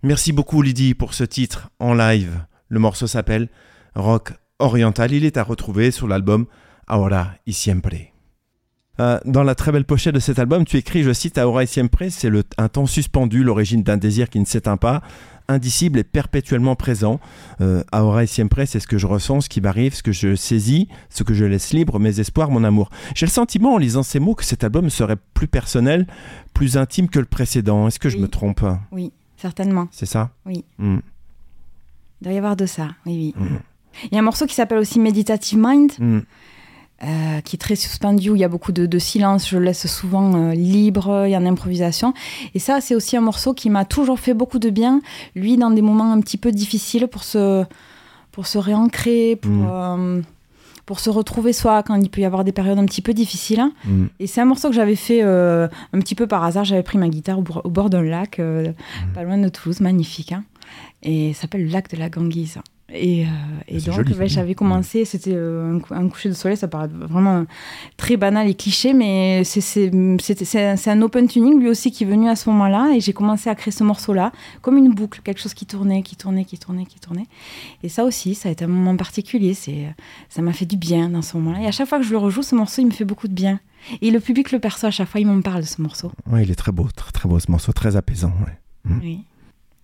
Merci 0.05 0.33
beaucoup 0.33 0.61
Lydie 0.61 0.95
pour 0.95 1.13
ce 1.13 1.23
titre 1.23 1.69
en 1.79 1.93
live. 1.93 2.45
Le 2.67 2.77
morceau 2.77 3.07
s'appelle 3.07 3.47
Rock 3.95 4.33
Oriental. 4.59 5.13
Il 5.13 5.23
est 5.23 5.37
à 5.37 5.43
retrouver 5.43 5.91
sur 5.91 6.09
l'album 6.09 6.45
Ahora 6.87 7.31
y 7.47 7.53
Siempre. 7.53 8.11
Euh, 8.99 9.17
dans 9.23 9.43
la 9.43 9.55
très 9.55 9.71
belle 9.71 9.85
pochette 9.85 10.13
de 10.13 10.19
cet 10.19 10.39
album, 10.39 10.65
tu 10.65 10.75
écris, 10.75 11.03
je 11.03 11.13
cite, 11.13 11.37
Ahora 11.37 11.63
y 11.63 11.67
Siempre, 11.67 12.03
c'est 12.09 12.29
un 12.57 12.67
temps 12.67 12.85
suspendu, 12.85 13.45
l'origine 13.45 13.81
d'un 13.81 13.95
désir 13.95 14.29
qui 14.29 14.41
ne 14.41 14.45
s'éteint 14.45 14.75
pas, 14.75 15.01
indicible 15.47 15.99
et 15.99 16.03
perpétuellement 16.03 16.75
présent. 16.75 17.21
Euh, 17.61 17.81
Ahora 17.93 18.25
y 18.25 18.27
Siempre, 18.27 18.65
c'est 18.65 18.81
ce 18.81 18.87
que 18.87 18.97
je 18.97 19.07
ressens, 19.07 19.41
ce 19.41 19.49
qui 19.49 19.61
m'arrive, 19.61 19.95
ce 19.95 20.03
que 20.03 20.11
je 20.11 20.35
saisis, 20.35 20.89
ce 21.09 21.23
que 21.23 21.33
je 21.33 21.45
laisse 21.45 21.71
libre, 21.71 21.97
mes 21.97 22.19
espoirs, 22.19 22.51
mon 22.51 22.65
amour. 22.65 22.89
J'ai 23.15 23.25
le 23.25 23.31
sentiment, 23.31 23.75
en 23.75 23.77
lisant 23.77 24.03
ces 24.03 24.19
mots, 24.19 24.35
que 24.35 24.43
cet 24.43 24.65
album 24.65 24.89
serait 24.89 25.17
plus 25.33 25.47
personnel, 25.47 26.07
plus 26.53 26.75
intime 26.75 27.07
que 27.07 27.19
le 27.19 27.25
précédent. 27.25 27.87
Est-ce 27.87 27.99
que 27.99 28.09
je 28.09 28.17
me 28.17 28.27
trompe? 28.27 28.65
Oui, 28.91 29.13
certainement. 29.43 29.87
C'est 29.91 30.05
ça? 30.05 30.29
Oui. 30.45 30.63
Hmm. 30.79 30.99
Il 32.19 32.23
doit 32.23 32.33
y 32.33 32.37
avoir 32.37 32.55
de 32.55 32.65
ça, 32.65 32.87
oui, 33.05 33.33
oui. 33.37 33.45
Mhm. 33.45 33.59
Il 34.05 34.13
y 34.13 34.17
a 34.17 34.19
un 34.19 34.23
morceau 34.23 34.45
qui 34.45 34.55
s'appelle 34.55 34.79
aussi 34.79 34.99
Meditative 34.99 35.59
Mind, 35.59 35.91
Hmm. 35.99 36.19
euh, 37.03 37.41
qui 37.41 37.57
est 37.57 37.59
très 37.59 37.75
suspendu, 37.75 38.29
où 38.29 38.35
il 38.37 38.39
y 38.39 38.45
a 38.45 38.47
beaucoup 38.47 38.71
de, 38.71 38.85
de 38.85 38.99
silence, 38.99 39.49
je 39.49 39.57
le 39.57 39.65
laisse 39.65 39.85
souvent 39.87 40.33
euh, 40.33 40.53
libre, 40.53 41.25
il 41.27 41.31
y 41.31 41.35
a 41.35 41.39
en 41.39 41.45
improvisation. 41.45 42.13
Et 42.55 42.59
ça, 42.59 42.79
c'est 42.79 42.95
aussi 42.95 43.17
un 43.17 43.21
morceau 43.21 43.53
qui 43.53 43.69
m'a 43.69 43.83
toujours 43.83 44.19
fait 44.19 44.33
beaucoup 44.33 44.59
de 44.59 44.69
bien, 44.69 45.01
lui, 45.35 45.57
dans 45.57 45.69
des 45.71 45.81
moments 45.81 46.13
un 46.13 46.21
petit 46.21 46.37
peu 46.37 46.51
difficiles 46.53 47.07
pour 47.09 47.23
se, 47.25 47.65
pour 48.31 48.47
se 48.47 48.57
réancrer, 48.57 49.35
pour, 49.35 49.51
euh, 49.69 50.21
pour 50.85 50.99
se 50.99 51.09
retrouver 51.09 51.53
soi, 51.53 51.81
quand 51.83 51.95
il 51.95 52.09
peut 52.09 52.21
y 52.21 52.25
avoir 52.25 52.43
des 52.43 52.51
périodes 52.51 52.77
un 52.77 52.85
petit 52.85 53.01
peu 53.01 53.13
difficiles. 53.13 53.63
Hmm. 53.85 54.05
Et 54.19 54.27
c'est 54.27 54.41
un 54.41 54.45
morceau 54.45 54.67
que 54.69 54.75
j'avais 54.75 54.95
fait 54.97 55.21
euh, 55.23 55.67
un 55.93 55.99
petit 55.99 56.15
peu 56.15 56.27
par 56.27 56.43
hasard. 56.43 56.65
J'avais 56.65 56.83
pris 56.83 56.97
ma 56.97 57.07
guitare 57.09 57.39
au, 57.39 57.41
bord- 57.41 57.61
au 57.65 57.69
bord 57.69 57.89
d'un 57.89 58.03
lac, 58.03 58.39
euh, 58.39 58.67
Mhm. 58.67 59.13
pas 59.13 59.23
loin 59.23 59.37
de 59.37 59.47
Toulouse, 59.49 59.79
magnifique. 59.79 60.31
hein. 60.33 60.43
Et 61.03 61.33
ça 61.33 61.41
s'appelle 61.43 61.63
le 61.65 61.69
lac 61.71 61.89
de 61.91 61.97
la 61.97 62.09
Ganguise. 62.09 62.59
Et, 62.95 63.23
euh, 63.23 63.27
et 63.67 63.79
C'est 63.79 63.89
donc, 63.89 64.05
j'avais 64.27 64.53
commencé, 64.53 65.03
c'était 65.03 65.33
euh, 65.33 65.75
un, 65.75 65.79
cou- 65.79 65.93
un 65.95 66.07
coucher 66.09 66.29
de 66.29 66.33
soleil, 66.35 66.55
ça 66.57 66.67
paraît 66.67 66.87
vraiment 66.87 67.45
très 67.97 68.17
banal 68.17 68.47
et 68.47 68.53
cliché, 68.53 68.93
mais 68.93 69.43
c'est- 69.43 69.89
un, 70.87 71.01
open 71.01 71.27
tuning, 71.27 71.59
lui 71.59 71.69
aussi, 71.69 71.91
qui 71.91 72.03
est 72.03 72.07
venu 72.07 72.29
à 72.29 72.35
ce 72.35 72.49
moment-là. 72.49 72.93
Et 72.95 72.99
j'ai 72.99 73.13
commencé 73.13 73.49
à 73.49 73.55
créer 73.55 73.71
ce 73.71 73.83
morceau-là, 73.83 74.31
comme 74.61 74.77
une 74.77 74.93
boucle, 74.93 75.21
quelque 75.23 75.39
chose 75.41 75.53
qui 75.55 75.65
tournait, 75.65 76.03
qui 76.03 76.15
tournait, 76.15 76.45
qui 76.45 76.57
tournait, 76.59 76.85
qui 76.85 76.99
tournait. 76.99 77.25
Et 77.81 77.89
ça 77.89 78.03
aussi, 78.05 78.35
ça 78.35 78.49
a 78.49 78.51
été 78.51 78.63
un 78.65 78.67
moment 78.67 78.95
particulier. 78.95 79.55
Ça 80.29 80.41
m'a 80.41 80.53
fait 80.53 80.65
du 80.65 80.77
bien 80.77 81.09
dans 81.09 81.21
ce 81.23 81.35
moment-là. 81.37 81.61
Et 81.63 81.67
à 81.67 81.71
chaque 81.71 81.87
fois 81.87 81.97
que 81.97 82.05
je 82.05 82.11
le 82.11 82.17
rejoue, 82.17 82.43
ce 82.43 82.53
morceau, 82.55 82.81
il 82.81 82.85
me 82.85 82.91
fait 82.91 83.05
beaucoup 83.05 83.27
de 83.27 83.33
bien. 83.33 83.59
Et 84.01 84.11
le 84.11 84.19
public 84.19 84.51
le 84.51 84.59
perçoit 84.59 84.89
à 84.89 84.91
chaque 84.91 85.09
fois, 85.09 85.19
il 85.19 85.27
m'en 85.27 85.41
parle 85.41 85.61
de 85.61 85.65
ce 85.67 85.81
morceau. 85.81 86.11
Ouais, 86.31 86.43
il 86.43 86.51
est 86.51 86.55
très 86.55 86.71
beau, 86.71 86.87
très, 86.95 87.11
très 87.11 87.27
beau 87.27 87.39
ce 87.39 87.49
morceau, 87.51 87.71
très 87.73 87.95
apaisant. 87.95 88.31
ouais. 88.45 88.57
Mhm. 88.85 88.99
Oui. 89.01 89.19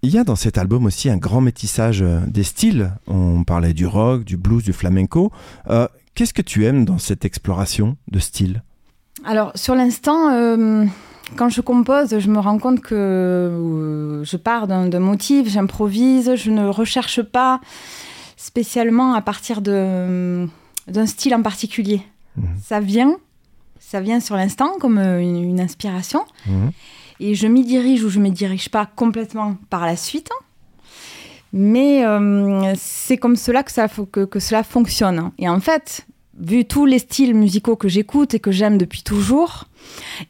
Il 0.02 0.12
y 0.12 0.18
a 0.18 0.24
dans 0.24 0.36
cet 0.36 0.58
album 0.58 0.86
aussi 0.86 1.10
un 1.10 1.18
grand 1.18 1.42
métissage 1.42 2.02
euh, 2.02 2.22
des 2.28 2.44
styles. 2.44 2.94
On 3.08 3.44
parlait 3.44 3.74
du 3.74 3.86
rock, 3.86 4.24
du 4.24 4.38
blues, 4.38 4.64
du 4.64 4.74
flamenco. 4.74 5.32
Euh, 5.70 5.88
Qu'est-ce 6.16 6.34
que 6.34 6.42
tu 6.42 6.66
aimes 6.66 6.86
dans 6.86 6.98
cette 6.98 7.24
exploration 7.26 7.96
de 8.12 8.20
style? 8.20 8.64
Alors, 9.26 9.52
sur 9.56 9.76
l'instant, 9.76 10.32
euh, 10.32 10.86
quand 11.38 11.50
je 11.50 11.62
compose, 11.62 12.18
je 12.20 12.30
me 12.30 12.40
rends 12.40 12.58
compte 12.60 12.82
que 12.82 12.96
euh, 12.96 14.24
je 14.24 14.38
pars 14.38 14.68
d'un 14.68 15.00
motif, 15.00 15.48
j'improvise, 15.50 16.36
je 16.36 16.52
ne 16.52 16.68
recherche 16.68 17.22
pas 17.22 17.62
spécialement 18.38 19.14
à 19.14 19.22
partir 19.22 19.62
d'un 19.62 20.48
style 21.06 21.36
en 21.36 21.42
particulier. 21.42 22.02
Mhm. 22.38 22.48
Ça 22.64 22.80
vient, 22.80 23.16
ça 23.80 24.00
vient 24.02 24.20
sur 24.20 24.36
l'instant 24.36 24.72
comme 24.80 24.98
une, 24.98 25.44
une 25.44 25.60
inspiration, 25.62 26.26
Mhm. 26.48 26.72
Et 27.20 27.36
je 27.36 27.48
m'y 27.48 27.64
dirige 27.64 28.04
ou 28.04 28.10
je 28.10 28.18
ne 28.20 28.24
m'y 28.24 28.32
dirige 28.32 28.70
pas 28.70 28.86
complètement 28.86 29.58
par 29.70 29.86
la 29.86 29.96
suite. 29.96 30.30
Mais 31.52 32.06
euh, 32.06 32.74
c'est 32.78 33.18
comme 33.18 33.36
cela 33.36 33.64
que, 33.64 33.72
ça, 33.72 33.88
fo- 33.88 34.06
que, 34.10 34.26
que 34.26 34.40
cela 34.40 34.64
fonctionne. 34.64 35.32
Et 35.40 35.50
en 35.50 35.60
fait, 35.60 36.06
vu 36.40 36.66
tous 36.66 36.86
les 36.86 37.00
styles 37.00 37.34
musicaux 37.34 37.76
que 37.76 37.88
j'écoute 37.88 38.36
et 38.36 38.40
que 38.40 38.52
j'aime 38.52 38.78
depuis 38.78 39.02
toujours, 39.02 39.66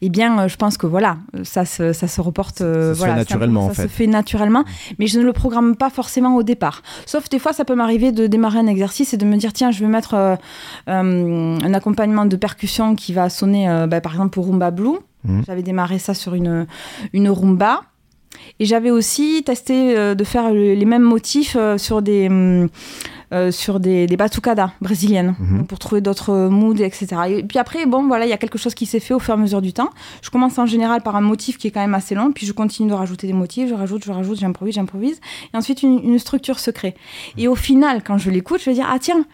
eh 0.00 0.08
bien, 0.08 0.38
euh, 0.40 0.48
je 0.48 0.56
pense 0.56 0.78
que 0.78 0.86
voilà, 0.86 1.18
ça 1.44 1.66
se, 1.66 1.92
ça 1.92 2.08
se 2.08 2.22
reporte. 2.22 2.62
euh, 2.62 2.94
Ça 2.94 3.00
se 3.00 3.04
fait 3.06 3.14
naturellement, 3.16 3.64
en 3.66 3.68
Ça 3.68 3.74
fait. 3.74 3.82
se 3.82 3.88
fait 3.88 4.06
naturellement, 4.06 4.64
mais 4.98 5.06
je 5.08 5.20
ne 5.20 5.24
le 5.26 5.34
programme 5.34 5.76
pas 5.76 5.90
forcément 5.90 6.36
au 6.36 6.42
départ. 6.42 6.80
Sauf 7.04 7.28
des 7.28 7.38
fois, 7.38 7.52
ça 7.52 7.66
peut 7.66 7.74
m'arriver 7.74 8.12
de 8.12 8.26
démarrer 8.26 8.58
un 8.60 8.66
exercice 8.66 9.12
et 9.12 9.18
de 9.18 9.26
me 9.26 9.36
dire 9.36 9.52
tiens, 9.52 9.70
je 9.72 9.80
vais 9.80 9.90
mettre 9.90 10.14
euh, 10.14 10.36
euh, 10.88 11.58
un 11.62 11.74
accompagnement 11.74 12.24
de 12.24 12.36
percussion 12.36 12.94
qui 12.96 13.12
va 13.12 13.28
sonner, 13.28 13.68
euh, 13.68 13.86
bah, 13.86 14.00
par 14.00 14.12
exemple, 14.12 14.30
pour 14.30 14.46
Rumba 14.46 14.70
Blue. 14.70 14.96
Mhm. 15.24 15.42
J'avais 15.46 15.62
démarré 15.62 15.98
ça 15.98 16.14
sur 16.14 16.34
une, 16.34 16.66
une 17.12 17.28
rumba. 17.28 17.82
Et 18.58 18.64
j'avais 18.64 18.90
aussi 18.90 19.42
testé 19.44 19.96
euh, 19.98 20.14
de 20.14 20.24
faire 20.24 20.50
le- 20.52 20.74
les 20.74 20.84
mêmes 20.84 21.02
motifs 21.02 21.56
euh, 21.58 21.76
sur 21.78 22.00
des, 22.00 22.28
hum, 22.28 22.68
euh, 23.32 23.50
sur 23.50 23.80
des, 23.80 24.06
des 24.06 24.16
batucadas 24.16 24.70
brésiliennes, 24.80 25.34
donc 25.38 25.66
pour 25.66 25.78
trouver 25.78 26.00
d'autres 26.00 26.48
moods, 26.48 26.74
etc. 26.80 27.06
Et 27.28 27.42
puis 27.42 27.58
après, 27.58 27.86
bon, 27.86 28.06
voilà, 28.06 28.26
il 28.26 28.28
y 28.28 28.32
a 28.32 28.36
quelque 28.38 28.56
chose 28.58 28.74
qui 28.74 28.86
s'est 28.86 28.98
fait 29.00 29.14
au 29.14 29.18
fur 29.18 29.34
et 29.34 29.36
à 29.36 29.40
mesure 29.40 29.60
du 29.62 29.72
temps. 29.72 29.90
Je 30.22 30.30
commence 30.30 30.58
en 30.58 30.66
général 30.66 31.02
par 31.02 31.16
un 31.16 31.20
motif 31.20 31.58
qui 31.58 31.66
est 31.68 31.70
quand 31.70 31.80
même 31.80 31.94
assez 31.94 32.14
long, 32.14 32.32
puis 32.32 32.46
je 32.46 32.52
continue 32.52 32.88
de 32.88 32.94
rajouter 32.94 33.26
des 33.26 33.32
motifs, 33.32 33.68
je 33.68 33.74
rajoute, 33.74 34.04
je 34.04 34.12
rajoute, 34.12 34.38
j'improvise, 34.38 34.74
j'improvise. 34.74 35.20
Et 35.52 35.56
ensuite, 35.56 35.82
une, 35.82 36.00
une 36.02 36.18
structure 36.18 36.58
se 36.60 36.70
crée. 36.70 36.94
Et 37.36 37.46
au 37.48 37.54
final, 37.56 38.02
quand 38.04 38.16
je 38.18 38.30
l'écoute, 38.30 38.60
je 38.60 38.66
vais 38.70 38.74
dire, 38.74 38.88
ah 38.90 38.98
tiens, 39.00 39.24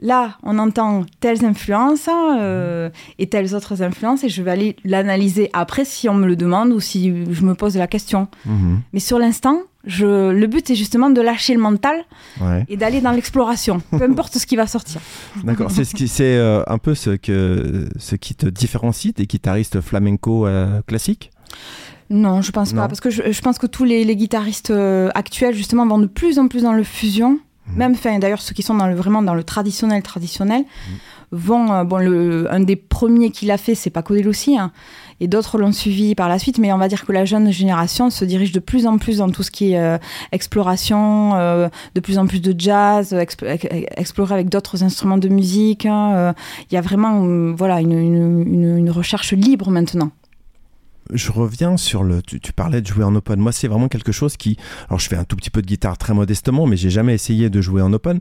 là, 0.00 0.36
on 0.42 0.58
entend 0.58 1.04
telles 1.20 1.44
influences 1.44 2.08
euh, 2.08 2.88
et 3.18 3.26
telles 3.28 3.54
autres 3.54 3.82
influences, 3.82 4.24
et 4.24 4.28
je 4.28 4.42
vais 4.42 4.50
aller 4.50 4.76
l'analyser 4.84 5.50
après 5.52 5.84
si 5.84 6.08
on 6.08 6.14
me 6.14 6.26
le 6.26 6.36
demande 6.36 6.70
ou 6.72 6.80
si 6.80 7.12
je 7.32 7.42
me 7.44 7.54
pose 7.54 7.76
la 7.76 7.86
question. 7.86 8.28
Mhm. 8.46 8.80
Mais 8.92 9.00
sur 9.00 9.18
l'instant, 9.18 9.60
je, 9.84 10.30
le 10.30 10.46
but 10.46 10.68
est 10.70 10.74
justement 10.74 11.08
de 11.10 11.20
lâcher 11.20 11.54
le 11.54 11.60
mental 11.60 11.96
Ouais. 12.40 12.64
et 12.68 12.76
d'aller 12.76 13.00
dans 13.00 13.12
l'exploration, 13.12 13.80
peu 13.90 14.02
importe 14.04 14.36
ce 14.38 14.46
qui 14.46 14.56
va 14.56 14.66
sortir. 14.66 15.00
D'accord. 15.44 15.70
C'est 15.70 15.84
ce 15.84 15.94
qui, 15.94 16.08
c'est 16.08 16.36
euh, 16.36 16.62
un 16.66 16.78
peu 16.78 16.94
ce 16.94 17.10
que 17.10 17.88
ce 17.98 18.14
qui 18.16 18.34
te 18.34 18.46
différencie 18.46 19.14
des 19.14 19.26
guitaristes 19.26 19.80
flamenco 19.80 20.46
euh, 20.46 20.82
classiques? 20.86 21.30
Non, 22.10 22.40
je 22.42 22.52
pense 22.52 22.72
Non. 22.72 22.82
pas, 22.82 22.88
parce 22.88 23.00
que 23.00 23.10
je, 23.10 23.30
je 23.32 23.40
pense 23.42 23.58
que 23.58 23.66
tous 23.66 23.84
les, 23.84 24.04
les 24.04 24.16
guitaristes 24.16 24.72
actuels 25.14 25.54
justement 25.54 25.86
vont 25.86 25.98
de 25.98 26.06
plus 26.06 26.38
en 26.38 26.48
plus 26.48 26.62
dans 26.62 26.72
le 26.72 26.82
fusion. 26.84 27.38
Mhm. 27.70 27.76
Même, 27.76 27.92
enfin, 27.92 28.18
d'ailleurs, 28.18 28.40
ceux 28.42 28.54
qui 28.54 28.62
sont 28.62 28.74
dans 28.74 28.86
le, 28.86 28.94
vraiment 28.94 29.22
dans 29.22 29.34
le 29.34 29.44
traditionnel, 29.44 30.02
traditionnel, 30.02 30.64
vont. 31.30 31.72
euh, 31.72 31.84
bon, 31.84 31.98
le, 31.98 32.52
un 32.52 32.60
des 32.60 32.76
premiers 32.76 33.30
qui 33.30 33.46
l'a 33.46 33.58
fait, 33.58 33.74
c'est 33.74 33.90
Paco 33.90 34.14
de 34.14 34.20
Lucie, 34.20 34.56
hein, 34.58 34.72
et 35.20 35.28
d'autres 35.28 35.58
l'ont 35.58 35.72
suivi 35.72 36.14
par 36.14 36.28
la 36.28 36.38
suite. 36.38 36.58
Mais 36.58 36.72
on 36.72 36.78
va 36.78 36.88
dire 36.88 37.04
que 37.04 37.12
la 37.12 37.24
jeune 37.24 37.50
génération 37.52 38.08
se 38.10 38.24
dirige 38.24 38.52
de 38.52 38.60
plus 38.60 38.86
en 38.86 38.98
plus 38.98 39.18
dans 39.18 39.28
tout 39.30 39.42
ce 39.42 39.50
qui 39.50 39.72
est 39.72 39.78
euh, 39.78 39.98
exploration, 40.32 41.34
euh, 41.36 41.68
de 41.94 42.00
plus 42.00 42.18
en 42.18 42.26
plus 42.26 42.40
de 42.40 42.54
jazz, 42.58 43.12
expl- 43.12 43.46
ex- 43.50 43.66
explorer 43.96 44.34
avec 44.34 44.48
d'autres 44.48 44.82
instruments 44.82 45.18
de 45.18 45.28
musique. 45.28 45.84
hein, 45.86 46.12
euh, 46.14 46.32
Il 46.70 46.74
y 46.74 46.78
a 46.78 46.80
vraiment, 46.80 47.24
euh, 47.26 47.52
voilà, 47.56 47.80
une, 47.80 47.92
une- 47.92 48.42
une- 48.54 48.78
une 48.78 48.90
recherche 48.90 49.32
libre 49.32 49.70
maintenant. 49.70 50.10
Je 51.12 51.32
reviens 51.32 51.76
sur 51.76 52.02
le. 52.04 52.22
Tu, 52.22 52.40
tu 52.40 52.52
parlais 52.52 52.80
de 52.80 52.86
jouer 52.86 53.04
en 53.04 53.14
open. 53.14 53.38
Moi, 53.40 53.52
c'est 53.52 53.68
vraiment 53.68 53.88
quelque 53.88 54.12
chose 54.12 54.36
qui. 54.36 54.56
Alors, 54.88 54.98
je 55.00 55.08
fais 55.08 55.16
un 55.16 55.24
tout 55.24 55.36
petit 55.36 55.50
peu 55.50 55.62
de 55.62 55.66
guitare 55.66 55.96
très 55.98 56.14
modestement, 56.14 56.66
mais 56.66 56.76
j'ai 56.76 56.90
jamais 56.90 57.14
essayé 57.14 57.50
de 57.50 57.60
jouer 57.60 57.82
en 57.82 57.92
open. 57.92 58.20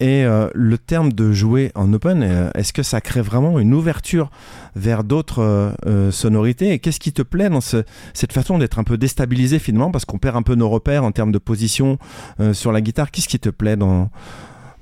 Et 0.00 0.24
euh, 0.24 0.48
le 0.54 0.78
terme 0.78 1.12
de 1.12 1.32
jouer 1.32 1.70
en 1.74 1.92
open, 1.92 2.22
euh, 2.22 2.50
est-ce 2.54 2.72
que 2.72 2.82
ça 2.82 3.00
crée 3.00 3.20
vraiment 3.22 3.58
une 3.58 3.74
ouverture 3.74 4.30
vers 4.76 5.04
d'autres 5.04 5.40
euh, 5.42 5.70
euh, 5.86 6.10
sonorités? 6.10 6.72
Et 6.72 6.78
qu'est-ce 6.78 7.00
qui 7.00 7.12
te 7.12 7.22
plaît 7.22 7.48
dans 7.50 7.60
ce- 7.60 7.84
cette 8.12 8.32
façon 8.32 8.58
d'être 8.58 8.78
un 8.78 8.84
peu 8.84 8.98
déstabilisé 8.98 9.58
finalement, 9.58 9.90
parce 9.90 10.04
qu'on 10.04 10.18
perd 10.18 10.36
un 10.36 10.42
peu 10.42 10.54
nos 10.54 10.68
repères 10.68 11.04
en 11.04 11.12
termes 11.12 11.32
de 11.32 11.38
position 11.38 11.98
euh, 12.40 12.52
sur 12.54 12.72
la 12.72 12.80
guitare? 12.80 13.10
Qu'est-ce 13.10 13.28
qui 13.28 13.38
te 13.40 13.50
plaît 13.50 13.76
dans 13.76 14.10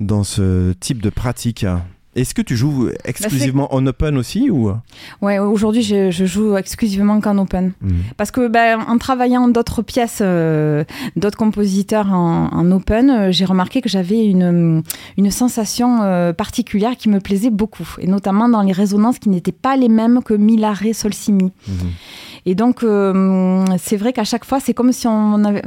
dans 0.00 0.24
ce 0.24 0.72
type 0.72 1.00
de 1.02 1.10
pratique? 1.10 1.64
Est-ce 2.14 2.34
que 2.34 2.42
tu 2.42 2.56
joues 2.56 2.90
exclusivement 3.06 3.74
en 3.74 3.86
open 3.86 4.18
aussi 4.18 4.50
ou? 4.50 4.70
Ouais, 5.22 5.38
aujourd'hui, 5.38 5.82
je, 5.82 6.10
je 6.10 6.26
joue 6.26 6.56
exclusivement 6.56 7.20
qu'en 7.22 7.38
open. 7.38 7.72
Mhm. 7.80 7.90
Parce 8.18 8.30
que 8.30 8.48
ben, 8.48 8.80
en 8.86 8.98
travaillant 8.98 9.48
d'autres 9.48 9.80
pièces, 9.80 10.18
euh, 10.20 10.84
d'autres 11.16 11.38
compositeurs 11.38 12.12
en, 12.12 12.48
en 12.52 12.70
open, 12.70 13.08
euh, 13.08 13.32
j'ai 13.32 13.46
remarqué 13.46 13.80
que 13.80 13.88
j'avais 13.88 14.26
une, 14.26 14.82
une 15.16 15.30
sensation 15.30 16.02
euh, 16.02 16.34
particulière 16.34 16.98
qui 16.98 17.08
me 17.08 17.18
plaisait 17.18 17.50
beaucoup. 17.50 17.88
Et 17.98 18.06
notamment 18.06 18.48
dans 18.48 18.62
les 18.62 18.72
résonances 18.72 19.18
qui 19.18 19.30
n'étaient 19.30 19.50
pas 19.50 19.76
les 19.76 19.88
mêmes 19.88 20.22
que 20.22 20.34
mi, 20.34 20.58
la, 20.58 20.72
ré, 20.72 20.92
sol, 20.92 21.14
si, 21.14 21.32
mi. 21.32 21.50
Mhm. 21.66 21.74
Et 22.44 22.54
donc, 22.54 22.84
c'est 23.78 23.96
vrai 23.96 24.12
qu'à 24.12 24.24
chaque 24.24 24.44
fois, 24.44 24.58
c'est 24.58 24.74
comme 24.74 24.92
si 24.92 25.06
on 25.06 25.44
avait. 25.44 25.62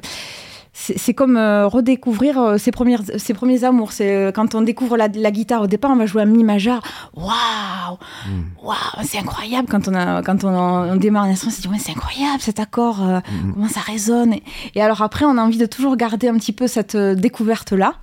C'est 0.77 1.13
comme 1.13 1.37
euh, 1.37 1.67
redécouvrir 1.67 2.37
euh, 2.37 2.57
ses, 2.57 2.69
premières, 2.71 2.99
ses 3.17 3.33
premiers 3.33 3.63
amours. 3.63 3.93
C'est 3.93 4.13
euh, 4.13 4.31
quand 4.33 4.55
on 4.55 4.61
découvre 4.61 4.97
la, 4.97 5.07
la 5.07 5.31
guitare 5.31 5.61
au 5.61 5.67
départ, 5.67 5.89
on 5.91 5.95
va 5.95 6.05
jouer 6.05 6.21
à 6.21 6.25
mi 6.25 6.43
majeur. 6.43 6.81
Waouh, 7.15 7.97
Mhm. 8.27 8.45
waouh, 8.61 8.75
c'est 9.05 9.17
incroyable 9.19 9.67
quand 9.71 9.87
on 9.87 9.93
a 9.93 10.21
quand 10.21 10.43
on, 10.43 10.49
on 10.49 10.95
démarre 10.97 11.23
un 11.23 11.29
instrument. 11.29 11.53
On 11.53 11.55
se 11.55 11.61
dit 11.61 11.67
ouais, 11.69 11.77
c'est 11.79 11.91
incroyable 11.93 12.41
cet 12.41 12.59
accord, 12.59 12.97
Mhm. 12.99 13.53
comment 13.53 13.67
ça 13.69 13.79
résonne. 13.79 14.33
Et, 14.33 14.43
et 14.75 14.81
alors 14.81 15.01
après, 15.01 15.23
on 15.23 15.37
a 15.37 15.41
envie 15.41 15.57
de 15.57 15.65
toujours 15.65 15.95
garder 15.95 16.27
un 16.27 16.35
petit 16.35 16.51
peu 16.51 16.67
cette 16.67 16.97
découverte 16.97 17.71
là. 17.71 17.93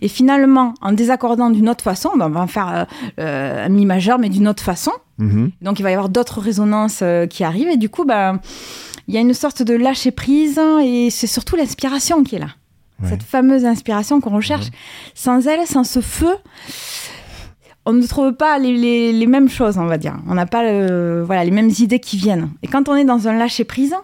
Et 0.00 0.08
finalement, 0.08 0.72
en 0.80 0.92
désaccordant 0.92 1.50
d'une 1.50 1.68
autre 1.68 1.84
façon, 1.84 2.12
ben, 2.16 2.26
on 2.26 2.30
va 2.30 2.46
faire 2.46 2.68
euh, 2.74 2.84
euh, 3.20 3.66
un 3.66 3.68
mi 3.68 3.84
majeur, 3.84 4.18
mais 4.18 4.30
d'une 4.30 4.48
autre 4.48 4.62
façon. 4.62 4.92
Mhm. 5.18 5.50
Donc 5.60 5.78
il 5.78 5.82
va 5.82 5.90
y 5.90 5.94
avoir 5.94 6.08
d'autres 6.08 6.40
résonances 6.40 7.02
qui 7.28 7.44
arrivent 7.44 7.68
et 7.68 7.76
du 7.76 7.90
coup, 7.90 8.04
bah, 8.06 8.36
il 9.08 9.14
y 9.14 9.18
a 9.18 9.20
une 9.20 9.34
sorte 9.34 9.62
de 9.62 9.74
lâcher 9.74 10.10
prise 10.10 10.60
et 10.82 11.08
c'est 11.10 11.26
surtout 11.26 11.56
l'inspiration 11.56 12.22
qui 12.24 12.36
est 12.36 12.40
là. 12.40 12.48
Ouais. 13.02 13.08
Cette 13.08 13.22
fameuse 13.22 13.64
inspiration 13.64 14.20
qu'on 14.20 14.30
recherche. 14.36 14.66
Sans 15.14 15.46
elle, 15.48 15.66
sans 15.66 15.82
ce 15.84 16.00
feu, 16.00 16.34
on 17.84 17.92
ne 17.92 18.06
trouve 18.06 18.32
pas 18.34 18.58
les, 18.60 18.76
les- 18.76 19.12
les 19.12 19.26
mêmes 19.26 19.48
choses, 19.48 19.76
on 19.76 19.86
va 19.86 19.98
dire. 19.98 20.14
On 20.28 20.34
n'a 20.34 20.46
pas 20.46 20.62
voilà, 21.24 21.44
les 21.44 21.50
mêmes 21.50 21.70
idées 21.80 21.98
qui 21.98 22.16
viennent. 22.16 22.50
Et 22.62 22.68
quand 22.68 22.88
on 22.88 22.94
est 22.94 23.04
dans 23.04 23.26
un 23.26 23.32
lâcher 23.32 23.64
prise, 23.64 23.94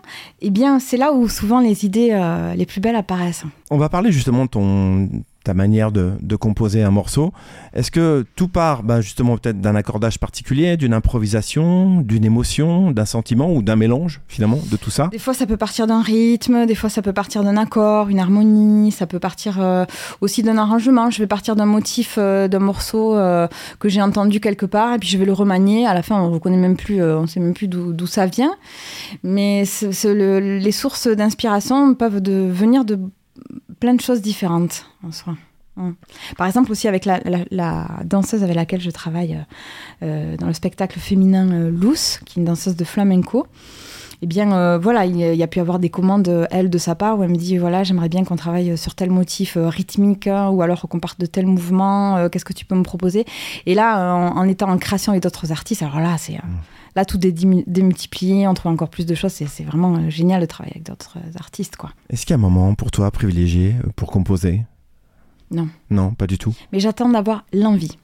eh 0.40 0.50
bien, 0.50 0.80
c'est 0.80 0.96
là 0.96 1.12
où 1.12 1.28
souvent 1.28 1.60
les 1.60 1.84
idées 1.84 2.08
euh, 2.12 2.54
les 2.54 2.66
plus 2.66 2.80
belles 2.80 2.96
apparaissent. 2.96 3.44
On 3.70 3.78
va 3.78 3.88
parler 3.88 4.10
justement 4.10 4.46
de 4.46 4.50
ton, 4.50 5.08
ta 5.48 5.54
manière 5.54 5.92
de, 5.92 6.36
composer 6.36 6.82
un 6.82 6.90
morceau. 6.90 7.32
Est-ce 7.72 7.90
que 7.90 8.26
tout 8.36 8.48
part 8.48 8.82
bah, 8.82 9.00
justement 9.00 9.38
peut-être 9.38 9.62
d'un 9.62 9.74
accordage 9.76 10.18
particulier, 10.18 10.76
d'une 10.76 10.92
improvisation, 10.92 12.02
d'une 12.02 12.26
émotion, 12.26 12.90
d'un 12.90 13.06
sentiment 13.06 13.50
ou 13.50 13.62
d'un 13.62 13.74
mélange 13.74 14.20
finalement 14.28 14.58
de 14.70 14.76
tout 14.76 14.90
ça? 14.90 15.08
Des 15.10 15.18
fois, 15.18 15.32
ça 15.32 15.46
peut 15.46 15.56
partir 15.56 15.86
d'un 15.86 16.02
rythme, 16.02 16.66
des 16.66 16.74
fois, 16.74 16.90
ça 16.90 17.00
peut 17.00 17.14
partir 17.14 17.42
d'un 17.44 17.56
accord, 17.56 18.10
une 18.10 18.18
harmonie, 18.18 18.92
ça 18.92 19.06
peut 19.06 19.18
partir 19.18 19.58
euh, 19.58 19.86
aussi 20.20 20.42
d'un 20.42 20.58
arrangement. 20.58 21.08
Je 21.10 21.18
vais 21.18 21.26
partir 21.26 21.56
d'un 21.56 21.64
motif, 21.64 22.16
euh, 22.18 22.46
d'un 22.46 22.58
morceau 22.58 23.16
euh, 23.16 23.48
que 23.78 23.88
j'ai 23.88 24.02
entendu 24.02 24.40
quelque 24.40 24.66
part, 24.66 24.92
et 24.92 24.98
puis 24.98 25.08
je 25.08 25.16
vais 25.16 25.24
le 25.24 25.32
remanier. 25.32 25.86
À 25.86 25.94
la 25.94 26.02
fin, 26.02 26.20
on 26.20 26.30
reconnaît 26.30 26.58
même 26.58 26.76
plus, 26.76 27.02
on 27.02 27.26
sait 27.26 27.40
même 27.40 27.54
plus 27.54 27.68
d'où 27.68 28.06
ça 28.06 28.26
vient. 28.26 28.54
Mais 29.22 29.64
les 30.04 30.72
sources 30.72 31.08
d'inspiration 31.08 31.94
peuvent 31.94 32.20
venir 32.22 32.84
de 32.84 32.98
plein 33.80 33.94
de 33.94 34.00
choses 34.00 34.22
différentes 34.22 34.86
en 35.06 35.12
soi. 35.12 35.36
Mm. 35.76 35.92
Par 36.36 36.46
exemple, 36.46 36.72
aussi 36.72 36.88
avec 36.88 37.04
la, 37.06 37.20
danseuse 38.04 38.42
avec 38.42 38.56
laquelle 38.56 38.80
je 38.80 38.90
travaille 38.90 39.34
euh, 39.34 40.04
euh, 40.06 40.36
dans 40.36 40.48
le 40.48 40.52
spectacle 40.52 40.98
féminin 40.98 41.50
euh, 41.52 41.70
Luce, 41.70 42.20
qui 42.26 42.38
est 42.38 42.40
une 42.40 42.46
danseuse 42.46 42.76
de 42.76 42.84
flamenco. 42.84 43.46
Eh 44.20 44.26
bien, 44.26 44.78
voilà, 44.78 45.06
il 45.06 45.16
y, 45.16 45.42
a- 45.44 45.46
pu 45.46 45.60
avoir 45.60 45.78
des 45.78 45.90
commandes, 45.90 46.48
elle, 46.50 46.70
de 46.70 46.78
sa 46.78 46.96
part, 46.96 47.16
où 47.16 47.22
elle 47.22 47.30
me 47.30 47.36
dit, 47.36 47.56
voilà, 47.56 47.84
j'aimerais 47.84 48.08
bien 48.08 48.24
qu'on 48.24 48.34
travaille 48.34 48.76
sur 48.76 48.96
tel 48.96 49.10
motif 49.10 49.56
rythmique, 49.56 50.26
hein, 50.26 50.48
ou 50.48 50.60
alors 50.60 50.88
qu'on 50.88 50.98
parte 50.98 51.20
de 51.20 51.26
tel 51.26 51.46
mouvement, 51.46 52.28
qu'est-ce 52.28 52.44
que 52.44 52.52
tu 52.52 52.64
peux 52.64 52.74
me 52.74 52.82
proposer? 52.82 53.26
Et 53.64 53.74
là, 53.76 54.12
en, 54.12 54.48
étant 54.48 54.70
en 54.70 54.78
création 54.78 55.12
avec 55.12 55.22
d'autres 55.22 55.52
artistes, 55.52 55.84
alors 55.84 56.00
là, 56.00 56.18
c'est... 56.18 56.34
euh, 56.34 56.38
Là, 56.96 57.04
tout 57.04 57.24
est 57.26 57.32
démultiplié, 57.32 58.46
on 58.48 58.54
trouve 58.54 58.72
encore 58.72 58.90
plus 58.90 59.06
de 59.06 59.14
choses. 59.14 59.32
C'est 59.32 59.46
c'est 59.46 59.64
vraiment 59.64 59.96
euh, 59.96 60.10
génial 60.10 60.40
de 60.40 60.46
travailler 60.46 60.74
avec 60.76 60.86
d'autres 60.86 61.18
euh, 61.18 61.38
artistes, 61.38 61.76
quoi. 61.76 61.90
Est-ce 62.10 62.26
qu'il 62.26 62.30
y 62.30 62.34
a 62.34 62.38
un 62.38 62.42
moment 62.42 62.74
pour 62.74 62.90
toi 62.90 63.10
privilégié 63.10 63.74
euh, 63.84 63.90
pour 63.94 64.10
composer? 64.10 64.64
Non. 65.50 65.68
Non, 65.90 66.12
pas 66.12 66.26
du 66.26 66.38
tout. 66.38 66.54
Mais 66.72 66.80
j'attends 66.80 67.08
d'avoir 67.08 67.44
l'envie 67.52 67.98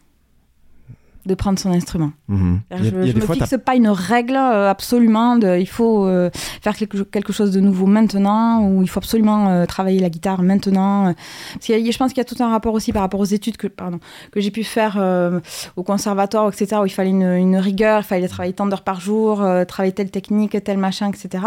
de 1.26 1.34
prendre 1.34 1.58
son 1.58 1.70
instrument. 1.72 2.12
Mhm. 2.28 2.60
Je 2.70 2.90
des 2.90 3.14
me 3.14 3.20
fixe 3.20 3.54
pas 3.64 3.74
une 3.76 3.88
règle 3.88 4.36
euh, 4.36 4.68
absolument. 4.70 5.36
De, 5.36 5.56
il 5.58 5.66
faut 5.68 6.04
euh, 6.06 6.30
faire 6.60 6.76
quelque, 6.76 6.98
quelque 7.02 7.32
chose 7.32 7.50
de 7.50 7.60
nouveau 7.60 7.86
maintenant 7.86 8.62
ou 8.62 8.82
il 8.82 8.88
faut 8.88 8.98
absolument 8.98 9.48
euh, 9.48 9.64
travailler 9.66 10.00
la 10.00 10.10
guitare 10.10 10.42
maintenant. 10.42 11.14
Parce 11.54 11.66
qu'il 11.66 11.78
y 11.78 11.88
a- 11.88 11.90
je 11.92 11.96
pense 11.98 12.12
qu'il 12.12 12.18
y 12.18 12.20
a 12.20 12.24
tout 12.24 12.42
un 12.42 12.48
rapport 12.50 12.74
aussi 12.74 12.92
par 12.92 13.02
rapport 13.02 13.20
aux 13.20 13.24
études 13.24 13.56
que, 13.56 13.66
pardon, 13.66 14.00
que 14.32 14.40
j'ai 14.40 14.50
pu 14.50 14.64
faire 14.64 14.96
euh, 14.98 15.40
au 15.76 15.82
conservatoire, 15.82 16.48
etc. 16.48 16.80
Où 16.82 16.86
il 16.86 16.90
fallait 16.92 17.10
une, 17.10 17.22
une 17.22 17.56
rigueur, 17.56 18.00
il 18.00 18.04
fallait 18.04 18.28
travailler 18.28 18.52
tant 18.54 18.66
d'heures 18.66 18.82
par 18.84 19.00
jour, 19.00 19.42
euh, 19.42 19.64
travailler 19.64 19.92
telle 19.94 20.10
technique, 20.10 20.56
tel 20.64 20.78
machin, 20.78 21.10
etc. 21.10 21.44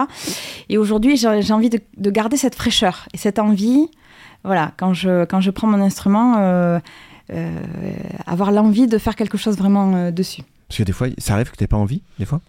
Et 0.70 0.78
aujourd'hui, 0.78 1.18
j'ai 1.18 1.42
j'ai 1.42 1.54
envie 1.54 1.70
de, 1.70 1.80
de 1.98 2.10
garder 2.10 2.38
cette 2.38 2.56
fraîcheur 2.56 3.08
et 3.14 3.18
cette 3.18 3.40
envie. 3.40 3.90
Voilà, 4.44 4.72
quand 4.78 4.94
je, 4.94 5.26
quand 5.26 5.42
je 5.42 5.52
prends 5.52 5.68
mon 5.68 5.82
instrument, 5.82 6.36
avoir 8.26 8.52
l'envie 8.52 8.88
de 8.88 8.98
faire 8.98 9.16
quelque 9.16 9.38
chose 9.38 9.58
vraiment 9.58 9.94
euh, 9.96 10.12
dessus. 10.12 10.44
Parce 10.68 10.80
que 10.80 10.84
des 10.84 10.92
fois, 10.94 11.08
ça 11.18 11.34
arrive 11.36 11.50
que 11.52 11.56
t'aies 11.56 11.68
pas 11.68 11.78
envie, 11.78 12.02
des 12.20 12.26
fois? 12.26 12.42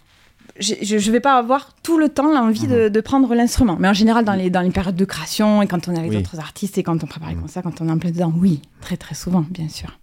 Je, 0.60 0.74
je 0.98 1.12
vais 1.12 1.20
pas 1.20 1.38
avoir 1.38 1.74
tout 1.84 1.98
le 1.98 2.08
temps 2.08 2.32
l'envie 2.32 2.66
de, 2.66 2.88
de 2.88 3.00
prendre 3.00 3.32
l'instrument. 3.34 3.76
Mais 3.78 3.86
en 3.88 3.92
général, 3.92 4.24
dans 4.24 4.32
les, 4.32 4.50
dans 4.50 4.60
les 4.62 4.70
périodes 4.70 4.96
de 4.96 5.04
création 5.04 5.62
et 5.62 5.68
quand 5.68 5.86
on 5.86 5.94
est 5.94 5.98
avec 5.98 6.10
Oui. 6.10 6.16
d'autres 6.16 6.40
artistes 6.40 6.78
et 6.78 6.82
quand 6.82 7.04
on 7.04 7.06
prépare 7.06 7.28
les 7.28 7.36
Mhm. 7.36 7.42
concerts, 7.42 7.62
quand 7.62 7.80
on 7.80 7.88
est 7.88 7.92
en 7.92 7.98
plein 7.98 8.10
dedans, 8.10 8.32
oui, 8.36 8.60
très 8.80 8.96
très 8.96 9.14
souvent, 9.14 9.44
bien 9.50 9.68
sûr. 9.68 9.96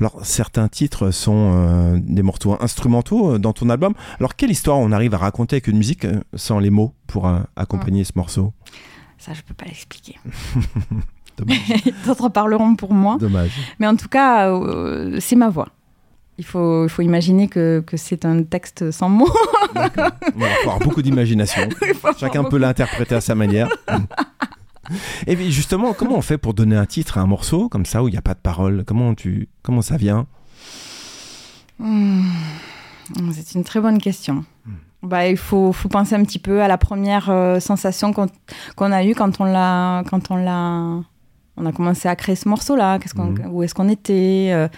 Alors, 0.00 0.18
certains 0.24 0.66
titres 0.66 1.12
sont 1.12 1.52
euh, 1.54 1.98
des 2.02 2.22
morceaux 2.22 2.56
instrumentaux 2.60 3.34
euh, 3.34 3.38
dans 3.38 3.52
ton 3.52 3.70
album. 3.70 3.94
Alors, 4.18 4.34
quelle 4.34 4.50
histoire 4.50 4.78
on 4.78 4.90
arrive 4.90 5.14
à 5.14 5.18
raconter 5.18 5.54
avec 5.56 5.68
une 5.68 5.76
musique 5.78 6.04
euh, 6.04 6.20
sans 6.34 6.58
les 6.58 6.70
mots 6.70 6.94
pour 7.06 7.28
euh, 7.28 7.38
accompagner 7.54 8.02
ce 8.02 8.12
morceau? 8.16 8.52
Ça, 9.18 9.34
je 9.34 9.42
peux 9.42 9.54
pas 9.54 9.66
l'expliquer. 9.66 10.16
D'autres 12.06 12.28
parleront 12.32 12.74
pour 12.76 12.92
moi. 12.92 13.16
Dommage. 13.18 13.52
Mais 13.78 13.86
en 13.86 13.96
tout 13.96 14.08
cas, 14.08 14.50
euh, 14.50 15.18
c'est 15.20 15.36
ma 15.36 15.48
voix. 15.48 15.68
Il 16.38 16.44
faut, 16.44 16.84
il 16.84 16.88
faut 16.88 17.02
imaginer 17.02 17.48
que, 17.48 17.82
que 17.86 17.96
c'est 17.96 18.24
un 18.24 18.42
texte 18.42 18.90
sans 18.90 19.08
mots. 19.08 19.32
Il 19.74 19.80
va 19.80 20.48
falloir 20.48 20.78
beaucoup 20.80 21.02
d'imagination. 21.02 21.68
Faut 21.78 22.08
avoir 22.08 22.18
Chacun 22.18 22.44
peut 22.44 22.56
l'interpréter 22.56 23.14
à 23.14 23.20
sa 23.20 23.34
manière. 23.34 23.68
Et 25.26 25.36
puis 25.36 25.52
justement, 25.52 25.92
comment 25.92 26.16
on 26.16 26.22
fait 26.22 26.38
pour 26.38 26.54
donner 26.54 26.76
un 26.76 26.86
titre 26.86 27.18
à 27.18 27.20
un 27.20 27.26
morceau 27.26 27.68
comme 27.68 27.86
ça 27.86 28.02
où 28.02 28.08
il 28.08 28.12
n'y 28.12 28.18
a 28.18 28.22
pas 28.22 28.34
de 28.34 28.40
parole? 28.40 28.82
Comment 28.86 29.14
tu 29.14 29.48
comment 29.62 29.82
ça 29.82 29.96
vient? 29.96 30.26
Hmm. 31.78 32.24
C'est 33.32 33.54
une 33.54 33.64
très 33.64 33.80
bonne 33.80 33.98
question. 33.98 34.44
Bah, 35.02 35.26
il 35.26 35.36
faut, 35.36 35.72
faut 35.72 35.88
penser 35.88 36.14
un 36.14 36.24
petit 36.24 36.38
peu 36.38 36.62
à 36.62 36.68
la 36.68 36.78
première 36.78 37.28
euh, 37.28 37.58
sensation 37.60 38.12
qu'on 38.12 38.26
qu'on 38.76 38.92
a 38.92 39.04
eue 39.04 39.14
quand 39.14 39.40
on 39.40 39.44
l'a 39.44 40.02
on 41.56 41.66
a 41.66 41.72
commencé 41.72 42.08
à 42.08 42.16
créer 42.16 42.36
ce 42.36 42.48
morceau 42.48 42.76
là. 42.76 42.98
Qu'est-ce 42.98 43.14
qu'on 43.14 43.26
Mhm. 43.32 43.48
où 43.50 43.62
est-ce 43.62 43.74
qu'on 43.74 43.88
était 43.88 44.50
euh, 44.52 44.68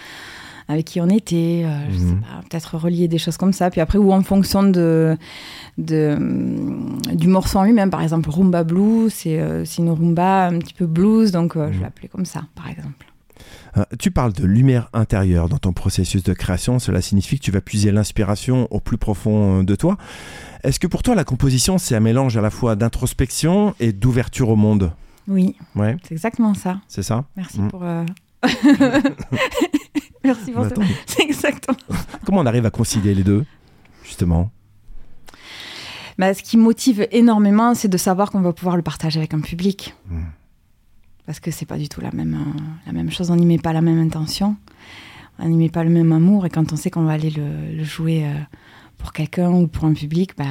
avec 0.66 0.86
qui 0.86 1.00
on 1.00 1.08
était, 1.10 1.62
euh, 1.66 1.90
je 1.90 1.98
sais 1.98 2.04
Mhm. 2.04 2.20
pas, 2.20 2.40
peut-être 2.48 2.76
relier 2.78 3.06
des 3.06 3.18
choses 3.18 3.36
comme 3.36 3.52
ça. 3.52 3.70
Puis 3.70 3.80
après, 3.82 3.98
ou 3.98 4.12
en 4.12 4.22
fonction 4.22 4.62
de, 4.62 5.16
de, 5.78 6.14
hum, 6.16 6.98
du 7.12 7.28
morceau 7.28 7.58
en 7.58 7.64
lui-même. 7.64 7.90
Par 7.90 8.00
exemple, 8.02 8.30
Rumba 8.30 8.64
Blues, 8.64 9.12
c'est 9.12 9.38
euh, 9.40 9.64
c'est 9.66 9.82
une 9.82 9.90
rumba 9.90 10.46
un 10.46 10.58
petit 10.58 10.72
peu 10.74 10.86
blues, 10.86 11.32
donc 11.32 11.56
euh, 11.56 11.68
je 11.70 11.74
Mhm. 11.74 11.80
l'ai 11.80 11.86
appelé 11.86 12.08
comme 12.08 12.24
ça, 12.24 12.44
par 12.54 12.68
exemple. 12.68 13.06
Tu 13.98 14.12
parles 14.12 14.32
de 14.32 14.44
lumière 14.44 14.88
intérieure 14.92 15.48
dans 15.48 15.58
ton 15.58 15.72
processus 15.72 16.22
de 16.22 16.32
création. 16.32 16.78
Cela 16.78 17.02
signifie 17.02 17.40
que 17.40 17.44
tu 17.44 17.50
vas 17.50 17.60
puiser 17.60 17.90
l'inspiration 17.90 18.68
au 18.70 18.78
plus 18.78 18.98
profond 18.98 19.64
de 19.64 19.74
toi. 19.74 19.96
Est-ce 20.62 20.78
que 20.78 20.86
pour 20.86 21.02
toi, 21.02 21.16
la 21.16 21.24
composition, 21.24 21.76
c'est 21.76 21.96
un 21.96 22.00
mélange 22.00 22.36
à 22.36 22.40
la 22.40 22.50
fois 22.50 22.76
d'introspection 22.76 23.74
et 23.80 23.92
d'ouverture 23.92 24.48
au 24.48 24.54
monde? 24.56 24.92
Oui, 25.28 25.56
Ouais, 25.74 25.96
c'est 26.02 26.12
exactement 26.12 26.54
ça. 26.54 26.80
c'est 26.88 27.02
ça 27.02 27.24
Merci 27.36 27.60
Mhm. 27.60 27.70
pour. 27.70 27.82
euh, 27.82 28.04
Merci 30.24 30.52
pour 30.52 30.64
ça. 30.64 30.74
C'est 31.06 31.22
exactement. 31.22 31.76
Comment 32.24 32.40
on 32.40 32.46
arrive 32.46 32.64
à 32.66 32.70
concilier 32.70 33.14
les 33.14 33.22
deux, 33.24 33.44
justement? 34.04 34.50
Bah, 36.18 36.32
ce 36.32 36.42
qui 36.42 36.56
motive 36.56 37.06
énormément, 37.10 37.74
c'est 37.74 37.88
de 37.88 37.96
savoir 37.96 38.30
qu'on 38.30 38.40
va 38.40 38.52
pouvoir 38.52 38.76
le 38.76 38.82
partager 38.82 39.18
avec 39.18 39.34
un 39.34 39.40
public. 39.40 39.94
Mhm. 40.10 40.24
Parce 41.26 41.40
que 41.40 41.50
c'est 41.50 41.66
pas 41.66 41.78
du 41.78 41.88
tout 41.88 42.00
la 42.00 42.10
même, 42.12 42.34
euh, 42.34 42.60
la 42.86 42.92
même 42.92 43.10
chose. 43.10 43.30
On 43.30 43.36
n'y 43.36 43.46
met 43.46 43.58
pas 43.58 43.72
la 43.72 43.80
même 43.80 43.98
intention. 43.98 44.56
On 45.38 45.48
n'y 45.48 45.56
met 45.56 45.70
pas 45.70 45.82
le 45.84 45.90
même 45.90 46.12
amour. 46.12 46.46
Et 46.46 46.50
quand 46.50 46.72
on 46.72 46.76
sait 46.76 46.90
qu'on 46.90 47.04
va 47.04 47.12
aller 47.12 47.30
le, 47.30 47.74
le 47.76 47.84
jouer 47.84 48.26
euh, 48.26 48.32
pour 48.98 49.12
quelqu'un 49.12 49.50
ou 49.50 49.66
pour 49.66 49.84
un 49.86 49.94
public, 49.94 50.32
bah, 50.38 50.44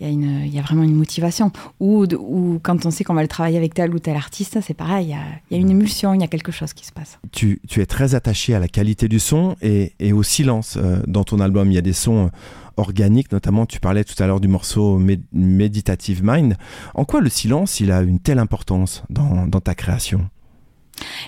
il 0.00 0.06
y, 0.06 0.10
a 0.10 0.12
une- 0.12 0.46
y 0.46 0.58
a 0.58 0.62
vraiment 0.62 0.82
une 0.82 0.94
motivation. 0.94 1.52
Ou, 1.80 2.06
de- 2.06 2.16
ou 2.16 2.58
quand 2.62 2.84
on 2.86 2.90
sait 2.90 3.04
qu'on 3.04 3.14
va 3.14 3.22
le 3.22 3.28
travailler 3.28 3.56
avec 3.58 3.74
tel 3.74 3.94
ou 3.94 3.98
tel 3.98 4.16
artiste, 4.16 4.58
c'est 4.60 4.74
pareil. 4.74 5.06
Il 5.06 5.10
y 5.10 5.14
a, 5.14 5.22
y 5.50 5.54
a 5.54 5.58
une 5.58 5.70
émulsion, 5.70 6.14
il 6.14 6.20
y 6.20 6.24
a 6.24 6.28
quelque 6.28 6.50
chose 6.52 6.72
qui 6.72 6.84
se 6.84 6.92
passe. 6.92 7.18
tu, 7.32 7.60
tu 7.68 7.80
es 7.80 7.86
très 7.86 8.14
attaché 8.14 8.54
à 8.54 8.58
la 8.58 8.68
qualité 8.68 9.08
du 9.08 9.20
son 9.20 9.56
et, 9.62 9.92
et 10.00 10.12
au 10.12 10.22
silence 10.22 10.76
euh, 10.76 11.00
dans 11.06 11.24
ton 11.24 11.38
album. 11.40 11.70
Il 11.70 11.74
y 11.74 11.78
a 11.78 11.82
des 11.82 11.92
sons 11.92 12.26
euh, 12.26 12.28
organiques, 12.76 13.30
notamment 13.30 13.66
tu 13.66 13.78
parlais 13.78 14.02
tout 14.02 14.20
à 14.20 14.26
l'heure 14.26 14.40
du 14.40 14.48
morceau 14.48 14.98
Med- 14.98 15.22
Meditative 15.32 16.22
Mind. 16.24 16.56
En 16.94 17.04
quoi 17.04 17.20
le 17.20 17.28
silence, 17.30 17.78
il 17.78 17.92
a 17.92 18.02
une 18.02 18.18
telle 18.18 18.40
importance 18.40 19.04
dans, 19.10 19.46
dans 19.46 19.60
ta 19.60 19.74
création? 19.76 20.28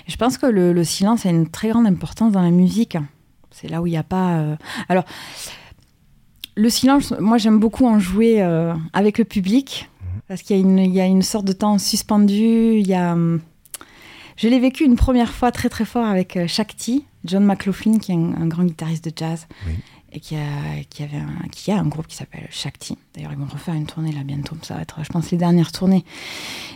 Je 0.07 0.15
pense 0.17 0.37
que 0.37 0.45
le, 0.45 0.73
le 0.73 0.83
silence 0.83 1.25
a 1.25 1.29
une 1.29 1.47
très 1.49 1.69
grande 1.69 1.87
importance 1.87 2.31
dans 2.33 2.41
la 2.41 2.51
musique. 2.51 2.97
C'est 3.51 3.69
là 3.69 3.81
où 3.81 3.87
il 3.87 3.91
n'y 3.91 3.97
a 3.97 4.03
pas. 4.03 4.37
euh, 4.39 4.55
Alors, 4.89 5.03
le 6.57 6.69
silence, 6.69 7.13
moi 7.19 7.37
j'aime 7.37 7.59
beaucoup 7.59 7.85
en 7.85 7.99
jouer 7.99 8.41
euh, 8.41 8.73
avec 8.93 9.17
le 9.17 9.23
public 9.25 9.89
parce 10.27 10.41
qu'il 10.41 10.57
y, 10.57 10.59
a 10.59 10.61
une- 10.61 10.79
il 10.79 10.93
y 10.93 10.99
a 10.99 11.05
une 11.05 11.21
sorte 11.21 11.45
de 11.45 11.53
temps 11.53 11.77
suspendu. 11.77 12.77
Il 12.79 12.87
y 12.87 12.93
a. 12.93 13.13
hum, 13.13 13.39
Je 14.35 14.47
l'ai 14.49 14.59
vécu 14.59 14.83
une 14.83 14.95
première 14.97 15.31
fois 15.31 15.51
très 15.51 15.69
très 15.69 15.85
fort 15.85 16.05
avec 16.05 16.35
euh, 16.35 16.47
Shakti, 16.47 17.05
John 17.25 17.43
McLaughlin, 17.45 17.97
qui 17.99 18.11
est 18.11 18.15
un, 18.15 18.33
un 18.41 18.47
grand 18.47 18.65
guitariste 18.65 19.05
de 19.05 19.11
jazz. 19.15 19.47
Oui. 19.67 19.73
Et 20.13 20.19
qui 20.21 20.35
a, 20.35 20.83
qui, 20.89 21.03
avait 21.03 21.17
un, 21.17 21.47
qui 21.51 21.69
a 21.71 21.77
un 21.77 21.85
groupe 21.85 22.07
qui 22.07 22.15
s'appelle 22.15 22.47
Shakti. 22.49 22.97
D'ailleurs, 23.13 23.33
ils 23.33 23.37
vont 23.37 23.45
refaire 23.51 23.73
une 23.73 23.85
tournée 23.85 24.13
là 24.13 24.23
bientôt. 24.23 24.55
Ça 24.61 24.75
va 24.75 24.81
être, 24.81 24.99
je 25.03 25.09
pense, 25.09 25.31
les 25.31 25.37
dernières 25.37 25.71
tournées. 25.73 26.05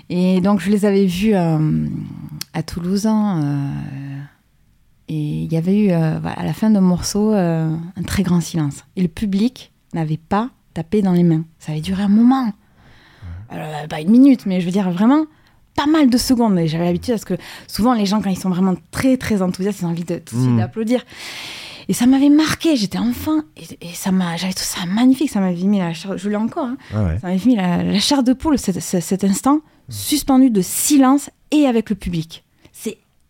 Et 0.10 0.42
donc, 0.42 0.60
je 0.60 0.70
les 0.70 0.84
avais 0.86 1.06
vus 1.06 1.34
euh, 1.34 1.88
à 2.54 2.62
Toulouse. 2.62 3.08
euh, 3.08 4.20
et 5.08 5.44
il 5.44 5.52
y 5.52 5.58
avait 5.58 5.78
eu, 5.86 5.92
euh, 5.92 6.20
à 6.24 6.44
la 6.46 6.54
fin 6.54 6.70
d'un 6.70 6.82
morceau, 6.82 7.32
un 7.34 7.80
très 8.06 8.24
grand 8.24 8.42
silence. 8.42 8.84
Et 8.96 9.02
le 9.02 9.08
public 9.08 9.71
n'avait 9.96 10.18
pas 10.18 10.50
tapé 10.74 11.02
dans 11.02 11.14
les 11.14 11.24
mains. 11.24 11.44
Ça 11.60 11.72
avait 11.74 11.82
duré 11.82 12.04
un 12.04 12.08
moment. 12.08 12.52
Alors, 13.50 13.68
euh, 13.68 13.88
pas 13.88 14.02
une 14.02 14.10
minute, 14.12 14.46
mais 14.46 14.62
je 14.62 14.66
veux 14.66 14.72
dire 14.72 14.90
vraiment 14.92 15.26
pas 15.76 15.86
mal 15.86 16.10
de 16.10 16.18
secondes. 16.18 16.58
J'avais 16.66 16.86
l'habitude 16.86 17.14
parce 17.14 17.26
que 17.26 17.36
souvent, 17.68 17.94
les 17.94 18.06
gens, 18.06 18.22
quand 18.22 18.30
ils 18.30 18.38
sont 18.40 18.50
vraiment 18.50 18.76
très, 18.92 19.18
très 19.18 19.42
enthousiastes, 19.42 19.82
ils 19.82 19.86
ont 19.86 19.90
envie 19.90 20.04
de, 20.04 20.16
tout 20.20 20.36
de 20.36 20.42
suite 20.42 20.54
Mm. 20.54 20.58
d'applaudir. 20.58 21.04
Et 21.90 21.94
ça 21.94 22.06
m'avait 22.06 22.30
marqué, 22.30 22.76
j'étais 22.78 23.00
enfant, 23.00 23.42
et, 23.58 23.64
et 23.90 23.94
ça 23.94 24.12
m'a, 24.12 24.38
j'avais 24.38 24.54
trouvé 24.54 24.68
ça 24.82 24.86
magnifique, 24.86 25.30
ça 25.30 25.40
m'avait 25.42 25.64
mis 25.64 25.80
la 25.80 25.94
chair, 25.94 26.18
je 26.18 26.30
l'ai 26.30 26.36
encore, 26.38 26.66
hein, 26.68 26.78
Ah 26.94 27.04
ouais. 27.04 27.20
ça 27.20 27.28
m'avait 27.28 27.46
mis 27.46 27.56
la, 27.56 27.84
la 27.84 28.00
chair 28.00 28.24
de 28.24 28.32
poule, 28.34 28.58
cet, 28.60 28.80
cet- 28.80 29.04
cet 29.04 29.24
instant 29.24 29.60
suspendu 29.90 30.52
de 30.52 30.62
silence 30.62 31.30
et 31.50 31.66
avec 31.66 31.90
le 31.90 31.96
public. 31.98 32.46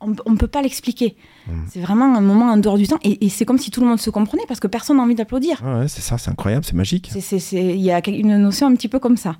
On 0.02 0.32
ne 0.32 0.38
peut 0.38 0.48
pas 0.48 0.62
l'expliquer. 0.62 1.16
Mm. 1.48 1.52
C'est 1.70 1.80
vraiment 1.80 2.16
un 2.16 2.22
moment 2.22 2.52
en 2.52 2.58
dehors 2.58 2.78
du 2.78 2.88
temps, 2.88 3.00
et, 3.04 3.26
et 3.26 3.30
c'est 3.30 3.46
comme 3.46 3.58
si 3.58 3.72
tout 3.72 3.82
le 3.82 3.88
monde 3.88 4.00
se 4.00 4.10
comprenait 4.10 4.44
parce 4.48 4.60
que 4.60 4.68
personne 4.68 4.98
n'a 4.98 5.04
envie 5.04 5.16
d'applaudir. 5.16 5.62
Ah 5.64 5.80
ouais, 5.80 5.88
c'est 5.88 6.02
ça, 6.02 6.18
c'est 6.18 6.32
incroyable, 6.32 6.66
c'est 6.66 6.76
magique. 6.76 7.12
Il 7.14 7.82
y 7.82 7.92
a 7.92 8.02
une 8.10 8.38
notion 8.38 8.68
un 8.68 8.76
petit 8.76 8.88
peu 8.88 9.00
comme 9.00 9.18
ça. 9.18 9.38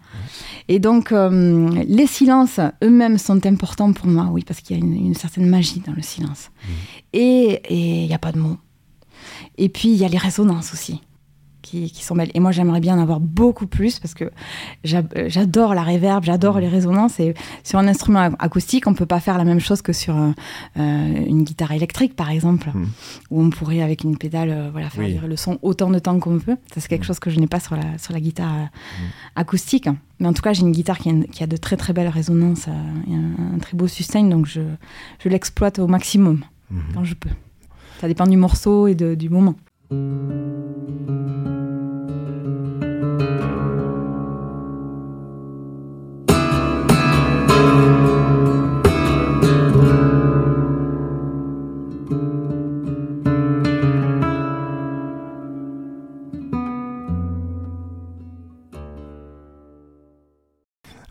Et 0.68 0.80
donc, 0.80 1.12
euh, 1.12 1.70
les 1.88 2.08
silences 2.08 2.60
eux-mêmes 2.84 3.18
sont 3.18 3.46
importants 3.46 3.92
pour 3.94 4.08
moi, 4.08 4.30
oui, 4.32 4.44
parce 4.46 4.62
qu'il 4.62 4.78
y 4.78 4.80
a 4.80 4.84
une, 4.84 4.94
une 4.94 5.16
certaine 5.16 5.48
magie 5.48 5.82
dans 5.86 5.94
le 5.94 6.02
silence. 6.02 6.52
Et 7.14 7.62
et 7.70 8.04
il 8.04 8.08
n'y 8.08 8.14
a 8.14 8.20
pas 8.20 8.32
de 8.32 8.40
mots. 8.40 8.58
Et 9.58 9.70
puis, 9.70 9.90
il 9.90 9.96
y 9.96 10.06
a 10.06 10.08
les 10.08 10.18
résonances 10.18 10.74
aussi, 10.74 11.02
qui, 11.62 11.92
qui 11.92 12.04
sont 12.04 12.16
belles. 12.16 12.32
Et 12.34 12.40
moi, 12.40 12.52
j'aimerais 12.52 12.80
bien 12.80 12.98
en 12.98 13.02
avoir 13.02 13.20
beaucoup 13.20 13.68
plus, 13.68 14.00
parce 14.00 14.14
que 14.14 14.26
euh, 14.26 15.02
j'adore 15.28 15.74
la 15.76 15.84
réverb, 15.84 16.24
j'adore 16.24 16.60
les 16.60 16.68
résonances. 16.68 17.20
Et 17.20 17.34
sur 17.64 17.80
un 17.80 17.88
instrument 17.88 18.20
ac- 18.30 18.36
acoustique, 18.40 18.88
on 18.88 18.92
ne 18.92 18.96
peut 18.96 19.06
pas 19.06 19.20
faire 19.20 19.38
la 19.38 19.44
même 19.44 19.60
chose 19.60 19.82
que 19.82 19.94
sur 19.94 20.18
euh, 20.18 20.32
euh, 20.78 21.26
une 21.28 21.44
guitare 21.44 21.72
électrique, 21.72 22.16
par 22.16 22.30
exemple, 22.30 22.70
Mm. 22.74 22.86
où 23.32 23.42
on 23.42 23.50
pourrait, 23.50 23.82
avec 23.82 24.04
une 24.04 24.18
pédale, 24.18 24.50
euh, 24.50 24.70
voilà, 24.72 24.90
faire 24.90 25.04
Oui. 25.06 25.20
le 25.28 25.36
son 25.36 25.60
autant 25.62 25.90
de 25.90 26.00
temps 26.00 26.20
qu'on 26.20 26.38
veut. 26.38 26.58
Ça, 26.74 26.80
c'est 26.82 26.88
quelque 26.88 27.06
chose 27.06 27.20
que 27.20 27.30
je 27.30 27.40
n'ai 27.40 27.48
pas 27.48 27.60
sur 27.60 27.76
la, 27.76 27.98
sur 27.98 28.14
la 28.14 28.20
guitare 28.20 28.54
euh, 28.54 28.66
acoustique. 29.36 29.90
Mais 30.20 30.28
en 30.28 30.34
tout 30.34 30.42
cas, 30.42 30.54
j'ai 30.54 30.62
une 30.62 30.72
guitare 30.72 30.98
qui 31.00 31.10
a, 31.10 31.12
une- 31.12 31.26
qui 31.26 31.44
a 31.44 31.48
de 31.48 31.58
très 31.58 31.78
très 31.78 31.94
belles 31.94 32.08
résonances 32.08 32.68
et 32.68 33.14
un, 33.14 33.56
un 33.56 33.60
très 33.60 33.76
beau 33.76 33.88
sustain, 33.88 34.24
donc 34.24 34.46
je, 34.46 34.62
je 35.24 35.30
l'exploite 35.30 35.80
au 35.80 35.88
maximum 35.88 36.42
quand 36.94 37.04
je 37.04 37.16
peux. 37.16 37.30
Ça 38.00 38.08
dépend 38.08 38.26
du 38.28 38.38
morceau 38.38 38.88
et 38.88 38.96
de- 38.96 39.16
du 39.16 39.30
moment. 39.30 39.56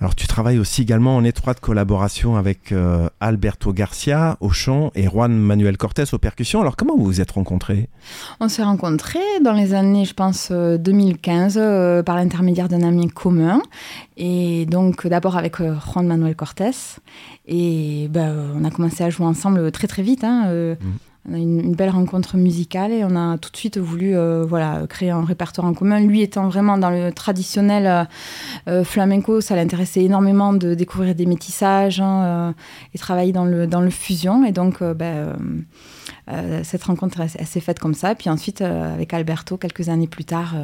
Alors 0.00 0.14
tu 0.14 0.26
travailles 0.26 0.58
aussi 0.58 0.80
également 0.80 1.14
en 1.14 1.24
étroite 1.24 1.60
collaboration 1.60 2.36
avec 2.36 2.72
euh, 2.72 3.10
Alberto 3.20 3.70
Garcia 3.74 4.38
au 4.40 4.48
chant 4.48 4.90
et 4.94 5.04
Juan 5.04 5.30
Manuel 5.36 5.76
Cortés 5.76 6.04
aux 6.14 6.18
percussions. 6.18 6.62
Alors 6.62 6.74
comment 6.76 6.96
vous 6.96 7.04
vous 7.04 7.20
êtes 7.20 7.32
rencontrés? 7.32 7.90
On 8.40 8.48
s'est 8.48 8.62
rencontrés 8.62 9.18
dans 9.44 9.52
les 9.52 9.74
années, 9.74 10.06
je 10.06 10.14
pense, 10.14 10.48
euh, 10.52 10.78
2015, 10.78 11.58
euh, 11.60 12.02
par 12.02 12.16
l'intermédiaire 12.16 12.68
d'un 12.68 12.82
ami 12.82 13.08
commun. 13.08 13.60
Et 14.16 14.64
donc, 14.64 15.06
d'abord 15.06 15.36
avec 15.36 15.60
euh, 15.60 15.74
Juan 15.92 16.06
Manuel 16.06 16.34
Cortés. 16.34 16.70
Et 17.46 18.08
ben, 18.08 18.28
euh, 18.30 18.52
on 18.58 18.64
a 18.64 18.70
commencé 18.70 19.04
à 19.04 19.10
jouer 19.10 19.26
ensemble 19.26 19.70
très, 19.70 19.86
très 19.86 20.02
vite. 20.02 20.24
hein, 20.24 20.44
euh, 20.46 20.76
Mhm. 20.80 20.92
On 21.28 21.34
a 21.34 21.36
une, 21.36 21.60
une 21.60 21.74
belle 21.74 21.90
rencontre 21.90 22.38
musicale 22.38 22.92
et 22.92 23.04
on 23.04 23.14
a 23.14 23.36
tout 23.36 23.50
de 23.50 23.56
suite 23.56 23.76
voulu 23.76 24.16
euh, 24.16 24.44
voilà, 24.44 24.86
créer 24.88 25.10
un 25.10 25.24
répertoire 25.24 25.66
en 25.66 25.74
commun. 25.74 26.00
Lui 26.00 26.22
étant 26.22 26.48
vraiment 26.48 26.78
dans 26.78 26.88
le 26.88 27.12
traditionnel 27.12 27.86
euh, 27.86 28.04
euh, 28.68 28.84
flamenco, 28.84 29.42
ça 29.42 29.54
l'intéressait 29.54 30.02
énormément 30.02 30.54
de 30.54 30.74
découvrir 30.74 31.14
des 31.14 31.26
métissages 31.26 32.00
hein, 32.00 32.54
et 32.94 32.98
travailler 32.98 33.32
dans 33.32 33.44
le, 33.44 33.66
dans 33.66 33.82
le 33.82 33.90
fusion. 33.90 34.44
Et 34.46 34.52
donc, 34.52 34.82
ben, 34.82 35.36
cette 36.62 36.84
rencontre, 36.84 37.20
elle, 37.20 37.30
elle 37.34 37.46
s'est 37.46 37.60
faite 37.60 37.78
comme 37.78 37.94
ça. 37.94 38.14
Puis 38.14 38.30
ensuite, 38.30 38.62
avec 38.62 39.12
Alberto, 39.12 39.58
quelques 39.58 39.88
années 39.90 40.06
plus 40.06 40.24
tard, 40.24 40.54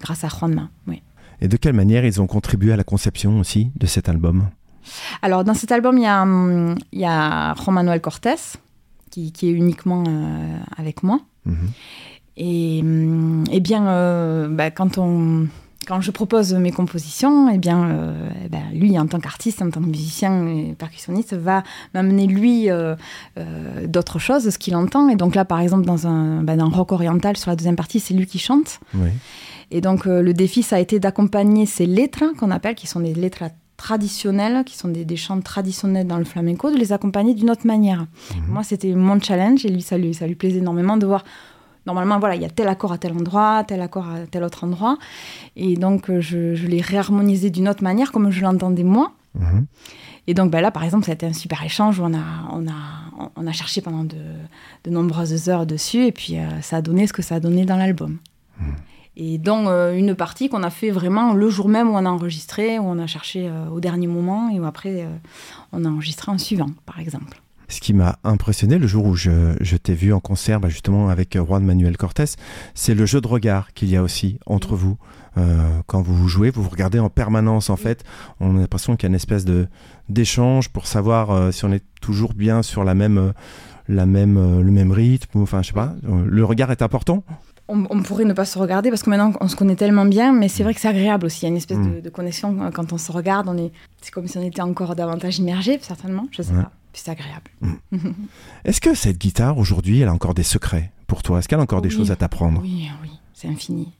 grâce 0.00 0.24
à 0.24 0.28
Juanma. 0.28 0.70
Oui. 0.86 1.02
Et 1.42 1.48
de 1.48 1.56
quelle 1.56 1.72
manière 1.72 2.04
ils 2.04 2.20
ont 2.20 2.26
contribué 2.26 2.72
à 2.72 2.76
la 2.76 2.84
conception 2.84 3.38
aussi 3.38 3.70
de 3.76 3.86
cet 3.86 4.08
album? 4.08 4.48
Alors, 5.22 5.44
dans 5.44 5.54
cet 5.54 5.72
album, 5.72 5.98
il 5.98 6.04
y 6.04 6.06
a, 6.06 6.22
hum, 6.22 6.76
il 6.92 7.00
y 7.00 7.04
a 7.04 7.54
Juan 7.54 7.74
Manuel 7.74 8.00
Cortés, 8.00 8.58
qui, 9.10 9.32
qui 9.32 9.48
est 9.48 9.52
uniquement 9.52 10.04
euh, 10.06 10.58
avec 10.76 11.02
moi. 11.02 11.20
Mhm. 11.46 11.70
Et, 12.36 12.80
hum, 12.82 13.44
eh 13.50 13.60
bien, 13.60 13.86
euh, 13.88 14.48
bah, 14.48 14.70
quand, 14.70 14.98
on, 14.98 15.46
quand 15.86 16.00
je 16.00 16.10
propose 16.10 16.54
mes 16.54 16.70
compositions, 16.70 17.50
eh 17.50 17.58
bien, 17.58 17.88
euh, 17.88 18.30
eh 18.44 18.48
ben, 18.48 18.62
lui, 18.72 18.98
en 18.98 19.06
tant 19.06 19.20
qu'artiste, 19.20 19.60
en 19.62 19.70
tant 19.70 19.80
que 19.80 19.86
musicien 19.86 20.46
et 20.46 20.74
percussionniste, 20.78 21.34
va 21.34 21.62
m'amener, 21.94 22.26
lui, 22.26 22.68
d'autres 23.86 24.18
choses, 24.18 24.48
ce 24.48 24.58
qu'il 24.58 24.76
entend. 24.76 25.08
Et 25.08 25.16
donc 25.16 25.34
là, 25.34 25.44
par 25.44 25.60
exemple, 25.60 25.84
dans 25.84 26.06
un, 26.06 26.42
bah, 26.42 26.56
dans 26.56 26.70
rock 26.70 26.92
oriental, 26.92 27.36
sur 27.36 27.50
la 27.50 27.56
deuxième 27.56 27.76
partie, 27.76 28.00
c'est 28.00 28.14
lui 28.14 28.26
qui 28.26 28.38
chante. 28.38 28.80
Oui. 28.94 29.10
Et 29.72 29.80
donc, 29.80 30.06
le 30.06 30.34
défi, 30.34 30.64
ça 30.64 30.76
a 30.76 30.78
été 30.80 30.98
d'accompagner 30.98 31.64
ces 31.64 31.86
lettres, 31.86 32.24
qu'on 32.38 32.50
appelle, 32.50 32.74
qui 32.74 32.88
sont 32.88 33.00
des 33.00 33.14
lettres 33.14 33.44
traditionnelles, 33.80 34.62
qui 34.64 34.76
sont 34.76 34.88
des, 34.88 35.06
des 35.06 35.16
chants 35.16 35.40
traditionnels 35.40 36.06
dans 36.06 36.18
le 36.18 36.28
flamenco, 36.32 36.70
de 36.70 36.76
les 36.76 36.92
accompagner 36.92 37.32
d'une 37.34 37.50
autre 37.50 37.66
manière. 37.66 38.00
Mhm. 38.00 38.52
Moi, 38.54 38.62
c'était 38.62 38.92
mon 38.94 39.18
challenge, 39.18 39.64
et 39.64 39.70
lui, 39.70 39.80
ça 39.80 39.96
lui, 39.96 40.12
ça 40.12 40.26
lui 40.26 40.34
plaisait 40.34 40.58
énormément 40.58 40.98
de 40.98 41.06
voir. 41.06 41.24
Normalement, 41.86 42.18
voilà, 42.18 42.34
il 42.36 42.42
y 42.42 42.44
a 42.44 42.50
tel 42.50 42.68
accord 42.68 42.92
à 42.92 42.98
tel 42.98 43.12
endroit, 43.12 43.64
tel 43.66 43.80
accord 43.80 44.06
à 44.06 44.26
tel 44.30 44.44
autre 44.44 44.64
endroit. 44.64 44.98
Et 45.56 45.76
donc, 45.76 46.10
euh, 46.10 46.20
je, 46.20 46.54
je 46.54 46.66
l'ai 46.66 46.82
réharmonisé 46.82 47.48
d'une 47.48 47.68
autre 47.70 47.82
manière, 47.82 48.12
comme 48.12 48.30
je 48.30 48.42
l'entendais 48.42 48.84
moi. 48.84 49.12
Mhm. 49.34 49.66
Et 50.26 50.34
donc 50.34 50.50
ben 50.50 50.60
là, 50.60 50.70
par 50.70 50.84
exemple, 50.84 51.06
ça 51.06 51.12
a 51.12 51.14
été 51.14 51.26
un 51.26 51.32
super 51.32 51.64
échange 51.64 51.98
où 51.98 52.04
on 52.04 52.14
a, 52.14 52.26
on 52.52 52.68
a, 52.68 53.30
on 53.34 53.46
a 53.46 53.52
cherché 53.52 53.80
pendant 53.80 54.04
de, 54.04 54.22
de 54.84 54.90
nombreuses 54.90 55.48
heures 55.48 55.66
dessus, 55.66 56.04
et 56.04 56.12
puis 56.12 56.36
euh, 56.36 56.60
ça 56.60 56.76
a 56.76 56.82
donné 56.82 57.06
ce 57.06 57.14
que 57.14 57.22
ça 57.22 57.36
a 57.36 57.40
donné 57.40 57.64
dans 57.64 57.76
l'album. 57.76 58.18
Et 59.16 59.38
donc 59.38 59.68
euh, 59.68 59.94
une 59.94 60.14
partie 60.14 60.48
qu'on 60.48 60.62
a 60.62 60.70
fait 60.70 60.90
vraiment 60.90 61.34
le 61.34 61.50
jour 61.50 61.68
même 61.68 61.88
où 61.88 61.94
on 61.94 62.06
a 62.06 62.10
enregistré, 62.10 62.78
où 62.78 62.84
on 62.84 62.98
a 62.98 63.06
cherché 63.06 63.48
euh, 63.48 63.68
au 63.68 63.80
dernier 63.80 64.06
moment, 64.06 64.50
et 64.50 64.60
où 64.60 64.64
après 64.64 65.02
euh, 65.02 65.08
on 65.72 65.84
a 65.84 65.88
enregistré 65.88 66.30
en 66.30 66.38
suivant, 66.38 66.70
par 66.86 67.00
exemple. 67.00 67.40
Ce 67.68 67.80
qui 67.80 67.92
m'a 67.92 68.18
impressionné 68.24 68.78
le 68.78 68.86
jour 68.88 69.04
où 69.04 69.14
je, 69.14 69.54
je 69.60 69.76
t'ai 69.76 69.94
vu 69.94 70.12
en 70.12 70.18
concert, 70.18 70.58
bah, 70.58 70.68
justement 70.68 71.08
avec 71.08 71.36
Juan 71.36 71.64
Manuel 71.64 71.96
Cortés, 71.96 72.24
c'est 72.74 72.94
le 72.94 73.06
jeu 73.06 73.20
de 73.20 73.28
regard 73.28 73.72
qu'il 73.74 73.90
y 73.90 73.96
a 73.96 74.02
aussi 74.02 74.38
entre 74.46 74.74
vous. 74.74 74.96
Quand 75.86 76.02
vous 76.02 76.28
jouez, 76.28 76.50
vous 76.50 76.62
vous 76.62 76.68
regardez 76.68 76.98
en 76.98 77.08
permanence 77.08 77.70
en 77.70 77.76
fait. 77.76 78.02
On 78.40 78.56
a 78.56 78.60
l'impression 78.60 78.96
qu'il 78.96 79.04
y 79.04 79.06
a 79.06 79.10
une 79.10 79.14
espèce 79.14 79.44
de 79.44 79.68
d'échange 80.08 80.68
pour 80.68 80.88
savoir 80.88 81.52
si 81.54 81.64
on 81.64 81.72
est 81.72 81.84
toujours 82.02 82.34
bien 82.34 82.62
sur 82.62 82.82
la 82.82 82.94
même 82.94 83.32
la 83.88 84.06
même 84.06 84.60
le 84.60 84.70
même 84.72 84.90
rythme. 84.90 85.40
Enfin, 85.40 85.62
je 85.62 85.68
sais 85.68 85.72
pas. 85.72 85.94
Le 86.02 86.44
regard 86.44 86.72
est 86.72 86.82
important. 86.82 87.22
On, 87.72 87.86
on 87.88 88.02
pourrait 88.02 88.24
ne 88.24 88.32
pas 88.32 88.44
se 88.44 88.58
regarder 88.58 88.90
parce 88.90 89.02
que 89.02 89.10
maintenant 89.10 89.32
on 89.40 89.46
se 89.48 89.54
connaît 89.56 89.76
tellement 89.76 90.04
bien, 90.04 90.32
mais 90.32 90.48
c'est 90.48 90.62
vrai 90.64 90.74
que 90.74 90.80
c'est 90.80 90.88
agréable 90.88 91.26
aussi. 91.26 91.40
Il 91.40 91.42
y 91.44 91.46
a 91.46 91.50
une 91.50 91.56
espèce 91.56 91.78
Mm. 91.78 91.94
de, 91.96 92.00
de 92.00 92.08
connexion 92.10 92.70
quand 92.74 92.92
on 92.92 92.98
se 92.98 93.12
regarde. 93.12 93.48
On 93.48 93.56
est, 93.56 93.70
c'est 94.02 94.10
comme 94.10 94.26
si 94.26 94.36
on 94.38 94.42
était 94.42 94.60
encore 94.62 94.96
davantage 94.96 95.38
immergé, 95.38 95.78
certainement. 95.80 96.26
Je 96.32 96.42
sais 96.42 96.52
Ouais. 96.52 96.62
pas. 96.62 96.72
Puis 96.92 97.02
c'est 97.04 97.10
agréable. 97.12 97.50
Est-ce 98.64 98.80
que 98.80 98.94
cette 98.94 99.18
guitare 99.18 99.56
aujourd'hui, 99.58 100.00
elle 100.00 100.08
a 100.08 100.12
encore 100.12 100.34
des 100.34 100.42
secrets 100.42 100.90
pour 101.06 101.22
toi? 101.22 101.38
Est-ce 101.38 101.48
qu'elle 101.48 101.60
a 101.60 101.62
encore 101.62 101.82
des 101.82 101.90
choses 101.90 102.10
à 102.10 102.16
t'apprendre? 102.16 102.60
Oui, 102.62 102.88
oui, 103.02 103.10
c'est 103.34 103.48
infini. 103.48 103.92